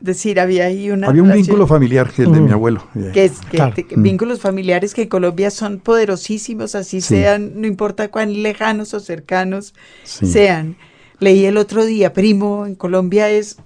decir, 0.00 0.40
había 0.40 0.64
ahí 0.64 0.90
una... 0.90 1.06
Había 1.06 1.22
un 1.22 1.28
relación 1.28 1.46
vínculo 1.46 1.68
familiar 1.68 2.10
que 2.10 2.22
el 2.24 2.32
de 2.32 2.40
mi 2.40 2.50
abuelo. 2.50 2.82
Que 3.12 3.26
es 3.26 3.38
que 3.42 3.58
Claro. 3.58 3.74
te- 3.74 3.84
que 3.84 3.96
Mm. 3.96 4.02
vínculos 4.02 4.40
familiares 4.40 4.92
que 4.94 5.02
en 5.02 5.08
Colombia 5.08 5.52
son 5.52 5.78
poderosísimos, 5.78 6.74
así 6.74 7.00
Sí. 7.00 7.14
sean, 7.18 7.60
no 7.60 7.68
importa 7.68 8.08
cuán 8.08 8.42
lejanos 8.42 8.92
o 8.94 8.98
cercanos 8.98 9.72
Sí, 10.02 10.26
sean. 10.26 10.74
Leí 11.22 11.44
el 11.44 11.56
otro 11.56 11.84
día, 11.84 12.12
primo, 12.12 12.66
en 12.66 12.74
Colombia 12.74 13.30
es, 13.30 13.56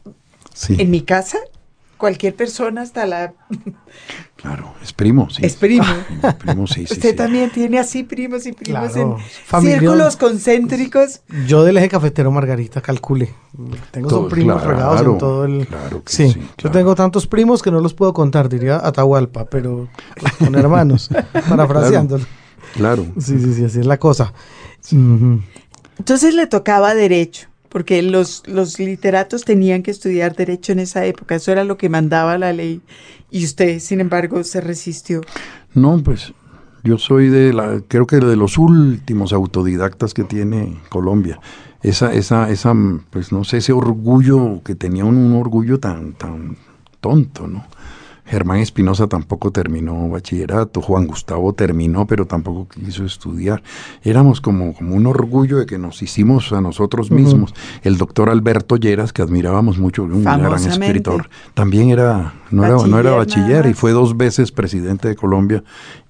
sí, 0.53 0.77
en 0.79 0.91
mi 0.91 1.01
casa, 1.01 1.39
cualquier 1.97 2.35
persona 2.35 2.83
hasta 2.83 3.07
la... 3.07 3.33
claro, 4.37 4.75
es 4.83 4.93
primo, 4.93 5.31
sí. 5.31 5.41
Es 5.43 5.57
primo. 5.57 5.87
Mi 6.23 6.33
primo, 6.33 6.67
sí, 6.67 6.87
sí, 6.87 6.93
Usted 6.93 7.13
sí. 7.13 7.17
también 7.17 7.51
tiene 7.51 7.79
así 7.79 8.03
primos 8.03 8.45
y 8.45 8.53
primos 8.53 8.93
Claro, 8.93 9.17
en 9.55 9.63
círculos 9.63 10.17
concéntricos. 10.19 11.23
Yo 11.47 11.65
del 11.65 11.79
eje 11.79 11.89
cafetero 11.89 12.31
Margarita, 12.31 12.83
calcule. 12.83 13.33
Tengo 13.91 14.11
Todos, 14.11 14.31
primos 14.31 14.61
claro, 14.61 14.71
regados 14.71 15.01
en 15.01 15.17
todo 15.19 15.45
el... 15.47 15.67
claro 15.67 16.05
que 16.05 16.13
sí, 16.13 16.33
sí, 16.33 16.43
yo 16.59 16.71
tengo 16.71 16.95
tantos 16.95 17.27
primos 17.27 17.63
que 17.63 17.71
no 17.71 17.81
los 17.81 17.95
puedo 17.95 18.13
contar, 18.13 18.51
diría 18.51 18.87
Atahualpa, 18.87 19.47
pero 19.47 19.89
con 20.39 20.55
hermanos, 20.57 21.09
parafraseándolo. 21.49 22.27
Claro. 22.75 23.07
Sí, 23.19 23.39
sí, 23.39 23.55
sí, 23.55 23.65
así 23.65 23.81
es 23.81 23.87
la 23.87 23.97
cosa. 23.99 24.35
Ujú. 24.93 25.41
Entonces 25.99 26.35
le 26.35 26.47
tocaba 26.47 26.95
derecho, 26.95 27.49
porque 27.69 28.03
los, 28.03 28.43
los 28.47 28.79
literatos 28.79 29.45
tenían 29.45 29.83
que 29.83 29.91
estudiar 29.91 30.37
derecho 30.37 30.73
en 30.73 30.81
esa 30.81 31.05
época, 31.05 31.37
eso 31.37 31.53
era 31.53 31.65
lo 31.65 31.77
que 31.77 31.89
mandaba 31.89 32.39
la 32.39 32.53
ley. 32.53 32.81
Y 33.31 33.45
usted, 33.45 33.81
sin 33.81 34.01
embargo, 34.01 34.43
se 34.45 34.61
resistió. 34.61 35.21
No, 35.75 36.03
pues 36.03 36.33
yo 36.85 36.99
soy 36.99 37.29
de 37.29 37.53
la, 37.53 37.83
creo 37.89 38.07
que 38.07 38.17
de 38.17 38.37
los 38.37 38.59
últimos 38.59 39.33
autodidactas 39.33 40.15
que 40.15 40.25
tiene 40.25 40.79
Colombia. 40.89 41.41
Esa, 41.83 42.13
esa, 42.15 42.51
esa, 42.51 42.75
pues 43.11 43.33
no 43.33 43.45
sé, 43.45 43.59
ese 43.59 43.73
orgullo 43.73 44.63
que 44.65 44.75
tenía 44.75 45.05
un, 45.05 45.17
un 45.17 45.35
orgullo 45.35 45.79
tan, 45.79 46.15
tan 46.15 46.57
tonto, 47.01 47.47
¿no? 47.47 47.67
Germán 48.27 48.59
Espinosa 48.59 49.07
tampoco 49.07 49.51
terminó 49.53 50.09
bachillerato, 50.09 50.83
Juan 50.83 51.07
Gustavo 51.07 51.53
terminó, 51.53 52.07
pero 52.07 52.27
tampoco 52.27 52.67
quiso 52.69 53.05
estudiar. 53.05 53.63
Éramos 54.03 54.41
como, 54.41 54.75
como 54.75 54.95
un 54.97 55.07
orgullo 55.07 55.59
de 55.59 55.67
que 55.67 55.79
nos 55.79 56.03
hicimos 56.03 56.53
a 56.53 56.61
nosotros 56.61 57.11
mismos. 57.11 57.55
El 57.83 57.99
doctor 57.99 58.29
Alberto 58.29 58.77
Lleras, 58.77 59.13
que 59.13 59.23
admirábamos 59.23 59.79
mucho, 59.79 60.03
un 60.05 60.25
gran 60.49 60.53
escritor, 61.15 61.31
también 61.55 61.91
era, 61.91 62.35
no 62.51 62.65
era, 62.65 62.75
no 62.89 62.99
era 62.99 63.11
Bachiller, 63.13 63.67
y 63.67 63.75
fue 63.75 63.93
dos 63.93 64.17
veces 64.17 64.51
presidente 64.53 65.09
de 65.09 65.15
Colombia 65.17 65.63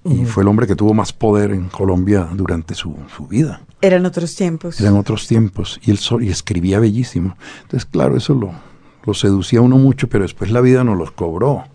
y 0.03 0.25
fue 0.25 0.41
el 0.43 0.49
hombre 0.49 0.65
que 0.67 0.75
tuvo 0.75 0.93
más 0.93 1.13
poder 1.13 1.51
en 1.51 1.67
Colombia 1.69 2.27
durante 2.33 2.73
su, 2.73 2.95
su 3.15 3.27
vida. 3.27 3.61
Eran 3.81 4.05
otros 4.05 4.35
tiempos. 4.35 4.81
Eran 4.81 4.95
otros 4.97 5.27
tiempos 5.27 5.79
y 5.83 5.91
él 5.91 5.97
so- 5.99 6.19
y 6.21 6.29
escribía 6.29 6.79
bellísimo. 6.79 7.35
Entonces, 7.63 7.85
claro, 7.85 8.17
eso 8.17 8.33
lo, 8.33 8.51
lo 9.05 9.13
seducía 9.13 9.59
a 9.59 9.61
uno 9.61 9.77
mucho, 9.77 10.07
pero 10.09 10.23
después 10.23 10.49
la 10.49 10.61
vida 10.61 10.83
nos 10.83 10.97
los 10.97 11.11
cobró. 11.11 11.65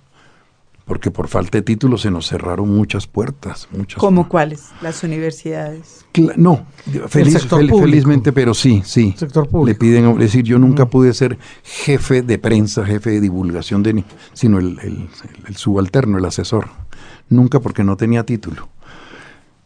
Porque 0.84 1.10
por 1.12 1.28
falta 1.28 1.58
de 1.58 1.62
títulos 1.62 2.02
se 2.02 2.10
nos 2.10 2.26
cerraron 2.28 2.68
muchas 2.68 3.06
puertas. 3.06 3.68
Muchas 3.70 3.98
¿Cómo 4.00 4.28
cuáles? 4.28 4.64
Las 4.82 5.02
universidades. 5.04 6.04
Cla- 6.12 6.34
no, 6.36 6.66
feliz- 7.08 7.34
sector 7.34 7.60
fel- 7.60 7.68
público. 7.70 7.78
felizmente, 7.86 8.32
pero 8.32 8.52
sí, 8.52 8.82
sí. 8.84 9.14
Sector 9.16 9.48
público. 9.48 9.66
Le 9.68 9.74
piden, 9.76 10.10
es 10.10 10.18
decir, 10.18 10.44
yo 10.44 10.58
nunca 10.58 10.86
pude 10.86 11.14
ser 11.14 11.38
jefe 11.62 12.22
de 12.22 12.36
prensa, 12.38 12.84
jefe 12.84 13.10
de 13.10 13.20
divulgación, 13.20 13.82
de, 13.84 13.94
ni- 13.94 14.04
sino 14.32 14.58
el, 14.58 14.78
el- 14.80 15.08
el 15.46 15.56
subalterno, 15.56 16.18
el 16.18 16.24
asesor. 16.24 16.68
Nunca 17.28 17.60
porque 17.60 17.84
no 17.84 17.96
tenía 17.96 18.24
título. 18.26 18.68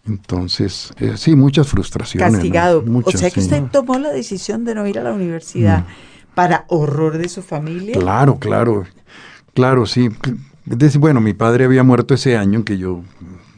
Entonces, 0.06 0.92
eh, 1.00 1.14
sí, 1.16 1.34
muchas 1.34 1.66
frustraciones. 1.66 2.30
¿no? 2.30 2.38
Castigado. 2.38 2.82
Muchas, 2.82 3.14
o 3.14 3.18
sea 3.18 3.30
que 3.30 3.40
sí. 3.40 3.46
usted 3.46 3.62
tomó 3.72 3.98
la 3.98 4.10
decisión 4.12 4.64
de 4.64 4.74
no 4.74 4.86
ir 4.86 4.98
a 4.98 5.02
la 5.02 5.12
universidad 5.12 5.84
para 6.34 6.64
horror 6.68 7.18
de 7.18 7.28
su 7.28 7.42
familia. 7.42 7.98
Claro, 7.98 8.38
claro, 8.38 8.84
claro, 9.54 9.86
sí. 9.86 10.08
Es 10.68 10.78
decir, 10.78 11.00
bueno, 11.00 11.20
mi 11.20 11.32
padre 11.32 11.64
había 11.64 11.82
muerto 11.82 12.14
ese 12.14 12.36
año 12.36 12.58
en 12.58 12.64
que 12.64 12.78
yo 12.78 13.02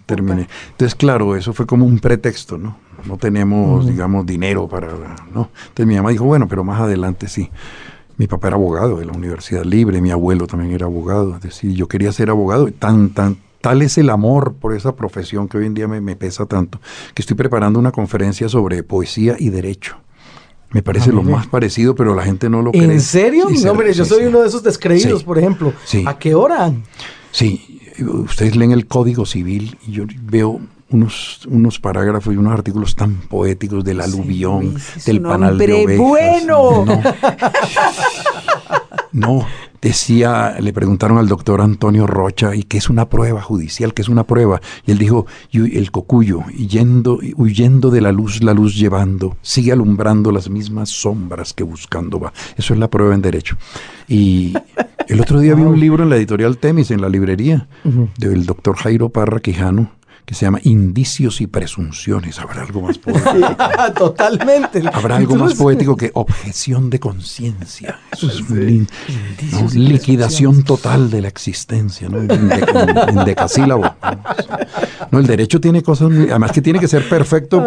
terminé. 0.06 0.48
Entonces, 0.70 0.94
claro, 0.94 1.36
eso 1.36 1.52
fue 1.52 1.66
como 1.66 1.84
un 1.84 1.98
pretexto, 1.98 2.58
¿no? 2.58 2.76
No 3.06 3.16
tenemos, 3.16 3.86
digamos, 3.86 4.26
dinero 4.26 4.66
para, 4.68 4.88
¿no? 5.32 5.50
Entonces 5.68 5.86
mi 5.86 5.94
mamá 5.96 6.10
dijo, 6.10 6.24
bueno, 6.24 6.48
pero 6.48 6.64
más 6.64 6.80
adelante 6.80 7.28
sí. 7.28 7.50
Mi 8.16 8.26
papá 8.26 8.48
era 8.48 8.56
abogado 8.56 8.98
de 8.98 9.04
la 9.04 9.12
Universidad 9.12 9.64
Libre, 9.64 10.00
mi 10.00 10.10
abuelo 10.10 10.46
también 10.46 10.72
era 10.72 10.86
abogado, 10.86 11.36
es 11.36 11.42
decir, 11.42 11.72
yo 11.72 11.86
quería 11.86 12.10
ser 12.10 12.30
abogado, 12.30 12.68
tan, 12.72 13.10
tan, 13.10 13.36
tal 13.60 13.80
es 13.82 13.96
el 13.96 14.10
amor 14.10 14.54
por 14.54 14.74
esa 14.74 14.96
profesión 14.96 15.46
que 15.46 15.58
hoy 15.58 15.66
en 15.66 15.74
día 15.74 15.86
me, 15.86 16.00
me 16.00 16.16
pesa 16.16 16.46
tanto, 16.46 16.80
que 17.14 17.22
estoy 17.22 17.36
preparando 17.36 17.78
una 17.78 17.92
conferencia 17.92 18.48
sobre 18.48 18.82
poesía 18.82 19.36
y 19.38 19.50
derecho. 19.50 19.98
Me 20.70 20.82
parece 20.82 21.10
Ah, 21.10 21.14
lo 21.14 21.22
mire. 21.22 21.36
más 21.36 21.46
parecido, 21.46 21.94
pero 21.94 22.14
la 22.14 22.24
gente 22.24 22.48
no 22.50 22.60
lo 22.62 22.72
cree. 22.72 22.84
¿En 22.84 23.00
serio? 23.00 23.46
Sí, 23.48 23.64
No, 23.64 23.72
hombre, 23.72 23.92
sí, 23.92 23.98
yo 23.98 24.04
soy 24.04 24.24
uno 24.26 24.40
de 24.42 24.48
esos 24.48 24.62
descreídos, 24.62 25.20
Sí. 25.20 25.24
por 25.24 25.38
ejemplo. 25.38 25.72
Sí. 25.84 26.04
¿A 26.06 26.18
qué 26.18 26.34
hora? 26.34 26.72
Sí, 27.30 27.80
ustedes 28.00 28.56
leen 28.56 28.72
el 28.72 28.86
Código 28.86 29.24
Civil 29.26 29.78
y 29.86 29.92
yo 29.92 30.04
veo 30.24 30.60
unos, 30.90 31.46
unos 31.46 31.78
parágrafos 31.78 32.34
y 32.34 32.36
unos 32.36 32.52
artículos 32.52 32.96
tan 32.96 33.14
poéticos 33.16 33.84
del 33.84 34.00
aluvión, 34.00 34.74
del 35.06 35.20
panal 35.22 35.56
de 35.58 35.72
ovejas. 35.84 36.06
bueno. 36.06 36.84
No, 36.84 37.02
no, 39.12 39.46
decía, 39.80 40.56
le 40.60 40.72
preguntaron 40.72 41.18
al 41.18 41.28
doctor 41.28 41.60
Antonio 41.60 42.06
Rocha, 42.06 42.54
¿y 42.54 42.64
qué 42.64 42.78
es 42.78 42.88
una 42.88 43.08
prueba 43.08 43.40
judicial? 43.40 43.94
¿Qué 43.94 44.02
es 44.02 44.08
una 44.08 44.24
prueba? 44.24 44.60
Y 44.86 44.92
él 44.92 44.98
dijo, 44.98 45.26
"Y 45.50 45.76
el 45.78 45.90
cocuyo, 45.90 46.44
yendo, 46.48 47.18
huyendo 47.36 47.90
de 47.90 48.00
la 48.00 48.12
luz, 48.12 48.42
la 48.42 48.54
luz 48.54 48.76
llevando, 48.76 49.36
sigue 49.42 49.72
alumbrando 49.72 50.32
las 50.32 50.50
mismas 50.50 50.90
sombras 50.90 51.52
que 51.52 51.64
buscando 51.64 52.18
va. 52.20 52.32
Eso 52.56 52.74
es 52.74 52.80
la 52.80 52.88
prueba 52.88 53.14
en 53.14 53.22
derecho. 53.22 53.56
Y 54.08 54.54
el 55.08 55.20
otro 55.20 55.40
día 55.40 55.54
vi 55.54 55.62
un 55.62 55.78
libro 55.78 56.02
en 56.02 56.10
la 56.10 56.16
editorial 56.16 56.58
Temis, 56.58 56.90
en 56.90 57.00
la 57.00 57.08
librería, 57.08 57.68
del 58.18 58.46
doctor 58.46 58.76
Jairo 58.76 59.08
Parra 59.10 59.40
Quijano, 59.40 59.90
que 60.28 60.34
se 60.34 60.44
llama 60.44 60.60
Indicios 60.62 61.40
y 61.40 61.46
Presunciones. 61.46 62.38
¿Habrá 62.38 62.60
algo 62.60 62.82
más 62.82 62.98
poético? 62.98 63.32
Totalmente. 63.96 64.82
Habrá 64.92 65.16
algo 65.16 65.36
más 65.36 65.54
poético 65.54 65.96
que 65.96 66.10
objeción 66.12 66.90
de 66.90 67.00
conciencia. 67.00 67.98
Eso 68.12 68.28
es 68.30 68.42
y 68.50 68.86
Liquidación 69.78 70.64
total 70.64 71.10
de 71.10 71.22
la 71.22 71.28
existencia, 71.28 72.10
¿no? 72.10 72.18
En, 72.18 72.28
de- 72.28 72.34
en- 72.56 73.18
en 73.18 73.24
decasílabo. 73.24 73.84
No, 75.10 75.18
el 75.18 75.26
derecho 75.26 75.62
tiene 75.62 75.82
cosas, 75.82 76.10
además 76.12 76.52
que 76.52 76.60
tiene 76.60 76.78
que 76.78 76.88
ser 76.88 77.08
perfecto. 77.08 77.64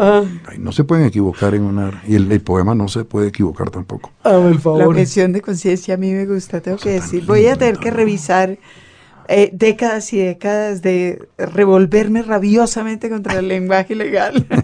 Ay, 0.47 0.59
no 0.59 0.71
se 0.71 0.83
pueden 0.83 1.05
equivocar 1.05 1.55
en 1.55 1.63
una. 1.63 2.03
Y 2.07 2.13
el, 2.13 2.31
el 2.31 2.41
poema 2.41 2.75
no 2.75 2.87
se 2.89 3.05
puede 3.05 3.29
equivocar 3.29 3.71
tampoco. 3.71 4.11
El 4.23 4.59
La 4.63 4.87
objeción 4.87 5.33
de 5.33 5.41
conciencia 5.41 5.95
a 5.95 5.97
mí 5.97 6.11
me 6.11 6.27
gusta, 6.27 6.61
tengo 6.61 6.77
que 6.77 6.91
decir. 6.91 7.25
Voy 7.25 7.47
a 7.47 7.55
tener 7.55 7.79
que 7.79 7.89
¿no? 7.89 7.97
revisar 7.97 8.59
eh, 9.27 9.49
décadas 9.53 10.11
y 10.13 10.17
décadas 10.19 10.81
de 10.81 11.27
revolverme 11.37 12.21
rabiosamente 12.23 13.09
contra 13.09 13.39
el 13.39 13.47
lenguaje 13.47 13.95
legal. 13.95 14.45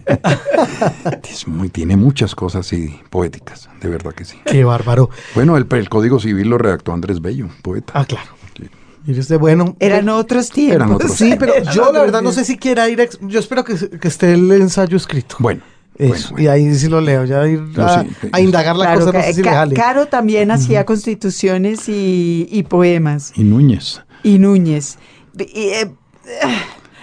Es 1.29 1.47
muy, 1.47 1.69
tiene 1.69 1.95
muchas 1.97 2.35
cosas 2.35 2.65
sí, 2.67 2.99
poéticas, 3.09 3.69
de 3.81 3.89
verdad 3.89 4.13
que 4.13 4.25
sí. 4.25 4.37
Qué 4.45 4.63
bárbaro. 4.63 5.09
Bueno, 5.35 5.57
el, 5.57 5.67
el 5.69 5.89
Código 5.89 6.19
Civil 6.19 6.47
lo 6.49 6.57
redactó 6.57 6.93
Andrés 6.93 7.21
Bello, 7.21 7.47
poeta. 7.61 7.93
Ah, 7.95 8.05
claro. 8.05 8.29
Sí. 8.57 8.63
Mire 9.05 9.19
usted, 9.19 9.37
bueno. 9.39 9.75
Eran 9.79 10.09
otros 10.09 10.49
tiempos. 10.49 10.75
Eran 10.75 10.91
otros 10.93 11.11
Sí, 11.13 11.35
pero 11.39 11.53
yo 11.73 11.91
la 11.91 12.01
verdad 12.01 12.21
no 12.21 12.31
sé 12.31 12.43
si 12.45 12.57
quiera 12.57 12.89
ir. 12.89 13.01
a 13.01 13.05
Yo 13.21 13.39
espero 13.39 13.63
que, 13.63 13.75
que 13.99 14.07
esté 14.07 14.33
el 14.33 14.51
ensayo 14.51 14.97
escrito. 14.97 15.37
Bueno, 15.39 15.61
Eso, 15.97 16.07
bueno, 16.09 16.25
bueno. 16.31 16.43
Y 16.43 16.47
ahí 16.47 16.75
sí 16.75 16.87
lo 16.87 17.01
leo, 17.01 17.25
ya 17.25 17.47
ir 17.47 17.59
No, 17.61 17.85
a, 17.85 18.03
sí, 18.03 18.09
a 18.31 18.41
indagar 18.41 18.75
la 18.75 18.85
Claro, 18.85 18.99
cosa, 19.05 19.17
no 19.17 19.23
sé 19.23 19.33
si 19.33 19.41
le 19.43 19.49
Ca- 19.49 19.55
jale. 19.55 19.75
Caro 19.75 20.05
también 20.07 20.51
hacía 20.51 20.85
constituciones 20.85 21.87
y, 21.87 22.47
y 22.51 22.63
poemas. 22.63 23.31
Y 23.35 23.43
Núñez. 23.43 24.01
Y 24.23 24.39
Núñez. 24.39 24.97
Y, 25.37 25.43
eh, 25.69 25.91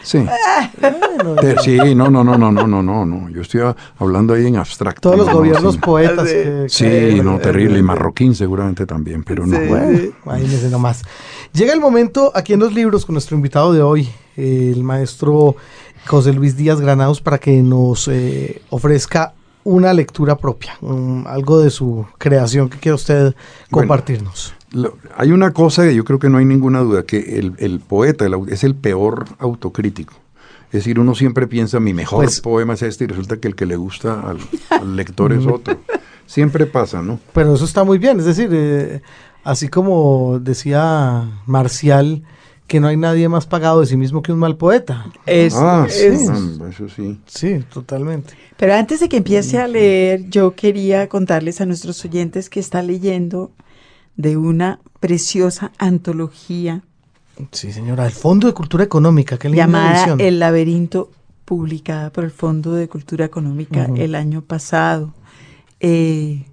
Sí. 0.02 0.18
Bueno, 0.80 1.36
Te- 1.40 1.58
sí, 1.60 1.94
no, 1.94 2.10
no, 2.10 2.22
no, 2.22 2.36
no, 2.36 2.52
no, 2.52 2.66
no, 2.66 2.82
no, 2.82 3.06
no. 3.06 3.30
Yo 3.30 3.40
estoy 3.40 3.62
hablando 3.98 4.34
ahí 4.34 4.46
en 4.46 4.56
abstracto. 4.56 5.00
todos 5.00 5.16
los 5.16 5.26
no, 5.26 5.32
no, 5.32 5.38
gobiernos 5.38 5.74
sí. 5.76 5.80
poetas. 5.80 6.28
que- 6.28 6.66
Sí, 6.68 6.84
que- 6.84 7.22
no, 7.24 7.38
terrible. 7.38 7.78
Y 7.78 7.82
marroquín 7.82 8.34
seguramente 8.34 8.84
también, 8.84 9.24
pero 9.24 9.46
no. 9.46 9.56
Sí. 9.56 9.62
Bueno, 9.66 9.98
imagínense 10.26 10.68
nomás. 10.68 11.02
Llega 11.54 11.72
el 11.72 11.80
momento 11.80 12.32
aquí 12.34 12.52
en 12.52 12.60
los 12.60 12.74
libros 12.74 13.06
con 13.06 13.14
nuestro 13.14 13.34
invitado 13.34 13.72
de 13.72 13.80
hoy, 13.80 14.06
el 14.36 14.82
maestro 14.84 15.56
José 16.06 16.34
Luis 16.34 16.54
Díaz 16.54 16.82
Granados, 16.82 17.22
para 17.22 17.38
que 17.38 17.62
nos 17.62 18.06
eh, 18.08 18.60
ofrezca 18.68 19.32
una 19.62 19.94
lectura 19.94 20.36
propia, 20.36 20.76
um, 20.82 21.26
algo 21.26 21.60
de 21.60 21.70
su 21.70 22.04
creación 22.18 22.68
que 22.68 22.76
quiera 22.78 22.96
usted 22.96 23.34
Bueno. 23.70 23.88
Lo- 24.74 24.98
hay 25.16 25.32
una 25.32 25.52
cosa 25.52 25.84
que 25.84 25.94
yo 25.94 26.04
creo 26.04 26.18
que 26.18 26.28
no 26.28 26.38
hay 26.38 26.44
ninguna 26.44 26.80
duda, 26.80 27.04
que 27.04 27.38
el, 27.38 27.54
el 27.58 27.80
poeta 27.80 28.26
el 28.26 28.34
es 28.50 28.62
el 28.64 28.74
peor 28.74 29.24
autocrítico. 29.38 30.12
Es 30.66 30.80
decir, 30.80 30.98
uno 30.98 31.14
siempre 31.14 31.46
piensa, 31.46 31.78
mi 31.80 31.94
mejor 31.94 32.24
Pues- 32.24 32.40
poema 32.40 32.74
es 32.74 32.82
este 32.82 33.04
y 33.04 33.06
resulta 33.06 33.36
que 33.38 33.48
el 33.48 33.54
que 33.54 33.64
le 33.66 33.76
gusta 33.76 34.20
al, 34.28 34.38
al 34.70 34.96
lector 34.96 35.32
es 35.32 35.46
otro. 35.46 35.78
Siempre 36.26 36.66
pasa, 36.66 37.00
¿no? 37.02 37.20
Pero 37.32 37.54
eso 37.54 37.64
está 37.64 37.84
muy 37.84 37.98
bien, 37.98 38.18
es 38.18 38.24
decir, 38.26 38.48
eh, 38.52 39.00
así 39.44 39.68
como 39.68 40.38
decía 40.40 41.30
Marcial, 41.46 42.22
que 42.66 42.80
no 42.80 42.88
hay 42.88 42.96
nadie 42.96 43.28
más 43.28 43.46
pagado 43.46 43.80
de 43.80 43.86
sí 43.86 43.96
mismo 43.96 44.22
que 44.22 44.32
un 44.32 44.38
mal 44.38 44.56
poeta. 44.56 45.06
Es- 45.26 45.54
ah, 45.54 45.86
sí, 45.88 46.02
es- 46.06 46.22
eso 46.70 46.88
sí. 46.88 47.20
Sí, 47.26 47.62
totalmente. 47.72 48.32
Pero 48.56 48.74
antes 48.74 49.00
de 49.00 49.08
que 49.08 49.18
empiece 49.18 49.58
a 49.60 49.68
leer, 49.68 50.28
yo 50.30 50.54
quería 50.56 51.08
contarles 51.08 51.60
a 51.60 51.66
nuestros 51.66 52.02
oyentes 52.04 52.48
que 52.48 52.58
está 52.58 52.82
leyendo 52.82 53.52
de 54.16 54.36
una 54.36 54.80
preciosa 55.00 55.72
antología 55.78 56.82
Sí, 57.50 57.72
señora, 57.72 58.06
el 58.06 58.12
Fondo 58.12 58.46
de 58.46 58.54
Cultura 58.54 58.84
Económica, 58.84 59.38
linda 59.42 59.56
llamada 59.56 59.96
edición. 59.96 60.20
El 60.20 60.38
laberinto, 60.38 61.10
publicada 61.44 62.10
por 62.10 62.24
el 62.24 62.30
Fondo 62.30 62.74
de 62.74 62.88
Cultura 62.88 63.24
Económica 63.24 63.88
el 63.96 64.14
año 64.14 64.42
pasado. 64.42 65.12
Eh, 65.80 66.44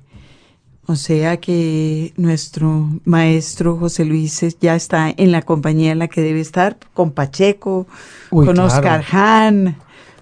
o 0.88 0.95
sea 0.95 1.38
que 1.38 2.14
nuestro 2.18 2.89
maestro 3.05 3.78
José 3.78 4.05
Luis 4.05 4.43
ya 4.59 4.76
está 4.76 5.14
en 5.16 5.32
la 5.32 5.43
compañía 5.43 5.91
en 5.91 5.99
la 5.99 6.07
que 6.07 6.22
debe 6.22 6.41
estar, 6.41 6.78
con 6.93 7.12
Pacheco, 7.12 7.88
Uy, 8.32 8.45
con 8.45 8.55
claro. 8.55 8.68
Oscar 8.68 9.05
Hahn, 9.12 9.78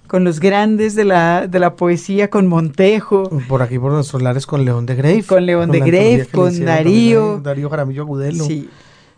con 0.09 0.23
los 0.25 0.39
grandes 0.41 0.95
de 0.95 1.05
la, 1.05 1.47
de 1.47 1.59
la 1.59 1.75
poesía, 1.75 2.29
con 2.29 2.47
Montejo. 2.47 3.29
Por 3.47 3.61
aquí, 3.61 3.79
por 3.79 3.91
nuestros 3.93 4.21
lares, 4.21 4.45
con 4.45 4.65
León 4.65 4.85
de 4.85 4.95
Grave. 4.95 5.23
Con 5.23 5.45
León 5.45 5.71
de 5.71 5.79
Grave, 5.79 6.27
con 6.31 6.49
hicieron 6.51 6.65
Darío. 6.75 7.39
Darío 7.41 7.69
Jaramillo 7.69 8.01
Agudelo. 8.01 8.43
Sí. 8.43 8.69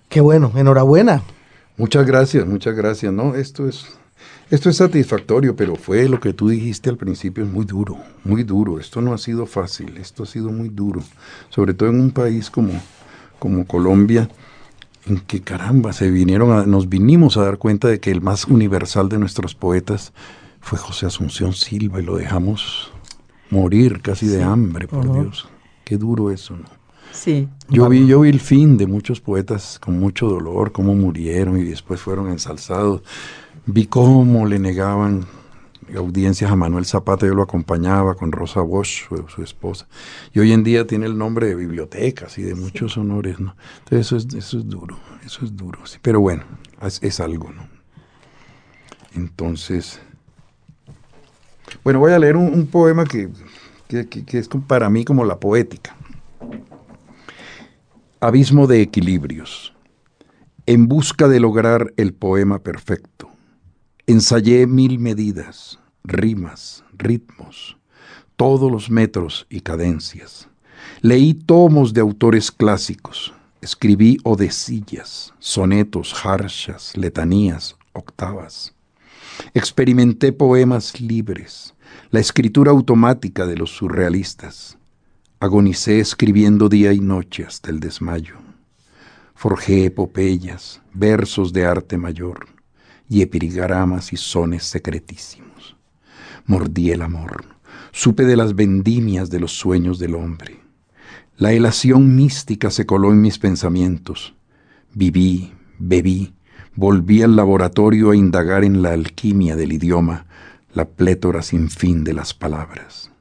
Qué 0.10 0.22
bueno, 0.22 0.52
enhorabuena. 0.56 1.24
Muchas 1.78 2.06
gracias, 2.06 2.46
muchas 2.46 2.76
gracias. 2.76 3.12
No, 3.14 3.34
esto 3.36 3.68
es, 3.68 3.86
esto 4.50 4.70
es 4.70 4.76
satisfactorio, 4.76 5.56
pero 5.56 5.76
fue 5.78 6.08
lo 6.10 6.20
que 6.20 6.34
tú 6.34 6.50
dijiste 6.50 6.90
al 6.90 6.98
principio, 6.98 7.46
es 7.46 7.50
muy 7.50 7.66
duro, 7.66 7.98
muy 8.26 8.44
duro. 8.44 8.78
Esto 8.78 9.00
no 9.02 9.14
ha 9.14 9.18
sido 9.18 9.46
fácil, 9.46 9.98
esto 9.98 10.24
ha 10.24 10.26
sido 10.26 10.52
muy 10.52 10.68
duro. 10.70 11.02
Sobre 11.50 11.74
todo 11.74 11.90
en 11.90 12.00
un 12.02 12.12
país 12.12 12.52
como, 12.52 12.74
como 13.40 13.66
Colombia, 13.66 14.30
en 15.08 15.20
que 15.22 15.40
caramba, 15.42 15.94
se 15.94 16.12
vinieron 16.12 16.52
a- 16.52 16.66
nos 16.66 16.90
vinimos 16.90 17.38
a 17.38 17.44
dar 17.46 17.58
cuenta 17.58 17.88
de 17.88 18.00
que 18.02 18.12
el 18.12 18.22
más 18.22 18.46
universal 18.46 19.08
de 19.10 19.18
nuestros 19.18 19.56
poetas 19.56 20.12
fue 20.62 20.78
José 20.78 21.08
Asunción 21.08 21.54
Silva 21.54 22.00
y 22.00 22.04
lo 22.04 22.16
dejamos 22.16 22.92
morir 23.50 24.02
casi 24.02 24.28
de 24.28 24.44
hambre, 24.44 24.88
por. 24.88 25.12
Dios. 25.12 25.50
Qué 25.84 25.98
duro 25.98 26.32
eso, 26.32 26.56
¿no? 26.56 26.66
Sí. 27.12 27.50
Yo 27.68 27.90
vi, 27.90 28.08
yo 28.08 28.22
vi 28.22 28.30
el 28.30 28.40
fin 28.40 28.78
de 28.78 28.88
muchos 28.88 29.20
poetas 29.20 29.80
con 29.80 30.00
mucho 30.00 30.30
dolor, 30.30 30.72
cómo 30.72 30.96
murieron 30.96 31.60
y 31.60 31.64
después 31.64 32.00
fueron 32.00 32.30
ensalzados. 32.30 33.02
Vi 33.66 33.88
cómo 33.88 34.46
le 34.46 34.60
negaban 34.60 35.26
audiencias 35.96 36.52
a 36.52 36.56
Manuel 36.56 36.86
Zapata, 36.86 37.26
yo 37.26 37.34
lo 37.34 37.44
acompañaba 37.44 38.16
con 38.16 38.32
Rosa 38.32 38.62
Bosch, 38.62 39.08
su, 39.08 39.28
su 39.28 39.44
esposa. 39.44 39.88
Y 40.34 40.40
hoy 40.40 40.54
en 40.54 40.64
día 40.64 40.88
tiene 40.88 41.06
el 41.06 41.18
nombre 41.18 41.48
de 41.48 41.56
bibliotecas 41.56 42.38
y 42.38 42.44
de 42.44 42.56
muchos 42.56 42.98
honores, 42.98 43.40
¿no? 43.40 43.56
Entonces 43.80 44.08
eso 44.08 44.16
es, 44.16 44.34
eso 44.34 44.60
es 44.60 44.70
duro, 44.70 44.98
eso 45.26 45.44
es 45.44 45.56
duro, 45.56 45.86
sí. 45.86 45.98
Pero 46.02 46.22
bueno, 46.22 46.44
es, 46.82 47.02
es 47.04 47.20
algo, 47.20 47.52
¿no? 47.52 47.68
Entonces, 49.14 50.00
bueno, 51.84 52.00
voy 52.00 52.12
a 52.14 52.20
leer 52.20 52.36
un, 52.36 52.68
poema 52.68 53.06
que, 53.06 53.30
que- 53.88 54.38
es 54.38 54.48
para 54.68 54.90
mí 54.90 55.06
como 55.06 55.26
la 55.26 55.40
poética. 55.40 55.96
Abismo 58.20 58.68
de 58.68 58.82
equilibrios. 58.82 59.74
En 60.68 60.88
busca 60.88 61.28
de 61.28 61.40
lograr 61.40 61.92
el 61.98 62.14
poema 62.14 62.60
perfecto, 62.60 63.30
ensayé 64.06 64.68
mil 64.68 65.00
medidas, 65.00 65.80
rimas, 66.04 66.84
ritmos, 66.94 67.78
todos 68.36 68.72
los 68.72 68.90
metros 68.92 69.48
y 69.50 69.62
cadencias. 69.62 70.48
Leí 71.02 71.34
tomos 71.34 71.94
de 71.94 72.02
autores 72.02 72.52
clásicos, 72.52 73.34
escribí 73.62 74.18
odecillas, 74.24 75.34
sonetos, 75.40 76.14
jarchas, 76.14 76.96
letanías, 76.96 77.76
octavas. 77.94 78.74
Experimenté 79.54 80.32
poemas 80.34 81.00
libres, 81.02 81.74
la 82.10 82.20
escritura 82.20 82.72
automática 82.72 83.46
de 83.46 83.58
los 83.58 83.72
surrealistas. 83.72 84.78
Agonicé 85.40 86.00
escribiendo 86.00 86.70
día 86.70 86.94
y 86.94 87.00
noche 87.00 87.44
hasta 87.44 87.70
el 87.72 87.80
desmayo. 87.80 88.36
Forjé 89.36 89.86
epopeyas, 89.86 90.82
versos 90.94 91.52
de 91.52 91.66
arte 91.66 91.98
mayor 91.98 92.48
y 93.10 93.22
epigramas 93.22 94.14
y 94.14 94.18
sones 94.18 94.64
secretísimos. 94.64 95.76
Mordí 96.46 96.92
el 96.92 97.02
amor, 97.02 97.46
supe 97.92 98.26
de 98.26 98.36
las 98.36 98.56
vendimias 98.56 99.30
de 99.30 99.40
los 99.40 99.52
sueños 99.54 100.00
del 100.00 100.16
hombre. 100.16 100.60
La 101.38 101.54
elación 101.54 102.16
mística 102.16 102.70
se 102.70 102.86
coló 102.86 103.12
en 103.12 103.22
mis 103.22 103.40
pensamientos. 103.40 104.36
Viví, 104.94 105.54
bebí, 105.80 106.34
volví 106.76 107.22
al 107.22 107.36
laboratorio 107.36 108.12
a 108.12 108.16
indagar 108.16 108.64
en 108.64 108.82
la 108.82 108.94
alquimia 108.94 109.56
del 109.56 109.74
idioma, 109.74 110.26
la 110.74 110.86
plétora 110.86 111.42
sin 111.42 111.70
fin 111.70 112.04
de 112.04 112.14
las 112.14 112.34
palabras 112.34 113.12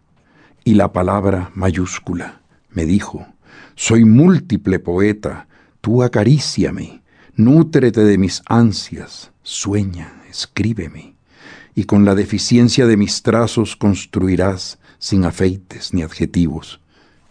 y 0.65 0.75
la 0.75 0.93
palabra 0.93 1.51
mayúscula. 1.55 2.41
Me 2.71 2.85
dijo, 2.85 3.27
soy 3.75 4.05
múltiple 4.05 4.79
poeta, 4.79 5.49
tú 5.81 6.03
acaríciame, 6.03 7.03
nútrete 7.35 8.05
de 8.05 8.19
mis 8.19 8.43
ansias, 8.47 9.33
sueña, 9.43 10.23
escríbeme, 10.29 11.15
y 11.75 11.85
con 11.85 12.05
la 12.05 12.15
deficiencia 12.15 12.87
de 12.87 12.97
mis 12.97 13.23
trazos 13.23 13.77
construirás, 13.77 14.79
sin 14.99 15.25
afeites 15.25 15.95
ni 15.95 16.03
adjetivos, 16.03 16.81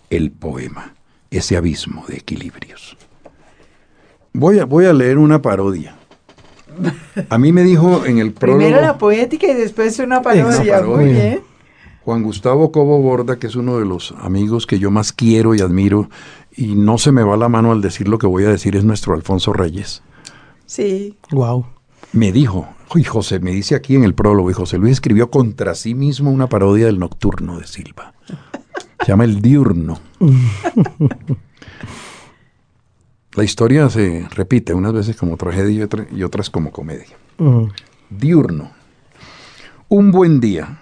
el 0.09 0.31
poema, 0.31 0.95
ese 1.29 1.55
abismo 1.55 2.05
de 2.07 2.17
equilibrios. 2.17 2.97
Voy 4.33 4.59
a, 4.59 4.65
voy 4.65 4.85
a 4.85 4.93
leer 4.93 5.17
una 5.17 5.41
parodia. 5.41 5.98
A 7.29 7.37
mí 7.37 7.51
me 7.51 7.63
dijo 7.63 8.05
en 8.05 8.19
el 8.19 8.33
prólogo... 8.33 8.59
Primero 8.59 8.81
la 8.81 8.97
poética 8.97 9.47
y 9.47 9.53
después 9.53 9.99
una 9.99 10.21
parodia. 10.21 10.77
parodia. 10.77 10.95
Muy 10.95 11.05
bien. 11.05 11.41
Juan 12.03 12.23
Gustavo 12.23 12.71
Cobo 12.71 12.99
Borda, 12.99 13.37
que 13.37 13.47
es 13.47 13.55
uno 13.55 13.77
de 13.77 13.85
los 13.85 14.13
amigos 14.19 14.65
que 14.65 14.79
yo 14.79 14.89
más 14.89 15.13
quiero 15.13 15.53
y 15.53 15.61
admiro, 15.61 16.09
y 16.55 16.75
no 16.75 16.97
se 16.97 17.11
me 17.11 17.23
va 17.23 17.37
la 17.37 17.49
mano 17.49 17.71
al 17.71 17.81
decir 17.81 18.07
lo 18.07 18.17
que 18.17 18.27
voy 18.27 18.45
a 18.45 18.49
decir, 18.49 18.75
es 18.75 18.83
nuestro 18.83 19.13
Alfonso 19.13 19.53
Reyes. 19.53 20.01
Sí. 20.65 21.17
Wow. 21.31 21.65
Me 22.13 22.31
dijo, 22.31 22.67
y 22.95 23.03
José, 23.03 23.39
me 23.39 23.51
dice 23.51 23.75
aquí 23.75 23.95
en 23.95 24.03
el 24.03 24.15
prólogo, 24.15 24.49
y 24.49 24.53
José 24.53 24.77
Luis 24.77 24.93
escribió 24.93 25.29
contra 25.29 25.75
sí 25.75 25.93
mismo 25.93 26.31
una 26.31 26.47
parodia 26.47 26.87
del 26.87 26.97
Nocturno 26.97 27.59
de 27.59 27.67
Silva. 27.67 28.13
Se 29.01 29.07
llama 29.07 29.25
El 29.25 29.41
Diurno. 29.41 29.99
La 33.39 33.45
historia 33.45 33.89
se 33.89 34.27
repite 34.35 34.73
unas 34.73 34.91
veces 34.91 35.15
como 35.15 35.37
tragedia 35.37 35.71
y, 35.71 35.81
otra- 35.81 36.05
y 36.11 36.23
otras 36.23 36.49
como 36.49 36.73
comedia. 36.73 37.15
Diurno. 38.09 38.71
Un 39.87 40.11
buen 40.11 40.41
día, 40.41 40.81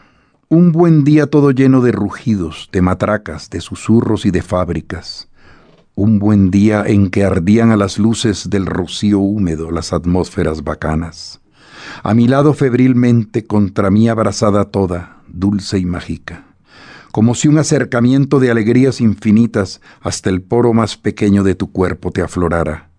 un 0.49 0.71
buen 0.71 1.03
día 1.03 1.27
todo 1.27 1.51
lleno 1.51 1.81
de 1.81 1.91
rugidos, 1.91 2.69
de 2.71 2.81
matracas, 2.81 3.51
de 3.51 3.61
susurros 3.61 4.25
y 4.25 4.31
de 4.31 4.41
fábricas. 4.41 5.27
Un 5.93 6.17
buen 6.17 6.49
día 6.49 6.83
en 6.87 7.11
que 7.11 7.23
ardían 7.23 7.69
a 7.69 7.77
las 7.77 7.99
luces 7.99 8.49
del 8.49 8.65
rocío 8.65 9.19
húmedo 9.19 9.69
las 9.69 9.93
atmósferas 9.93 10.63
bacanas. 10.63 11.39
A 12.01 12.15
mi 12.15 12.27
lado 12.27 12.55
febrilmente, 12.55 13.45
contra 13.45 13.91
mí 13.91 14.09
abrazada 14.09 14.65
toda, 14.65 15.21
dulce 15.27 15.77
y 15.77 15.85
mágica. 15.85 16.46
Como 17.17 17.33
si 17.33 17.47
un 17.47 17.57
acercamiento 17.57 18.39
de 18.39 18.51
alegrías 18.51 19.01
infinitas 19.01 19.81
hasta 20.01 20.29
el 20.29 20.43
poro 20.43 20.71
más 20.73 20.97
pequeño 20.97 21.43
de 21.43 21.55
tu 21.55 21.71
cuerpo 21.71 22.11
te 22.11 22.21
aflorara. 22.21 22.91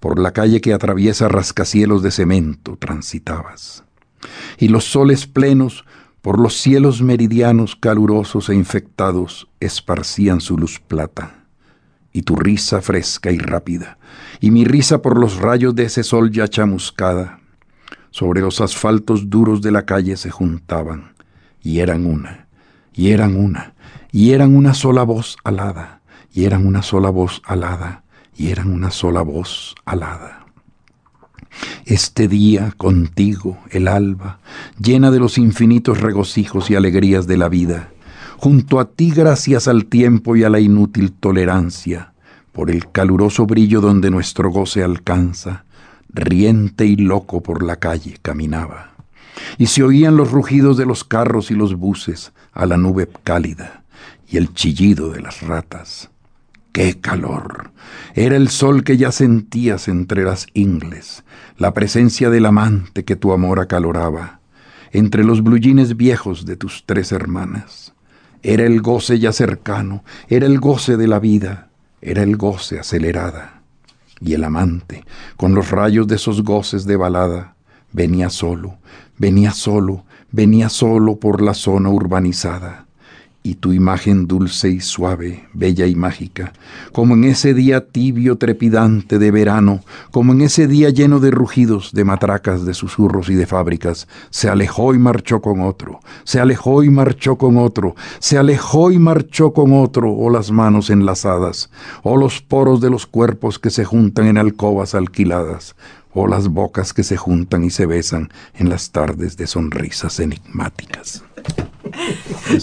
Por 0.00 0.18
la 0.18 0.32
calle 0.32 0.60
que 0.60 0.74
atraviesa 0.74 1.28
rascacielos 1.28 2.02
de 2.02 2.10
cemento 2.10 2.76
transitabas 2.76 3.84
y 4.58 4.66
los 4.66 4.86
soles 4.86 5.28
plenos 5.28 5.84
por 6.20 6.40
los 6.40 6.56
cielos 6.56 7.00
meridianos 7.00 7.76
calurosos 7.76 8.48
e 8.48 8.56
infectados 8.56 9.46
esparcían 9.60 10.40
su 10.40 10.58
luz 10.58 10.80
plata. 10.80 11.44
Y 12.12 12.22
tu 12.22 12.34
risa 12.34 12.80
fresca 12.80 13.30
y 13.30 13.38
rápida, 13.38 13.98
y 14.40 14.50
mi 14.50 14.64
risa 14.64 15.00
por 15.00 15.16
los 15.16 15.36
rayos 15.36 15.76
de 15.76 15.84
ese 15.84 16.02
sol 16.02 16.32
ya 16.32 16.48
chamuscada, 16.48 17.38
sobre 18.10 18.40
los 18.40 18.60
asfaltos 18.60 19.30
duros 19.30 19.62
de 19.62 19.70
la 19.70 19.86
calle 19.86 20.16
se 20.16 20.28
juntaban, 20.28 21.12
y 21.62 21.78
eran 21.78 22.04
una, 22.04 22.49
y 22.94 23.10
eran 23.10 23.36
una, 23.36 23.74
y 24.12 24.32
eran 24.32 24.54
una 24.54 24.74
sola 24.74 25.02
voz 25.02 25.36
alada, 25.44 26.00
y 26.32 26.44
eran 26.44 26.66
una 26.66 26.82
sola 26.82 27.10
voz 27.10 27.42
alada, 27.44 28.04
y 28.36 28.48
eran 28.48 28.70
una 28.70 28.90
sola 28.90 29.22
voz 29.22 29.74
alada. 29.84 30.46
Este 31.84 32.28
día 32.28 32.72
contigo, 32.76 33.58
el 33.70 33.88
alba, 33.88 34.38
llena 34.78 35.10
de 35.10 35.18
los 35.18 35.38
infinitos 35.38 36.00
regocijos 36.00 36.70
y 36.70 36.76
alegrías 36.76 37.26
de 37.26 37.36
la 37.36 37.48
vida, 37.48 37.90
junto 38.38 38.80
a 38.80 38.86
ti 38.86 39.10
gracias 39.10 39.68
al 39.68 39.86
tiempo 39.86 40.36
y 40.36 40.44
a 40.44 40.50
la 40.50 40.60
inútil 40.60 41.12
tolerancia, 41.12 42.12
por 42.52 42.70
el 42.70 42.90
caluroso 42.90 43.46
brillo 43.46 43.80
donde 43.80 44.10
nuestro 44.10 44.50
goce 44.50 44.82
alcanza, 44.82 45.64
riente 46.08 46.86
y 46.86 46.96
loco 46.96 47.42
por 47.42 47.62
la 47.62 47.76
calle 47.76 48.16
caminaba. 48.22 48.89
Y 49.58 49.66
se 49.66 49.82
oían 49.82 50.16
los 50.16 50.30
rugidos 50.30 50.76
de 50.76 50.86
los 50.86 51.04
carros 51.04 51.50
y 51.50 51.54
los 51.54 51.74
buses 51.74 52.32
a 52.52 52.66
la 52.66 52.76
nube 52.76 53.08
cálida 53.24 53.84
y 54.28 54.36
el 54.36 54.54
chillido 54.54 55.10
de 55.10 55.20
las 55.20 55.42
ratas. 55.42 56.10
¡Qué 56.72 57.00
calor! 57.00 57.72
Era 58.14 58.36
el 58.36 58.48
sol 58.48 58.84
que 58.84 58.96
ya 58.96 59.10
sentías 59.10 59.88
entre 59.88 60.22
las 60.22 60.46
ingles, 60.54 61.24
la 61.58 61.74
presencia 61.74 62.30
del 62.30 62.46
amante 62.46 63.04
que 63.04 63.16
tu 63.16 63.32
amor 63.32 63.58
acaloraba, 63.58 64.40
entre 64.92 65.24
los 65.24 65.42
blullines 65.42 65.96
viejos 65.96 66.46
de 66.46 66.56
tus 66.56 66.84
tres 66.86 67.10
hermanas. 67.10 67.92
Era 68.42 68.64
el 68.64 68.80
goce 68.80 69.18
ya 69.18 69.32
cercano, 69.32 70.04
era 70.28 70.46
el 70.46 70.60
goce 70.60 70.96
de 70.96 71.08
la 71.08 71.18
vida, 71.18 71.70
era 72.00 72.22
el 72.22 72.36
goce 72.36 72.78
acelerada. 72.78 73.62
Y 74.20 74.34
el 74.34 74.44
amante, 74.44 75.04
con 75.36 75.54
los 75.54 75.70
rayos 75.70 76.06
de 76.06 76.16
esos 76.16 76.42
goces 76.42 76.84
de 76.84 76.96
balada, 76.96 77.56
venía 77.92 78.30
solo, 78.30 78.78
venía 79.18 79.52
solo, 79.52 80.04
venía 80.30 80.68
solo 80.68 81.16
por 81.16 81.42
la 81.42 81.54
zona 81.54 81.90
urbanizada 81.90 82.86
y 83.42 83.54
tu 83.54 83.72
imagen 83.72 84.26
dulce 84.26 84.68
y 84.68 84.80
suave, 84.80 85.48
bella 85.54 85.86
y 85.86 85.94
mágica, 85.94 86.52
como 86.92 87.14
en 87.14 87.24
ese 87.24 87.54
día 87.54 87.86
tibio 87.86 88.36
trepidante 88.36 89.18
de 89.18 89.30
verano, 89.30 89.80
como 90.10 90.32
en 90.32 90.42
ese 90.42 90.66
día 90.66 90.90
lleno 90.90 91.20
de 91.20 91.30
rugidos, 91.30 91.92
de 91.92 92.04
matracas, 92.04 92.66
de 92.66 92.74
susurros 92.74 93.30
y 93.30 93.34
de 93.34 93.46
fábricas, 93.46 94.08
se 94.28 94.50
alejó 94.50 94.94
y 94.94 94.98
marchó 94.98 95.40
con 95.40 95.62
otro, 95.62 96.00
se 96.24 96.38
alejó 96.38 96.82
y 96.82 96.90
marchó 96.90 97.36
con 97.36 97.56
otro, 97.56 97.94
se 98.18 98.36
alejó 98.36 98.92
y 98.92 98.98
marchó 98.98 99.52
con 99.52 99.72
otro, 99.72 100.12
o 100.12 100.28
las 100.28 100.50
manos 100.50 100.90
enlazadas, 100.90 101.70
o 102.02 102.18
los 102.18 102.42
poros 102.42 102.82
de 102.82 102.90
los 102.90 103.06
cuerpos 103.06 103.58
que 103.58 103.70
se 103.70 103.86
juntan 103.86 104.26
en 104.26 104.36
alcobas 104.36 104.94
alquiladas, 104.94 105.76
o 106.12 106.26
las 106.26 106.48
bocas 106.48 106.92
que 106.92 107.04
se 107.04 107.16
juntan 107.16 107.64
y 107.64 107.70
se 107.70 107.86
besan 107.86 108.30
en 108.54 108.68
las 108.68 108.90
tardes 108.90 109.36
de 109.36 109.46
sonrisas 109.46 110.20
enigmáticas. 110.20 111.24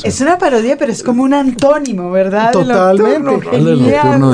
Es 0.04 0.22
una 0.22 0.38
parodia, 0.38 0.78
pero 0.78 0.92
es 0.92 1.04
como 1.04 1.24
un 1.24 1.34
antónimo, 1.34 2.12
¿verdad? 2.12 2.52
Totalmente. 2.52 3.48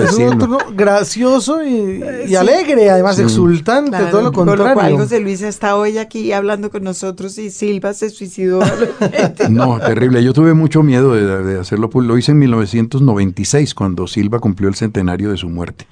Es 0.04 0.14
un 0.14 0.26
nocturno 0.30 0.58
gracioso 0.76 1.64
y, 1.64 2.36
alegre, 2.36 2.90
además 2.90 3.20
exultante, 3.20 3.98
todo 4.12 4.22
lo 4.22 4.32
contrario. 4.32 4.64
Por 4.64 4.70
lo 4.70 4.74
cual 4.74 4.98
José 4.98 5.20
Luis 5.20 5.42
está 5.42 5.76
hoy 5.76 5.98
aquí 5.98 6.32
hablando 6.32 6.70
con 6.70 6.84
nosotros 6.84 7.38
y 7.38 7.50
Silva 7.50 7.94
se 7.94 8.10
suicidó. 8.10 8.62
no, 9.50 9.80
terrible. 9.80 10.24
Yo 10.24 10.34
tuve 10.34 10.54
mucho 10.54 10.84
miedo 10.84 11.14
de, 11.14 11.60
hacerlo. 11.60 11.90
Pues 11.90 12.08
lo 12.08 12.18
hice 12.18 12.32
en 12.32 12.40
1996, 12.40 13.74
cuando 13.74 14.08
Silva 14.08 14.40
cumplió 14.40 14.70
el 14.70 14.76
centenario 14.76 15.32
de 15.32 15.38
su 15.38 15.50
muerte. 15.50 15.88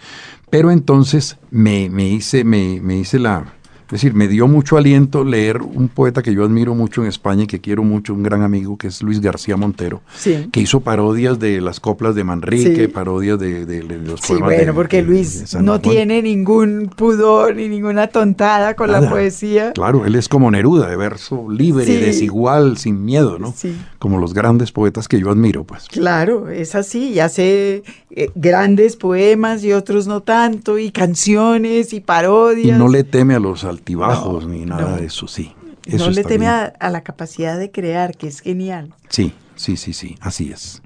Pero 0.49 0.71
entonces 0.71 1.37
me, 1.49 1.89
me 1.89 2.09
hice, 2.09 2.43
me, 2.43 2.81
me 2.81 2.97
hice 2.97 3.19
la, 3.19 3.53
es 3.91 4.01
decir, 4.01 4.13
me 4.13 4.29
dio 4.29 4.47
mucho 4.47 4.77
aliento 4.77 5.25
leer 5.25 5.61
un 5.61 5.89
poeta 5.89 6.21
que 6.21 6.33
yo 6.33 6.45
admiro 6.45 6.73
mucho 6.75 7.01
en 7.01 7.09
España 7.09 7.43
y 7.43 7.47
que 7.47 7.59
quiero 7.59 7.83
mucho, 7.83 8.13
un 8.13 8.23
gran 8.23 8.41
amigo, 8.41 8.77
que 8.77 8.87
es 8.87 9.03
Luis 9.03 9.19
García 9.19 9.57
Montero, 9.57 9.99
que 10.23 10.61
hizo 10.61 10.79
parodias 10.79 11.39
de 11.39 11.59
las 11.59 11.81
coplas 11.81 12.15
de 12.15 12.23
Manrique, 12.23 12.87
parodias 12.87 13.37
de, 13.37 13.65
de, 13.65 13.83
los 13.83 14.21
poemas. 14.21 14.49
Sí, 14.49 14.55
bueno, 14.55 14.73
porque 14.73 15.01
Luis 15.01 15.53
no 15.55 15.81
tiene 15.81 16.21
ningún 16.21 16.89
pudor 16.95 17.53
ni 17.57 17.67
ninguna 17.67 18.07
tontada 18.07 18.75
con 18.75 18.93
la 18.93 19.09
poesía. 19.09 19.73
Claro, 19.73 20.05
él 20.05 20.15
es 20.15 20.29
como 20.29 20.49
Neruda, 20.49 20.87
de 20.87 20.95
verso 20.95 21.49
libre, 21.49 21.85
desigual, 21.85 22.77
sin 22.77 23.03
miedo, 23.03 23.39
¿no? 23.39 23.53
Como 23.99 24.19
los 24.19 24.33
grandes 24.33 24.71
poetas 24.71 25.09
que 25.09 25.19
yo 25.19 25.29
admiro, 25.31 25.65
pues. 25.65 25.89
Claro, 25.89 26.49
es 26.49 26.75
así, 26.75 27.09
y 27.09 27.19
hace 27.19 27.83
eh, 28.09 28.29
grandes 28.35 28.95
poemas 28.95 29.65
y 29.65 29.73
otros 29.73 30.07
no 30.07 30.21
tanto, 30.21 30.79
y 30.79 30.91
canciones 30.91 31.91
y 31.91 31.99
parodias. 31.99 32.77
Y 32.77 32.79
no 32.79 32.87
le 32.87 33.03
teme 33.03 33.35
a 33.35 33.39
los 33.39 33.65
altibajos 33.81 34.47
ni 34.47 34.65
nada 34.65 34.97
de 34.97 35.07
eso, 35.07 35.27
sí. 35.27 35.53
no 35.87 36.09
le 36.11 36.23
teme 36.23 36.47
a, 36.47 36.73
la 36.79 37.01
capacidad 37.01 37.57
de 37.57 37.71
crear, 37.71 38.15
que 38.15 38.27
es 38.27 38.39
genial. 38.39 38.93
Sí, 39.09 39.33
sí, 39.55 39.75
sí, 39.75 39.93
sí, 39.93 40.15
así 40.21 40.51
es. 40.51 40.81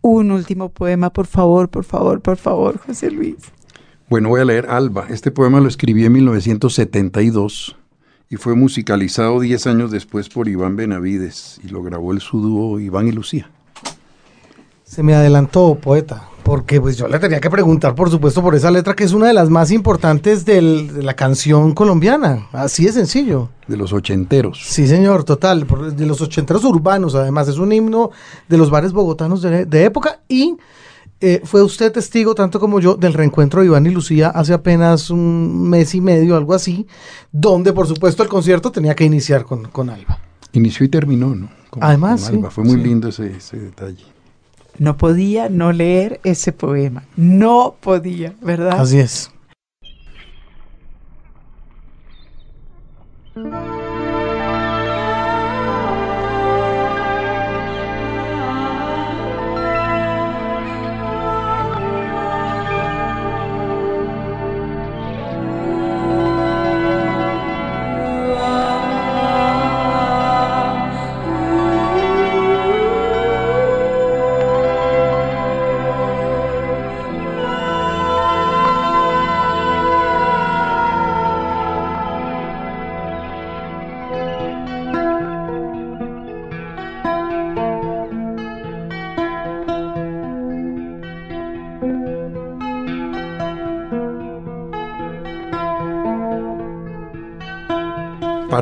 Un 0.00 0.30
último 0.30 0.68
poema, 0.68 1.12
por 1.12 1.26
favor, 1.26 1.68
por 1.68 1.84
favor, 1.84 2.20
por 2.20 2.36
favor, 2.36 2.78
José 2.78 3.10
Luis. 3.10 3.36
Bueno, 4.08 4.28
voy 4.28 4.40
a 4.40 4.44
leer 4.44 4.66
Alba. 4.68 5.06
Este 5.08 5.30
poema 5.30 5.60
lo 5.60 5.68
escribí 5.68 6.04
en 6.04 6.12
1972 6.12 7.76
y 8.28 8.36
fue 8.36 8.54
musicalizado 8.54 9.40
10 9.40 9.66
años 9.66 9.90
después 9.90 10.28
por 10.28 10.48
Iván 10.48 10.76
Benavides 10.76 11.60
y 11.64 11.68
lo 11.68 11.82
grabó 11.82 12.12
el 12.12 12.20
su 12.20 12.40
dúo 12.40 12.80
Iván 12.80 13.08
y 13.08 13.12
Lucía. 13.12 13.50
Se 14.92 15.02
me 15.02 15.14
adelantó, 15.14 15.78
poeta. 15.80 16.28
Porque 16.42 16.78
pues 16.78 16.98
yo 16.98 17.08
le 17.08 17.18
tenía 17.18 17.40
que 17.40 17.48
preguntar, 17.48 17.94
por 17.94 18.10
supuesto, 18.10 18.42
por 18.42 18.54
esa 18.54 18.70
letra 18.70 18.92
que 18.92 19.04
es 19.04 19.14
una 19.14 19.26
de 19.26 19.32
las 19.32 19.48
más 19.48 19.70
importantes 19.70 20.44
de 20.44 20.60
la 20.60 21.14
canción 21.14 21.72
colombiana. 21.72 22.46
Así 22.52 22.84
de 22.84 22.92
sencillo. 22.92 23.48
De 23.66 23.78
los 23.78 23.94
ochenteros. 23.94 24.60
Sí, 24.62 24.86
señor, 24.86 25.24
total. 25.24 25.66
De 25.96 26.04
los 26.04 26.20
ochenteros 26.20 26.62
urbanos, 26.64 27.14
además. 27.14 27.48
Es 27.48 27.56
un 27.56 27.72
himno 27.72 28.10
de 28.50 28.58
los 28.58 28.68
bares 28.68 28.92
bogotanos 28.92 29.40
de, 29.40 29.84
época. 29.84 30.20
Y 30.28 30.58
eh, 31.22 31.40
fue 31.42 31.62
usted 31.62 31.90
testigo, 31.90 32.34
tanto 32.34 32.60
como 32.60 32.78
yo, 32.78 32.94
del 32.96 33.14
reencuentro 33.14 33.62
de 33.62 33.68
Iván 33.68 33.86
y 33.86 33.90
Lucía 33.90 34.28
hace 34.28 34.52
apenas 34.52 35.08
un 35.08 35.70
mes 35.70 35.94
y 35.94 36.02
medio, 36.02 36.36
algo 36.36 36.52
así. 36.52 36.86
Donde, 37.32 37.72
por 37.72 37.86
supuesto, 37.86 38.22
el 38.22 38.28
concierto 38.28 38.70
tenía 38.70 38.94
que 38.94 39.04
iniciar 39.04 39.46
con, 39.46 39.70
con 39.70 39.88
Alba. 39.88 40.18
Inició 40.52 40.84
y 40.84 40.90
terminó, 40.90 41.34
¿no? 41.34 41.48
además, 41.80 42.30
sí, 42.30 42.38
Fue 42.50 42.62
muy 42.62 42.76
lindo 42.76 43.08
ese, 43.08 43.34
ese 43.34 43.58
detalle 43.58 44.12
no 44.78 44.96
podía 44.96 45.48
no 45.48 45.72
leer 45.72 46.20
ese 46.24 46.52
poema. 46.52 47.04
No 47.16 47.76
podía, 47.80 48.34
¿verdad? 48.40 48.80
Así 48.80 48.98
es. 48.98 49.30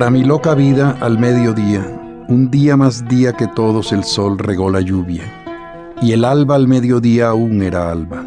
Para 0.01 0.11
mi 0.11 0.25
loca 0.25 0.55
vida 0.55 0.97
al 1.03 1.19
mediodía, 1.19 1.87
un 2.27 2.51
día 2.51 2.75
más 2.75 3.07
día 3.07 3.35
que 3.35 3.47
todos 3.47 3.93
el 3.93 4.03
sol 4.03 4.39
regó 4.39 4.71
la 4.71 4.81
lluvia, 4.81 5.25
y 6.01 6.13
el 6.13 6.25
alba 6.25 6.55
al 6.55 6.67
mediodía 6.67 7.29
aún 7.29 7.63
era 7.63 7.91
alba, 7.91 8.25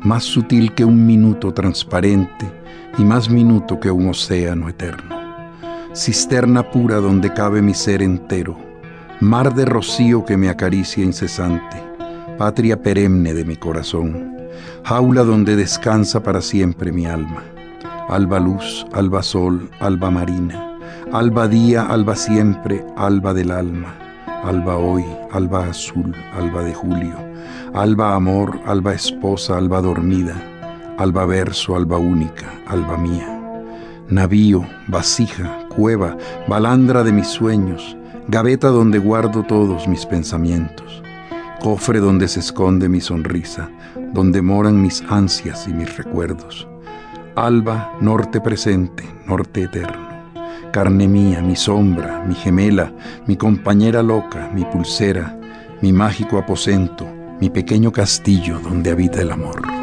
más 0.00 0.24
sutil 0.24 0.72
que 0.72 0.86
un 0.86 1.06
minuto 1.06 1.52
transparente 1.52 2.50
y 2.96 3.04
más 3.04 3.28
minuto 3.28 3.78
que 3.78 3.90
un 3.90 4.08
océano 4.08 4.70
eterno. 4.70 5.14
Cisterna 5.94 6.70
pura 6.70 6.96
donde 6.96 7.30
cabe 7.30 7.60
mi 7.60 7.74
ser 7.74 8.00
entero, 8.00 8.56
mar 9.20 9.54
de 9.54 9.66
rocío 9.66 10.24
que 10.24 10.38
me 10.38 10.48
acaricia 10.48 11.04
incesante, 11.04 11.76
patria 12.38 12.80
perenne 12.80 13.34
de 13.34 13.44
mi 13.44 13.56
corazón, 13.56 14.34
jaula 14.82 15.24
donde 15.24 15.56
descansa 15.56 16.22
para 16.22 16.40
siempre 16.40 16.90
mi 16.90 17.04
alma. 17.04 17.42
Alba 18.08 18.40
luz, 18.40 18.86
alba 18.94 19.22
sol, 19.22 19.68
alba 19.78 20.10
marina 20.10 20.71
Alba 21.12 21.46
día, 21.46 21.82
alba 21.82 22.16
siempre, 22.16 22.82
alba 22.96 23.34
del 23.34 23.50
alma, 23.50 23.94
alba 24.44 24.78
hoy, 24.78 25.04
alba 25.30 25.66
azul, 25.66 26.14
alba 26.34 26.62
de 26.64 26.72
julio, 26.72 27.14
alba 27.74 28.14
amor, 28.14 28.58
alba 28.64 28.94
esposa, 28.94 29.58
alba 29.58 29.82
dormida, 29.82 30.34
alba 30.96 31.26
verso, 31.26 31.76
alba 31.76 31.98
única, 31.98 32.46
alba 32.66 32.96
mía. 32.96 33.28
Navío, 34.08 34.64
vasija, 34.88 35.68
cueva, 35.68 36.16
balandra 36.48 37.04
de 37.04 37.12
mis 37.12 37.28
sueños, 37.28 37.94
gaveta 38.28 38.68
donde 38.68 38.98
guardo 38.98 39.42
todos 39.42 39.86
mis 39.86 40.06
pensamientos, 40.06 41.02
cofre 41.60 42.00
donde 42.00 42.26
se 42.26 42.40
esconde 42.40 42.88
mi 42.88 43.02
sonrisa, 43.02 43.68
donde 44.14 44.40
moran 44.40 44.80
mis 44.80 45.04
ansias 45.10 45.68
y 45.68 45.74
mis 45.74 45.94
recuerdos. 45.94 46.66
Alba, 47.36 47.92
norte 48.00 48.40
presente, 48.40 49.04
norte 49.26 49.64
eterno 49.64 50.11
carne 50.72 51.06
mía, 51.06 51.42
mi 51.42 51.54
sombra, 51.54 52.24
mi 52.26 52.34
gemela, 52.34 52.90
mi 53.26 53.36
compañera 53.36 54.02
loca, 54.02 54.50
mi 54.52 54.64
pulsera, 54.64 55.38
mi 55.82 55.92
mágico 55.92 56.38
aposento, 56.38 57.06
mi 57.40 57.50
pequeño 57.50 57.92
castillo 57.92 58.58
donde 58.58 58.90
habita 58.90 59.20
el 59.20 59.30
amor. 59.30 59.81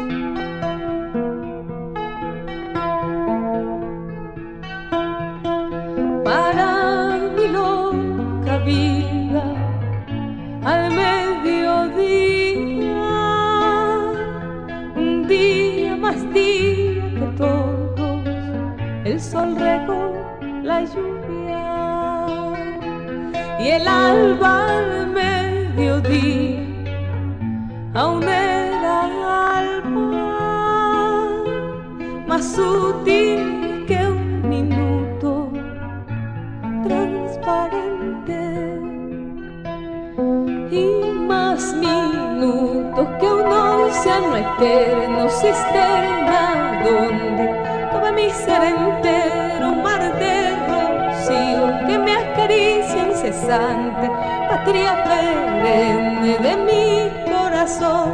Minutos 42.40 43.06
que 43.20 43.26
un 43.26 43.46
océano 43.46 44.36
eterno 44.36 45.28
cisterna 45.28 46.80
donde 46.84 47.44
todo 47.92 48.12
mi 48.12 48.30
ser 48.30 48.62
entero 48.62 49.74
mar 49.84 50.00
de 50.18 50.56
rocío 50.70 51.64
que 51.86 51.98
me 51.98 52.12
acaricia 52.12 53.08
incesante. 53.08 54.10
Patria 54.48 55.04
perenne 55.04 56.38
de 56.38 56.56
mi 56.68 57.30
corazón 57.30 58.08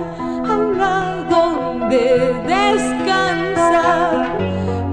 a 0.49 0.57
un 0.57 0.79
lado 0.79 1.25
donde 1.31 2.35
descansa 2.47 4.29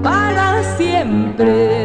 para 0.02 0.62
siempre 0.76 1.83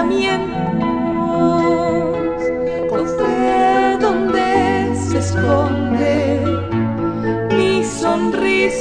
pensamientos, 0.00 0.48
cofre 2.88 3.98
donde 4.00 4.94
se 4.94 5.18
esconde 5.18 6.40
mi 7.56 7.84
sonrisa, 7.84 8.78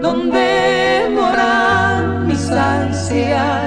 donde 0.00 1.10
moran 1.14 2.26
mis 2.26 2.50
ansias 2.50 3.57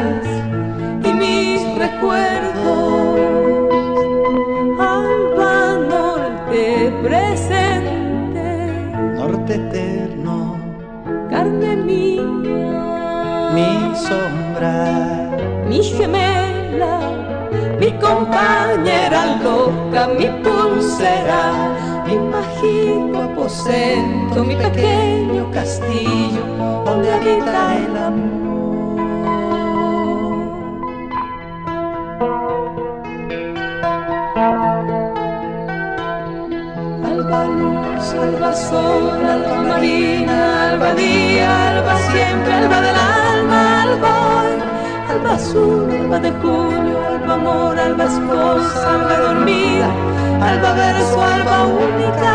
mi 14.62 15.82
gemela, 15.82 17.00
mi 17.80 17.92
compañera 17.94 19.38
loca, 19.44 20.08
mi 20.08 20.28
pulsera, 20.44 21.74
mi 22.06 22.18
mágico 22.18 23.24
aposento, 23.24 24.44
mi 24.44 24.56
pequeño 24.56 25.50
castillo 25.52 26.46
donde 26.86 27.12
habita 27.12 27.76
el 27.78 27.98
amor. 27.98 28.42
Alba 37.04 37.46
luz, 37.46 38.14
alba 38.14 38.54
sol, 38.54 39.26
alba 39.26 39.56
marina, 39.64 40.72
alba 40.72 40.94
día, 40.94 41.70
alba 41.70 41.96
siempre, 42.12 42.54
alba 42.54 42.78
alba 42.78 42.92
hoy, 42.92 43.01
alba 45.22 45.36
azul, 45.36 45.92
alba 45.92 46.20
de 46.20 46.32
julio, 46.42 46.98
alba 47.06 47.34
amor, 47.34 47.80
alba 47.80 48.06
esposa, 48.06 48.94
alba 48.94 49.16
dormida, 49.18 49.90
alba 50.42 50.74
verso, 50.74 51.22
alba 51.22 51.58
única, 51.88 52.34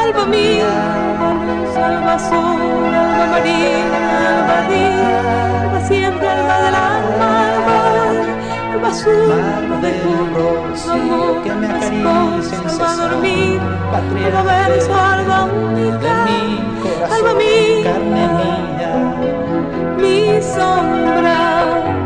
alba 0.00 0.24
mía, 0.26 0.72
alba 1.08 1.28
luz, 1.46 1.76
alba 1.76 2.18
sol, 2.18 2.94
alba 2.94 3.26
marina, 3.32 4.00
alba 4.38 4.58
día, 4.72 5.60
alba 5.62 5.80
siempre, 5.88 6.28
alba 6.28 6.56
del 6.64 6.74
alma, 6.74 7.28
alba 7.52 7.76
alba 8.72 8.88
azul, 8.88 9.32
alba 9.32 9.76
de 9.84 9.92
julio, 10.00 10.66
rocío 10.70 11.42
que 11.42 11.52
me 11.52 11.66
acaricia 11.66 12.58
alba 12.64 12.88
dormir, 13.02 13.60
alba 13.92 14.42
verso, 14.42 14.94
alba 14.94 15.44
única, 15.44 16.67
alba 17.04 17.34
mía, 17.34 17.84
carne 17.84 18.24
mía, 18.38 18.92
mi 19.98 20.42
sombra, 20.42 21.38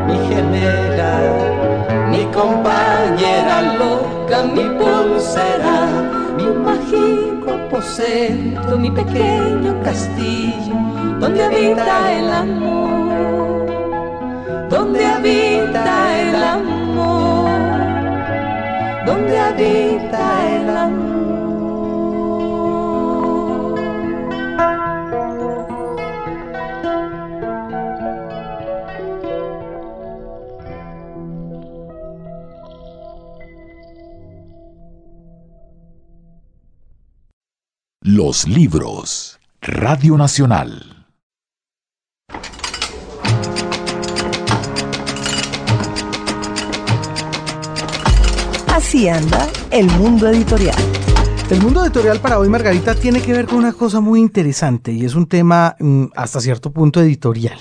mi 0.07 0.17
gemela, 0.29 1.15
mi 2.11 2.25
compañera 2.27 3.63
loca, 3.79 4.43
mi 4.43 4.65
pulsera, 4.79 5.77
mi 6.37 6.47
mágico 6.47 7.53
aposento, 7.53 8.79
mi 8.79 8.91
pequeño 8.91 9.81
castillo, 9.83 10.75
donde 11.21 11.45
habita 11.45 12.13
el 12.13 12.33
amor, 12.33 13.67
donde 14.69 15.07
habita 15.07 16.21
el 16.21 16.35
amor, 16.37 17.51
donde 19.07 19.39
habita 19.39 20.23
el 20.51 20.77
amor. 20.77 21.12
Los 38.15 38.47
libros. 38.47 39.41
Radio 39.63 40.19
Nacional. 40.19 41.07
Así 48.67 49.09
anda 49.09 49.49
el 49.71 49.87
mundo 49.93 50.29
editorial. 50.29 50.77
El 51.49 51.63
mundo 51.63 51.83
editorial 51.83 52.21
para 52.21 52.39
hoy, 52.39 52.51
Margarita, 52.51 52.95
tiene 52.95 53.23
que 53.23 53.33
ver 53.33 53.47
con 53.47 53.57
una 53.57 53.73
cosa 53.73 54.01
muy 54.01 54.21
interesante 54.21 54.93
y 54.93 55.07
es 55.07 55.15
un 55.15 55.27
tema 55.27 55.75
mm, 55.81 56.09
hasta 56.15 56.43
cierto 56.43 56.71
punto 56.71 57.01
editorial, 57.01 57.59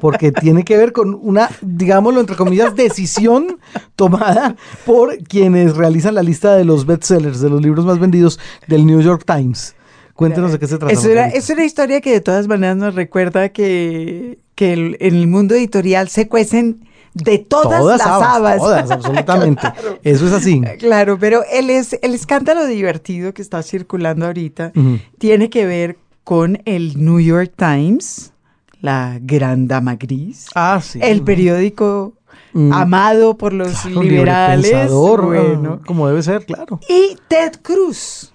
porque 0.00 0.32
tiene 0.40 0.64
que 0.64 0.76
ver 0.76 0.90
con 0.90 1.14
una, 1.14 1.48
digámoslo 1.62 2.18
entre 2.18 2.34
comillas, 2.34 2.74
decisión 2.74 3.60
tomada 3.94 4.56
por 4.84 5.18
quienes 5.18 5.76
realizan 5.76 6.16
la 6.16 6.24
lista 6.24 6.56
de 6.56 6.64
los 6.64 6.84
bestsellers, 6.84 7.40
de 7.40 7.50
los 7.50 7.62
libros 7.62 7.86
más 7.86 8.00
vendidos 8.00 8.40
del 8.66 8.86
New 8.86 9.00
York 9.00 9.22
Times. 9.24 9.76
Cuéntenos 10.14 10.52
de 10.52 10.58
qué 10.58 10.66
se 10.66 10.78
trata. 10.78 10.92
Es 10.92 11.04
una, 11.04 11.26
es 11.26 11.50
una 11.50 11.64
historia 11.64 12.00
que 12.00 12.12
de 12.12 12.20
todas 12.20 12.46
maneras 12.48 12.76
nos 12.76 12.94
recuerda 12.94 13.48
que, 13.50 14.38
que 14.54 14.72
el- 14.72 14.96
en 15.00 15.14
el 15.16 15.26
mundo 15.26 15.54
editorial 15.54 16.08
se 16.08 16.28
cuecen 16.28 16.86
de 17.14 17.38
todas, 17.38 17.84
las 17.84 18.00
habas. 18.06 18.58
Todas, 18.58 18.90
absolutamente. 18.90 19.62
Eso 20.04 20.26
es 20.26 20.32
así. 20.32 20.60
Claro, 20.78 21.18
pero 21.18 21.42
el, 21.52 21.70
es, 21.70 21.96
el 22.02 22.14
escándalo 22.14 22.66
divertido 22.66 23.34
que 23.34 23.42
está 23.42 23.62
circulando 23.62 24.26
ahorita 24.26 24.72
tiene 25.18 25.50
que 25.50 25.66
ver 25.66 25.98
con 26.24 26.60
el 26.64 27.04
New 27.04 27.20
York 27.20 27.52
Times, 27.56 28.32
la 28.80 29.18
gran 29.20 29.68
dama 29.68 29.96
gris, 29.96 30.46
Ah, 30.54 30.80
sí. 30.82 30.98
el 31.02 31.22
periódico 31.22 32.14
Mm. 32.56 32.72
amado 32.72 33.36
por 33.36 33.52
los 33.52 33.80
Claro, 33.80 34.02
liberales, 34.02 34.64
librepensador, 34.66 35.24
bueno, 35.26 35.80
como 35.84 36.06
debe 36.06 36.22
ser, 36.22 36.44
claro. 36.46 36.78
y 36.88 37.16
Ted 37.28 37.52
Cruz, 37.62 38.32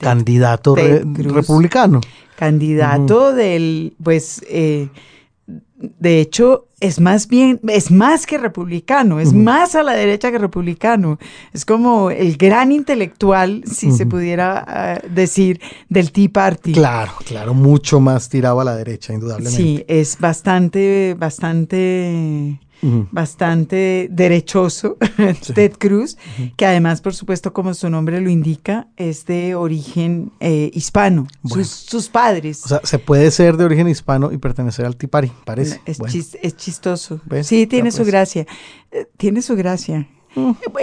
Candidato 0.00 0.74
re- 0.74 1.02
republicano. 1.04 2.00
candidato 2.36 3.32
del, 3.32 3.94
pues, 4.02 4.42
eh, 4.48 4.88
de 5.78 6.20
hecho, 6.20 6.68
es 6.80 7.00
más 7.00 7.28
bien, 7.28 7.60
es 7.68 7.90
más 7.90 8.26
que 8.26 8.38
republicano, 8.38 9.20
es 9.20 9.32
más 9.32 9.74
a 9.74 9.82
la 9.82 9.92
derecha 9.92 10.30
que 10.30 10.38
republicano. 10.38 11.18
Es 11.52 11.64
como 11.64 12.10
el 12.10 12.36
gran 12.36 12.72
intelectual, 12.72 13.62
si 13.64 13.92
se 13.92 14.06
pudiera 14.06 14.64
ah, 14.66 15.00
decir, 15.08 15.60
del 15.88 16.12
Tea 16.12 16.28
Party. 16.32 16.72
Claro, 16.72 17.12
claro, 17.24 17.54
mucho 17.54 18.00
más 18.00 18.28
tirado 18.28 18.60
a 18.60 18.64
la 18.64 18.74
derecha, 18.74 19.12
indudablemente. 19.12 19.56
Sí, 19.56 19.84
es 19.86 20.18
bastante, 20.18 21.14
bastante, 21.18 22.60
Bastante 23.10 24.08
derechoso, 24.10 24.96
Ted 25.54 25.72
Cruz, 25.78 26.16
que 26.56 26.66
además, 26.66 27.00
por 27.00 27.14
supuesto, 27.14 27.52
como 27.52 27.72
su 27.74 27.88
nombre 27.90 28.20
lo 28.20 28.28
indica, 28.30 28.88
es 28.96 29.24
de 29.26 29.54
origen 29.54 30.32
eh, 30.40 30.70
hispano. 30.74 31.26
Bueno. 31.42 31.64
Sus, 31.64 31.72
sus 31.72 32.08
padres. 32.08 32.64
O 32.64 32.68
sea, 32.68 32.80
se 32.84 32.98
puede 32.98 33.30
ser 33.30 33.56
de 33.56 33.64
origen 33.64 33.88
hispano 33.88 34.32
y 34.32 34.38
pertenecer 34.38 34.84
al 34.86 34.96
Tipari, 34.96 35.32
parece. 35.44 35.80
Es, 35.86 35.98
Bueno. 35.98 36.12
chis- 36.12 36.38
es 36.42 36.56
chistoso. 36.56 37.20
¿Ves? 37.24 37.46
Sí, 37.46 37.66
tiene 37.66 37.88
Ya, 37.88 37.92
su 37.92 37.98
pues. 37.98 38.08
gracia. 38.08 38.46
Eh, 38.92 39.06
tiene 39.16 39.42
su 39.42 39.56
gracia. 39.56 40.08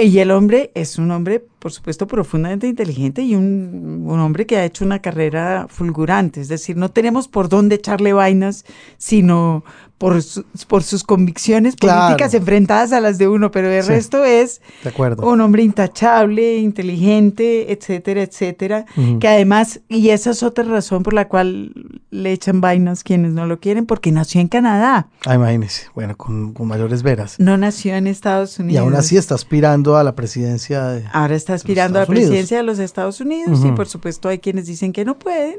Y 0.04 0.18
el 0.18 0.32
hombre 0.32 0.72
es 0.74 0.98
un 0.98 1.12
hombre, 1.12 1.40
por 1.60 1.72
supuesto, 1.72 2.08
profundamente 2.08 2.66
inteligente 2.68 3.22
y 3.22 3.36
un, 3.36 4.04
un 4.08 4.20
hombre 4.20 4.48
que 4.48 4.58
ha 4.58 4.66
hecho 4.66 4.84
una 4.84 4.98
carrera 5.00 5.68
fulgurante. 5.70 6.42
Es 6.42 6.48
decir, 6.48 6.76
no 6.76 6.90
tenemos 6.90 7.28
por 7.28 7.50
dónde 7.50 7.76
echarle 7.76 8.14
vainas, 8.14 8.66
sino 8.98 9.64
por, 10.04 10.22
su- 10.22 10.44
por 10.68 10.84
sus 10.84 11.02
convicciones 11.06 11.78
Claro. 11.78 12.02
políticas 12.08 12.34
enfrentadas 12.34 12.92
a 12.92 13.00
las 13.00 13.18
de 13.18 13.30
uno, 13.30 13.52
pero 13.52 13.70
el 13.72 13.82
Sí. 13.84 13.88
resto 13.90 14.26
es 14.26 14.60
De 14.84 14.90
acuerdo. 14.90 15.26
un 15.26 15.40
hombre 15.40 15.64
intachable, 15.64 16.58
inteligente, 16.58 17.72
etcétera, 17.72 18.22
etcétera, 18.24 18.86
que 19.22 19.28
además, 19.30 19.80
y 19.88 20.10
esa 20.10 20.32
es 20.32 20.44
otra 20.44 20.66
razón 20.66 21.04
por 21.04 21.14
la 21.14 21.28
cual 21.30 21.72
le 22.12 22.32
echan 22.34 22.60
vainas 22.60 23.04
quienes 23.04 23.32
no 23.32 23.46
lo 23.46 23.60
quieren, 23.62 23.86
porque 23.86 24.12
nació 24.12 24.42
en 24.42 24.50
Canadá, 24.50 25.08
Ah, 25.26 25.36
imagínese. 25.36 25.88
Bueno, 25.96 26.18
con, 26.18 26.54
con 26.54 26.68
mayores 26.68 27.02
veras. 27.02 27.40
no 27.40 27.56
nació 27.58 27.96
en 27.96 28.08
Estados 28.08 28.60
Unidos. 28.60 28.74
Y 28.76 28.78
aún 28.78 28.96
así 28.96 29.16
está 29.16 29.36
aspirando 29.36 29.96
a 29.96 30.04
la 30.04 30.16
presidencia 30.16 30.84
de... 30.88 31.06
Ahora 31.14 31.36
está 31.36 31.54
aspirando 31.54 31.98
a 32.00 32.02
la 32.02 32.08
presidencia 32.08 32.58
de 32.58 32.64
los 32.64 32.78
Estados 32.80 33.22
Unidos 33.22 33.62
y 33.66 33.72
por 33.72 33.88
supuesto 33.88 34.28
hay 34.28 34.40
quienes 34.40 34.66
dicen 34.66 34.92
que 34.92 35.06
no 35.06 35.18
pueden 35.18 35.56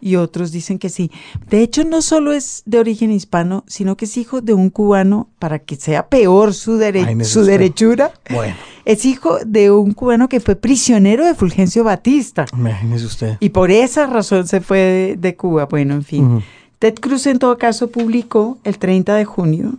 y 0.00 0.16
otros 0.16 0.52
dicen 0.52 0.78
que 0.78 0.88
sí. 0.88 1.10
De 1.50 1.62
hecho, 1.62 1.84
no 1.84 2.02
solo 2.02 2.32
es 2.32 2.62
de 2.66 2.78
origen 2.78 3.10
hispano, 3.10 3.64
sino 3.66 3.96
que 3.96 4.04
es 4.06 4.16
hijo 4.16 4.40
de 4.40 4.54
un 4.54 4.70
cubano, 4.70 5.28
para 5.38 5.58
que 5.58 5.76
sea 5.76 6.08
peor 6.08 6.54
su, 6.54 6.78
dere- 6.78 7.24
su 7.24 7.44
derechura. 7.44 8.12
Bueno, 8.30 8.54
Es 8.86 9.04
hijo 9.04 9.38
de 9.44 9.72
un 9.72 9.92
cubano 9.94 10.28
que 10.28 10.38
fue 10.38 10.54
prisionero 10.54 11.24
de 11.26 11.34
Fulgencio 11.34 11.82
Batista. 11.82 12.46
imagínese 12.56 13.06
usted. 13.06 13.36
Y 13.40 13.48
por 13.48 13.72
esa 13.72 14.06
razón 14.06 14.46
se 14.46 14.60
fue 14.60 14.78
de, 14.78 15.16
de 15.16 15.34
Cuba. 15.34 15.66
Bueno, 15.66 15.94
en 15.94 16.04
fin. 16.04 16.44
Ted 16.78 16.94
Cruz 17.00 17.26
en 17.26 17.38
todo 17.40 17.58
caso 17.58 17.88
publicó 17.90 18.58
el 18.62 18.78
30 18.78 19.14
de 19.16 19.24
junio 19.24 19.72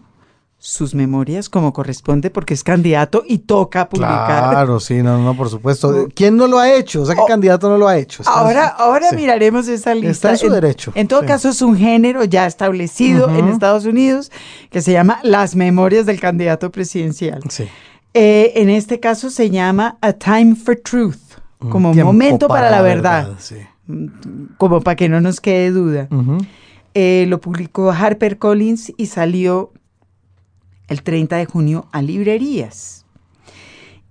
sus 0.69 0.93
memorias 0.93 1.47
como 1.47 1.71
corresponde 1.71 2.29
porque 2.29 2.53
es 2.53 2.61
candidato 2.61 3.23
y 3.25 3.37
toca 3.37 3.87
publicar. 3.87 4.49
Claro, 4.51 4.81
sí, 4.81 4.95
no, 5.01 5.17
no, 5.23 5.33
por 5.33 5.49
supuesto. 5.49 6.09
¿Quién 6.13 6.35
no 6.35 6.45
lo 6.45 6.59
ha 6.59 6.73
hecho? 6.73 7.03
O 7.03 7.05
sea, 7.05 7.15
¿qué 7.15 7.21
Oh. 7.21 7.25
candidato 7.25 7.69
no 7.69 7.77
lo 7.77 7.87
ha 7.87 7.97
hecho? 7.97 8.21
Está 8.21 8.33
Ahora, 8.33 8.75
su- 8.75 8.83
ahora 8.83 9.09
sí. 9.11 9.15
miraremos 9.15 9.69
esa 9.69 9.95
lista. 9.95 10.09
Está 10.11 10.31
en 10.31 10.37
su 10.39 10.49
derecho, 10.49 10.91
En 10.93 11.07
todo 11.07 11.21
sí. 11.21 11.25
caso, 11.27 11.47
es 11.47 11.61
un 11.61 11.77
género 11.77 12.25
ya 12.25 12.45
establecido 12.45 13.29
en. 13.29 13.47
Estados 13.47 13.85
Unidos 13.85 14.29
que 14.69 14.81
se 14.81 14.91
llama 14.91 15.19
Las 15.23 15.55
Memorias 15.55 16.05
del 16.05 16.19
Candidato 16.19 16.69
Presidencial. 16.69 17.39
Sí. 17.49 17.63
Eh, 18.13 18.51
en 18.55 18.69
este 18.69 18.99
caso 18.99 19.29
se 19.29 19.49
llama 19.49 19.97
A 20.01 20.11
Time 20.11 20.55
for 20.55 20.75
Truth, 20.75 21.15
como 21.69 21.93
momento 21.93 22.49
para, 22.49 22.69
la 22.69 22.81
verdad, 22.81 23.35
sí. 23.39 23.55
como 24.57 24.81
para 24.81 24.95
que 24.97 25.07
no 25.07 25.21
nos 25.21 25.39
quede 25.39 25.71
duda. 25.71 26.09
Eh, 26.93 27.25
lo 27.29 27.39
publicó 27.39 27.91
Harper 27.91 28.37
Collins 28.37 28.91
y 28.97 29.05
salió 29.05 29.71
el 30.87 31.03
30 31.03 31.35
de 31.37 31.45
junio 31.45 31.87
a 31.91 32.01
librerías. 32.01 33.05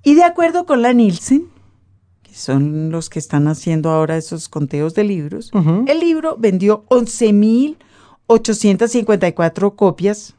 Y 0.03 0.14
de 0.14 0.24
acuerdo 0.24 0.66
con 0.66 0.83
la 0.83 0.93
Nielsen, 0.93 1.49
que 2.22 2.35
son 2.35 2.91
los 2.91 3.09
que 3.11 3.18
están 3.18 3.49
haciendo 3.49 3.91
ahora 3.91 4.16
esos 4.16 4.49
conteos 4.49 4.95
de 4.95 5.03
libros, 5.05 5.51
el 5.87 6.01
libro 6.01 6.37
vendió 6.39 6.85
11.854 6.89 9.74
copias 9.74 10.35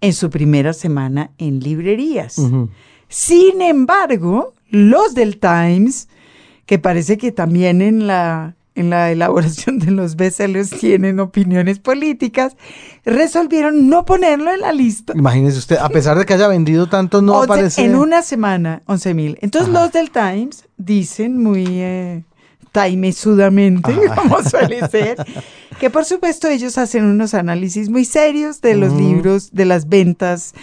en 0.00 0.12
su 0.12 0.30
primera 0.30 0.72
semana 0.72 1.32
en 1.38 1.58
librerías. 1.60 2.40
Sin 3.08 3.62
embargo, 3.62 4.54
los 4.68 5.14
del 5.14 5.38
Times, 5.38 6.08
que 6.66 6.78
parece 6.78 7.18
que 7.18 7.32
también 7.32 7.82
en 7.82 8.06
la, 8.06 8.55
en 8.76 8.90
la 8.90 9.10
elaboración 9.10 9.78
de 9.78 9.90
los 9.90 10.16
bestsellers 10.16 10.70
tienen 10.70 11.18
opiniones 11.18 11.78
políticas, 11.78 12.56
resolvieron 13.04 13.88
no 13.88 14.04
ponerlo 14.04 14.52
en 14.52 14.60
la 14.60 14.72
lista. 14.72 15.14
Imagínese 15.16 15.58
usted, 15.58 15.78
a 15.78 15.88
pesar 15.88 16.18
de 16.18 16.26
que 16.26 16.34
haya 16.34 16.46
vendido 16.46 16.86
tanto, 16.88 17.22
no 17.22 17.42
aparece. 17.42 17.84
En 17.84 17.96
una 17.96 18.22
semana, 18.22 18.82
11 18.86 19.14
mil. 19.14 19.38
Entonces 19.40 19.70
Ajá. 19.70 19.82
los 19.82 19.92
del 19.92 20.10
Times 20.10 20.64
dicen 20.76 21.42
muy 21.42 21.64
eh, 21.66 22.22
taimesudamente, 22.70 23.92
Ajá. 23.92 24.14
como 24.22 24.42
suele 24.42 24.86
ser, 24.88 25.16
que 25.80 25.88
por 25.88 26.04
supuesto 26.04 26.46
ellos 26.48 26.76
hacen 26.76 27.04
unos 27.04 27.32
análisis 27.32 27.88
muy 27.88 28.04
serios 28.04 28.60
de 28.60 28.76
los 28.76 28.92
libros, 28.92 29.50
de 29.52 29.64
las 29.64 29.88
ventas 29.88 30.54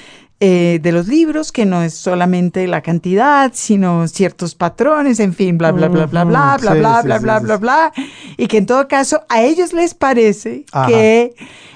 eh, 0.46 0.80
de 0.82 0.92
los 0.92 1.08
libros, 1.08 1.54
que 1.54 1.66
no 1.66 1.84
es 1.84 1.94
solamente 1.94 2.68
la 2.68 2.82
cantidad, 2.82 3.52
sino 3.54 4.10
ciertos 4.10 4.56
patrones, 4.56 5.22
en 5.22 5.34
fin, 5.34 5.58
bla, 5.58 5.72
bla, 5.72 5.88
bla, 5.88 6.06
bla, 6.06 6.26
bla, 6.26 6.58
bla, 6.58 6.74
Sí, 6.74 6.80
bla, 6.80 7.02
sí, 7.02 7.08
bla, 7.08 7.18
sí, 7.18 7.24
bla, 7.24 7.40
bla, 7.40 7.58
bla, 7.58 7.94
y 8.36 8.48
que 8.48 8.58
en 8.58 8.66
todo 8.66 8.90
caso 8.90 9.24
a 9.30 9.42
ellos 9.42 9.72
les 9.72 9.94
parece 9.94 10.66
Ajá. 10.74 10.88
que 10.88 11.34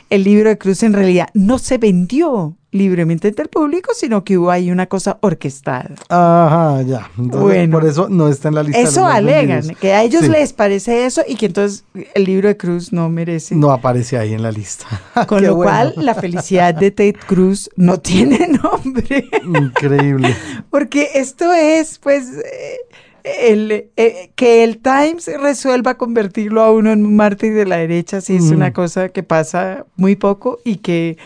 el 0.09 0.25
libro 0.25 0.49
de 0.49 0.57
Cruz 0.57 0.83
en 0.83 0.91
realidad 0.91 1.29
no 1.33 1.59
se 1.59 1.77
vendió 1.77 2.56
libremente 2.77 3.27
entre 3.27 3.43
el 3.43 3.49
público, 3.49 3.91
sino 3.95 4.23
que 4.23 4.37
hubo 4.37 4.51
ahí 4.51 4.71
una 4.71 4.85
cosa 4.87 5.17
orquestada. 5.21 5.91
Ajá, 6.09 6.81
ya. 6.83 7.09
Entonces, 7.17 7.41
Bueno. 7.41 7.79
por 7.79 7.87
eso 7.87 8.07
no 8.09 8.27
está 8.29 8.47
en 8.49 8.55
la 8.55 8.63
lista. 8.63 8.79
Eso 8.81 9.05
alegan, 9.05 9.59
vendidos. 9.59 9.79
que 9.79 9.93
a 9.93 10.03
ellos 10.03 10.21
Sí, 10.23 10.29
les 10.29 10.53
parece 10.53 11.05
eso 11.05 11.21
y 11.27 11.35
que 11.35 11.47
entonces 11.47 11.83
el 12.15 12.23
libro 12.23 12.47
de 12.47 12.57
Cruz 12.57 12.93
no 12.93 13.09
merece. 13.09 13.55
No 13.55 13.71
aparece 13.71 14.17
ahí 14.17 14.33
en 14.33 14.43
la 14.43 14.51
lista. 14.51 14.85
Con 15.27 15.43
lo 15.43 15.55
bueno. 15.55 15.71
cual, 15.71 15.93
la 15.97 16.15
felicidad 16.15 16.73
de 16.73 16.91
Ted 16.91 17.15
Cruz 17.27 17.69
no 17.75 17.99
tiene 18.01 18.47
nombre. 18.47 19.29
Increíble. 19.43 20.35
Porque 20.69 21.09
esto 21.15 21.51
es, 21.53 21.99
pues, 21.99 22.27
eh, 22.33 22.77
el, 23.23 23.89
eh, 23.97 24.31
que 24.35 24.63
el 24.63 24.77
Times 24.77 25.29
resuelva 25.41 25.97
convertirlo 25.97 26.61
a 26.61 26.71
uno 26.71 26.91
en 26.91 27.05
un 27.05 27.15
mártir 27.15 27.53
de 27.53 27.65
la 27.65 27.75
derecha, 27.77 28.21
sí 28.21 28.37
es 28.37 28.43
Mm. 28.45 28.53
una 28.55 28.71
cosa 28.73 29.09
que 29.09 29.21
pasa 29.23 29.85
muy 29.97 30.15
poco 30.15 30.59
y 30.63 30.77
que 30.77 31.17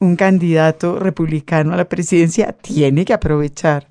un 0.00 0.16
candidato 0.16 0.98
republicano 0.98 1.74
a 1.74 1.76
la 1.76 1.84
presidencia 1.84 2.52
tiene 2.52 3.04
que 3.04 3.12
aprovechar. 3.12 3.86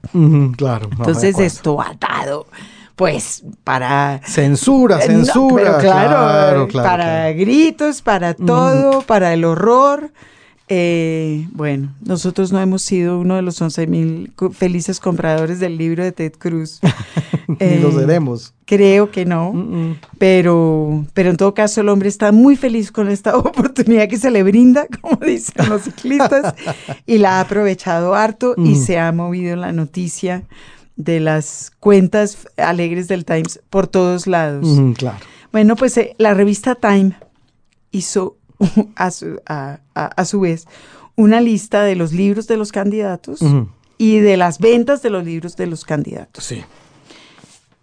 Claro. 0.58 0.90
Entonces, 0.92 1.38
esto 1.40 1.80
ha 1.80 1.94
dado, 2.00 2.48
pues, 2.96 3.44
para... 3.64 4.20
Censura, 4.26 4.98
no, 4.98 5.02
censura. 5.04 5.64
pero 5.64 5.78
claro, 5.78 6.10
claro, 6.10 6.68
claro, 6.68 6.90
para 6.90 7.06
claro. 7.06 7.38
gritos, 7.38 8.02
para 8.02 8.34
todo, 8.34 9.02
para 9.04 9.34
el 9.34 9.46
horror. 9.46 10.12
Eh, 10.72 11.48
bueno, 11.52 11.96
nosotros 12.06 12.52
no 12.52 12.60
hemos 12.62 12.84
sido 12.84 13.20
uno 13.20 13.36
de 13.36 13.42
los 13.42 13.60
11 13.60 13.88
mil 13.88 14.32
felices 14.54 15.00
compradores 15.00 15.60
del 15.60 15.78
libro 15.78 16.04
de 16.04 16.12
Ted 16.12 16.34
Cruz. 16.38 16.80
Ni 17.48 17.80
lo 17.80 17.90
Eh, 17.90 17.94
seremos. 17.94 18.54
Creo 18.66 19.10
que 19.10 19.26
no, 19.26 19.52
Mm, 19.52 19.58
mm. 19.90 19.96
pero, 20.20 21.06
pero 21.16 21.32
en 21.32 21.38
todo 21.38 21.56
caso 21.56 21.82
el 21.82 21.90
hombre 21.90 22.08
está 22.08 22.32
muy 22.32 22.56
feliz 22.56 22.92
con 22.92 23.10
esta 23.10 23.36
oportunidad 23.38 24.08
que 24.08 24.18
se 24.18 24.30
le 24.30 24.44
brinda, 24.44 24.86
como 25.02 25.18
dicen 25.26 25.68
los 25.70 25.82
ciclistas, 25.82 26.54
y 27.08 27.18
la 27.18 27.38
ha 27.38 27.42
aprovechado 27.42 28.14
harto 28.14 28.54
y 28.56 28.76
Mm. 28.76 28.84
se 28.86 29.00
ha 29.00 29.12
movido 29.12 29.56
la 29.56 29.72
noticia 29.72 30.44
de 30.96 31.20
las 31.20 31.72
cuentas 31.80 32.46
alegres 32.58 33.08
del 33.08 33.26
Times 33.26 33.60
por 33.72 33.88
todos 33.88 34.28
lados. 34.28 34.68
Claro. 34.98 35.18
Bueno, 35.52 35.76
pues 35.76 35.98
eh, 35.98 36.14
la 36.20 36.36
revista 36.36 36.76
Time 36.76 37.14
hizo 37.92 38.36
a 38.96 39.12
su, 39.12 39.40
a- 39.46 39.80
a- 39.96 40.06
a 40.06 40.26
su 40.26 40.40
vez 40.42 40.66
una 41.16 41.42
lista 41.42 41.84
de 41.84 41.96
los 41.96 42.14
libros 42.14 42.48
de 42.48 42.58
los 42.58 42.72
candidatos 42.72 43.42
y 43.98 44.20
de 44.20 44.38
las 44.38 44.60
ventas 44.60 45.02
de 45.02 45.10
los 45.10 45.26
libros 45.26 45.56
de 45.58 45.68
los 45.68 45.84
candidatos. 45.84 46.44
Sí. 46.44 46.64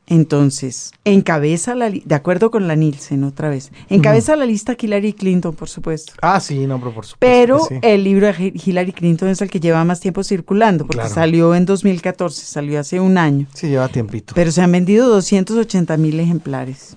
Entonces, 0.08 0.92
encabeza 1.04 1.74
la 1.74 1.88
lista, 1.90 2.08
de 2.08 2.14
acuerdo 2.14 2.52
con 2.52 2.68
la 2.68 2.76
Nielsen 2.76 3.24
otra 3.24 3.48
vez, 3.48 3.72
encabeza 3.88 4.36
la 4.36 4.46
lista 4.46 4.76
Hillary 4.80 5.12
Clinton, 5.14 5.52
por 5.52 5.68
supuesto. 5.68 6.12
Ah, 6.22 6.38
sí, 6.38 6.64
no, 6.68 6.78
pero 6.78 6.94
por 6.94 7.04
supuesto. 7.06 7.16
Pero 7.18 7.58
sí. 7.68 7.74
el 7.82 8.04
libro 8.04 8.28
de 8.28 8.32
Hi- 8.34 8.52
Hillary 8.64 8.92
Clinton 8.92 9.28
es 9.30 9.42
el 9.42 9.50
que 9.50 9.58
lleva 9.58 9.84
más 9.84 9.98
tiempo 9.98 10.22
circulando, 10.22 10.86
porque 10.86 11.00
Claro. 11.00 11.14
salió 11.14 11.54
en 11.56 11.66
2014, 11.66 12.40
salió 12.46 12.78
hace 12.78 13.00
un 13.00 13.18
año. 13.18 13.48
Sí, 13.52 13.66
lleva 13.66 13.88
tiempito. 13.88 14.32
Pero 14.36 14.52
se 14.52 14.62
han 14.62 14.70
vendido 14.70 15.08
280 15.08 15.96
mil 15.96 16.20
ejemplares. 16.20 16.96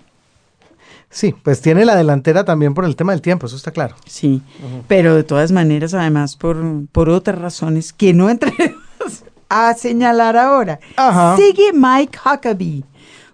Sí, 1.12 1.34
pues 1.43 1.62
tiene 1.62 1.86
la 1.86 1.95
delantera 1.95 2.45
también 2.45 2.74
por 2.74 2.86
el 2.86 2.95
tema 2.95 3.14
del 3.14 3.22
tiempo, 3.22 3.47
eso 3.47 3.55
está 3.55 3.72
claro. 3.72 3.95
Sí, 4.05 4.41
pero 4.88 5.16
de 5.16 5.24
todas 5.24 5.51
maneras, 5.51 5.93
además, 5.93 6.36
por, 6.36 6.57
por 6.91 7.10
otras 7.10 7.39
razones 7.39 7.93
que 7.93 8.14
no 8.14 8.30
entremos 8.30 8.76
a 9.49 9.74
señalar 9.74 10.38
ahora. 10.38 10.80
Ajá. 10.95 11.36
Sigue 11.36 11.74
Mike 11.74 12.20
Huckabee 12.24 12.84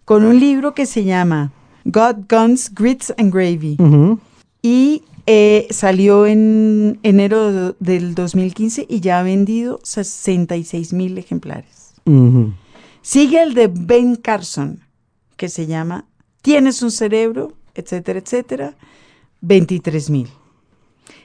con 0.05 0.23
un 0.23 0.39
libro 0.39 0.73
que 0.73 0.85
se 0.85 1.03
llama 1.03 1.51
God, 1.83 2.25
Guns, 2.29 2.73
Grits 2.73 3.13
and 3.17 3.33
Gravy 3.33 3.77
y 4.61 5.03
eh, 5.27 5.67
salió 5.71 6.25
en 6.25 6.99
enero 7.03 7.73
del 7.79 8.15
2015 8.15 8.85
y 8.87 8.99
ya 8.99 9.19
ha 9.19 9.23
vendido 9.23 9.79
66 9.83 10.93
mil 10.93 11.17
ejemplares. 11.17 11.93
Sigue 13.01 13.41
el 13.41 13.53
de 13.53 13.67
Ben 13.67 14.15
Carson, 14.15 14.81
que 15.35 15.49
se 15.49 15.65
llama 15.67 16.05
Tienes 16.41 16.83
un 16.83 16.91
cerebro, 16.91 17.53
etcétera, 17.75 18.19
etcétera, 18.19 18.73
23 19.41 20.09
mil. 20.09 20.29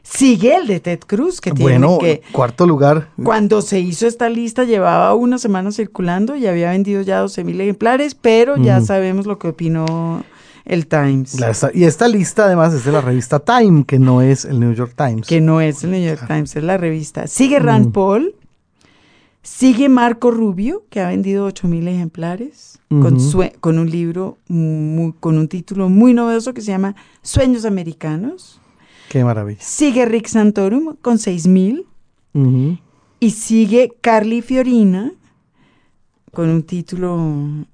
Sigue 0.02 0.56
el 0.56 0.66
de 0.66 0.80
Ted 0.80 1.00
Cruz, 1.06 1.40
que 1.40 1.52
tiene 1.52 1.78
Bueno, 1.78 1.98
que... 1.98 2.22
cuarto 2.32 2.66
lugar. 2.66 3.10
Cuando 3.22 3.62
se 3.62 3.80
hizo 3.80 4.06
esta 4.06 4.28
lista 4.28 4.64
llevaba 4.64 5.14
una 5.14 5.38
semana 5.38 5.72
circulando 5.72 6.36
y 6.36 6.46
había 6.46 6.70
vendido 6.70 7.02
ya 7.02 7.20
12 7.20 7.44
mil 7.44 7.60
ejemplares, 7.60 8.14
pero 8.14 8.56
ya 8.56 8.80
sabemos 8.80 9.26
lo 9.26 9.38
que 9.38 9.48
opinó 9.48 10.24
el 10.64 10.86
Times, 10.86 11.40
La 11.40 11.52
y 11.74 11.84
esta 11.84 12.06
lista 12.06 12.44
además 12.44 12.72
es 12.74 12.84
de 12.84 12.92
la 12.92 13.00
revista 13.00 13.40
Time, 13.40 13.84
que 13.84 13.98
no 13.98 14.22
es 14.22 14.44
el 14.44 14.60
New 14.60 14.72
York 14.72 14.94
Times. 14.96 15.26
que 15.26 15.40
no 15.40 15.60
es 15.60 15.82
el 15.84 15.90
New 15.90 16.06
York 16.06 16.26
Times, 16.26 16.54
es 16.54 16.62
la 16.62 16.76
revista. 16.76 17.26
Sigue 17.26 17.58
Rand. 17.58 17.92
Paul, 17.92 18.34
Sigue 19.42 19.88
Marco 19.88 20.30
Rubio, 20.30 20.84
que 20.90 21.00
ha 21.00 21.08
vendido 21.08 21.48
8.000 21.48 21.88
ejemplares, 21.88 22.78
con, 23.60 23.78
un 23.78 23.90
libro 23.90 24.36
muy- 24.48 25.14
con 25.18 25.38
un 25.38 25.48
título 25.48 25.88
muy 25.88 26.12
novedoso 26.12 26.52
que 26.52 26.60
se 26.60 26.72
llama 26.72 26.94
Sueños 27.22 27.64
Americanos. 27.64 28.60
Qué 29.08 29.24
maravilla. 29.24 29.60
Sigue 29.62 30.04
Rick 30.04 30.26
Santorum 30.26 30.96
con 31.00 31.16
6.000. 31.18 31.84
Ujú. 32.34 32.78
Y 33.18 33.30
sigue 33.30 33.92
Carly 34.00 34.42
Fiorina, 34.42 35.12
con 36.32 36.48
un 36.48 36.62
título 36.62 37.16
mm, 37.16 37.64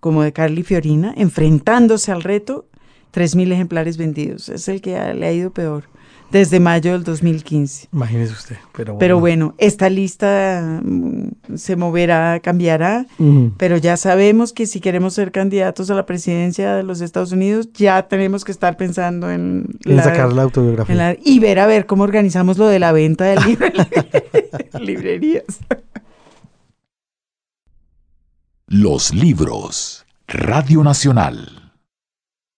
como 0.00 0.22
de 0.22 0.32
Carly 0.32 0.62
Fiorina, 0.64 1.14
enfrentándose 1.16 2.10
al 2.12 2.22
reto, 2.22 2.66
3.000 3.14 3.52
ejemplares 3.52 3.96
vendidos. 3.96 4.48
Es 4.48 4.68
el 4.68 4.80
que 4.80 4.96
ha- 4.96 5.14
le 5.14 5.26
ha 5.26 5.32
ido 5.32 5.50
peor, 5.50 5.84
desde 6.32 6.58
mayo 6.60 6.92
del 6.92 7.04
2015. 7.04 7.88
Imagínese 7.92 8.32
usted. 8.32 8.56
Pero 8.74 8.94
bueno. 8.94 8.98
Pero 8.98 9.20
bueno, 9.20 9.54
esta 9.58 9.88
lista 9.90 10.80
mm, 10.82 11.28
se 11.56 11.76
moverá, 11.76 12.40
cambiará, 12.40 13.06
pero 13.58 13.76
ya 13.76 13.96
sabemos 13.96 14.52
que 14.52 14.66
si 14.66 14.80
queremos 14.80 15.14
ser 15.14 15.30
candidatos 15.30 15.90
a 15.90 15.94
la 15.94 16.06
presidencia 16.06 16.74
de 16.74 16.82
los 16.82 17.00
Estados 17.00 17.32
Unidos, 17.32 17.68
ya 17.74 18.08
tenemos 18.08 18.44
que 18.44 18.52
estar 18.52 18.76
pensando 18.76 19.30
en, 19.30 19.66
En 19.84 20.02
sacar 20.02 20.32
la 20.32 20.42
autobiografía. 20.42 20.92
en 20.92 20.98
la- 20.98 21.16
y 21.22 21.38
ver 21.38 21.58
a 21.58 21.66
ver 21.66 21.86
cómo 21.86 22.02
organizamos 22.04 22.58
lo 22.58 22.66
de 22.66 22.78
la 22.78 22.92
venta 22.92 23.24
del 23.26 23.44
libro 23.44 23.66
en 24.72 24.84
librerías. 24.84 25.44
Los 28.66 29.12
libros. 29.14 30.06
Radio 30.28 30.82
Nacional. 30.82 31.61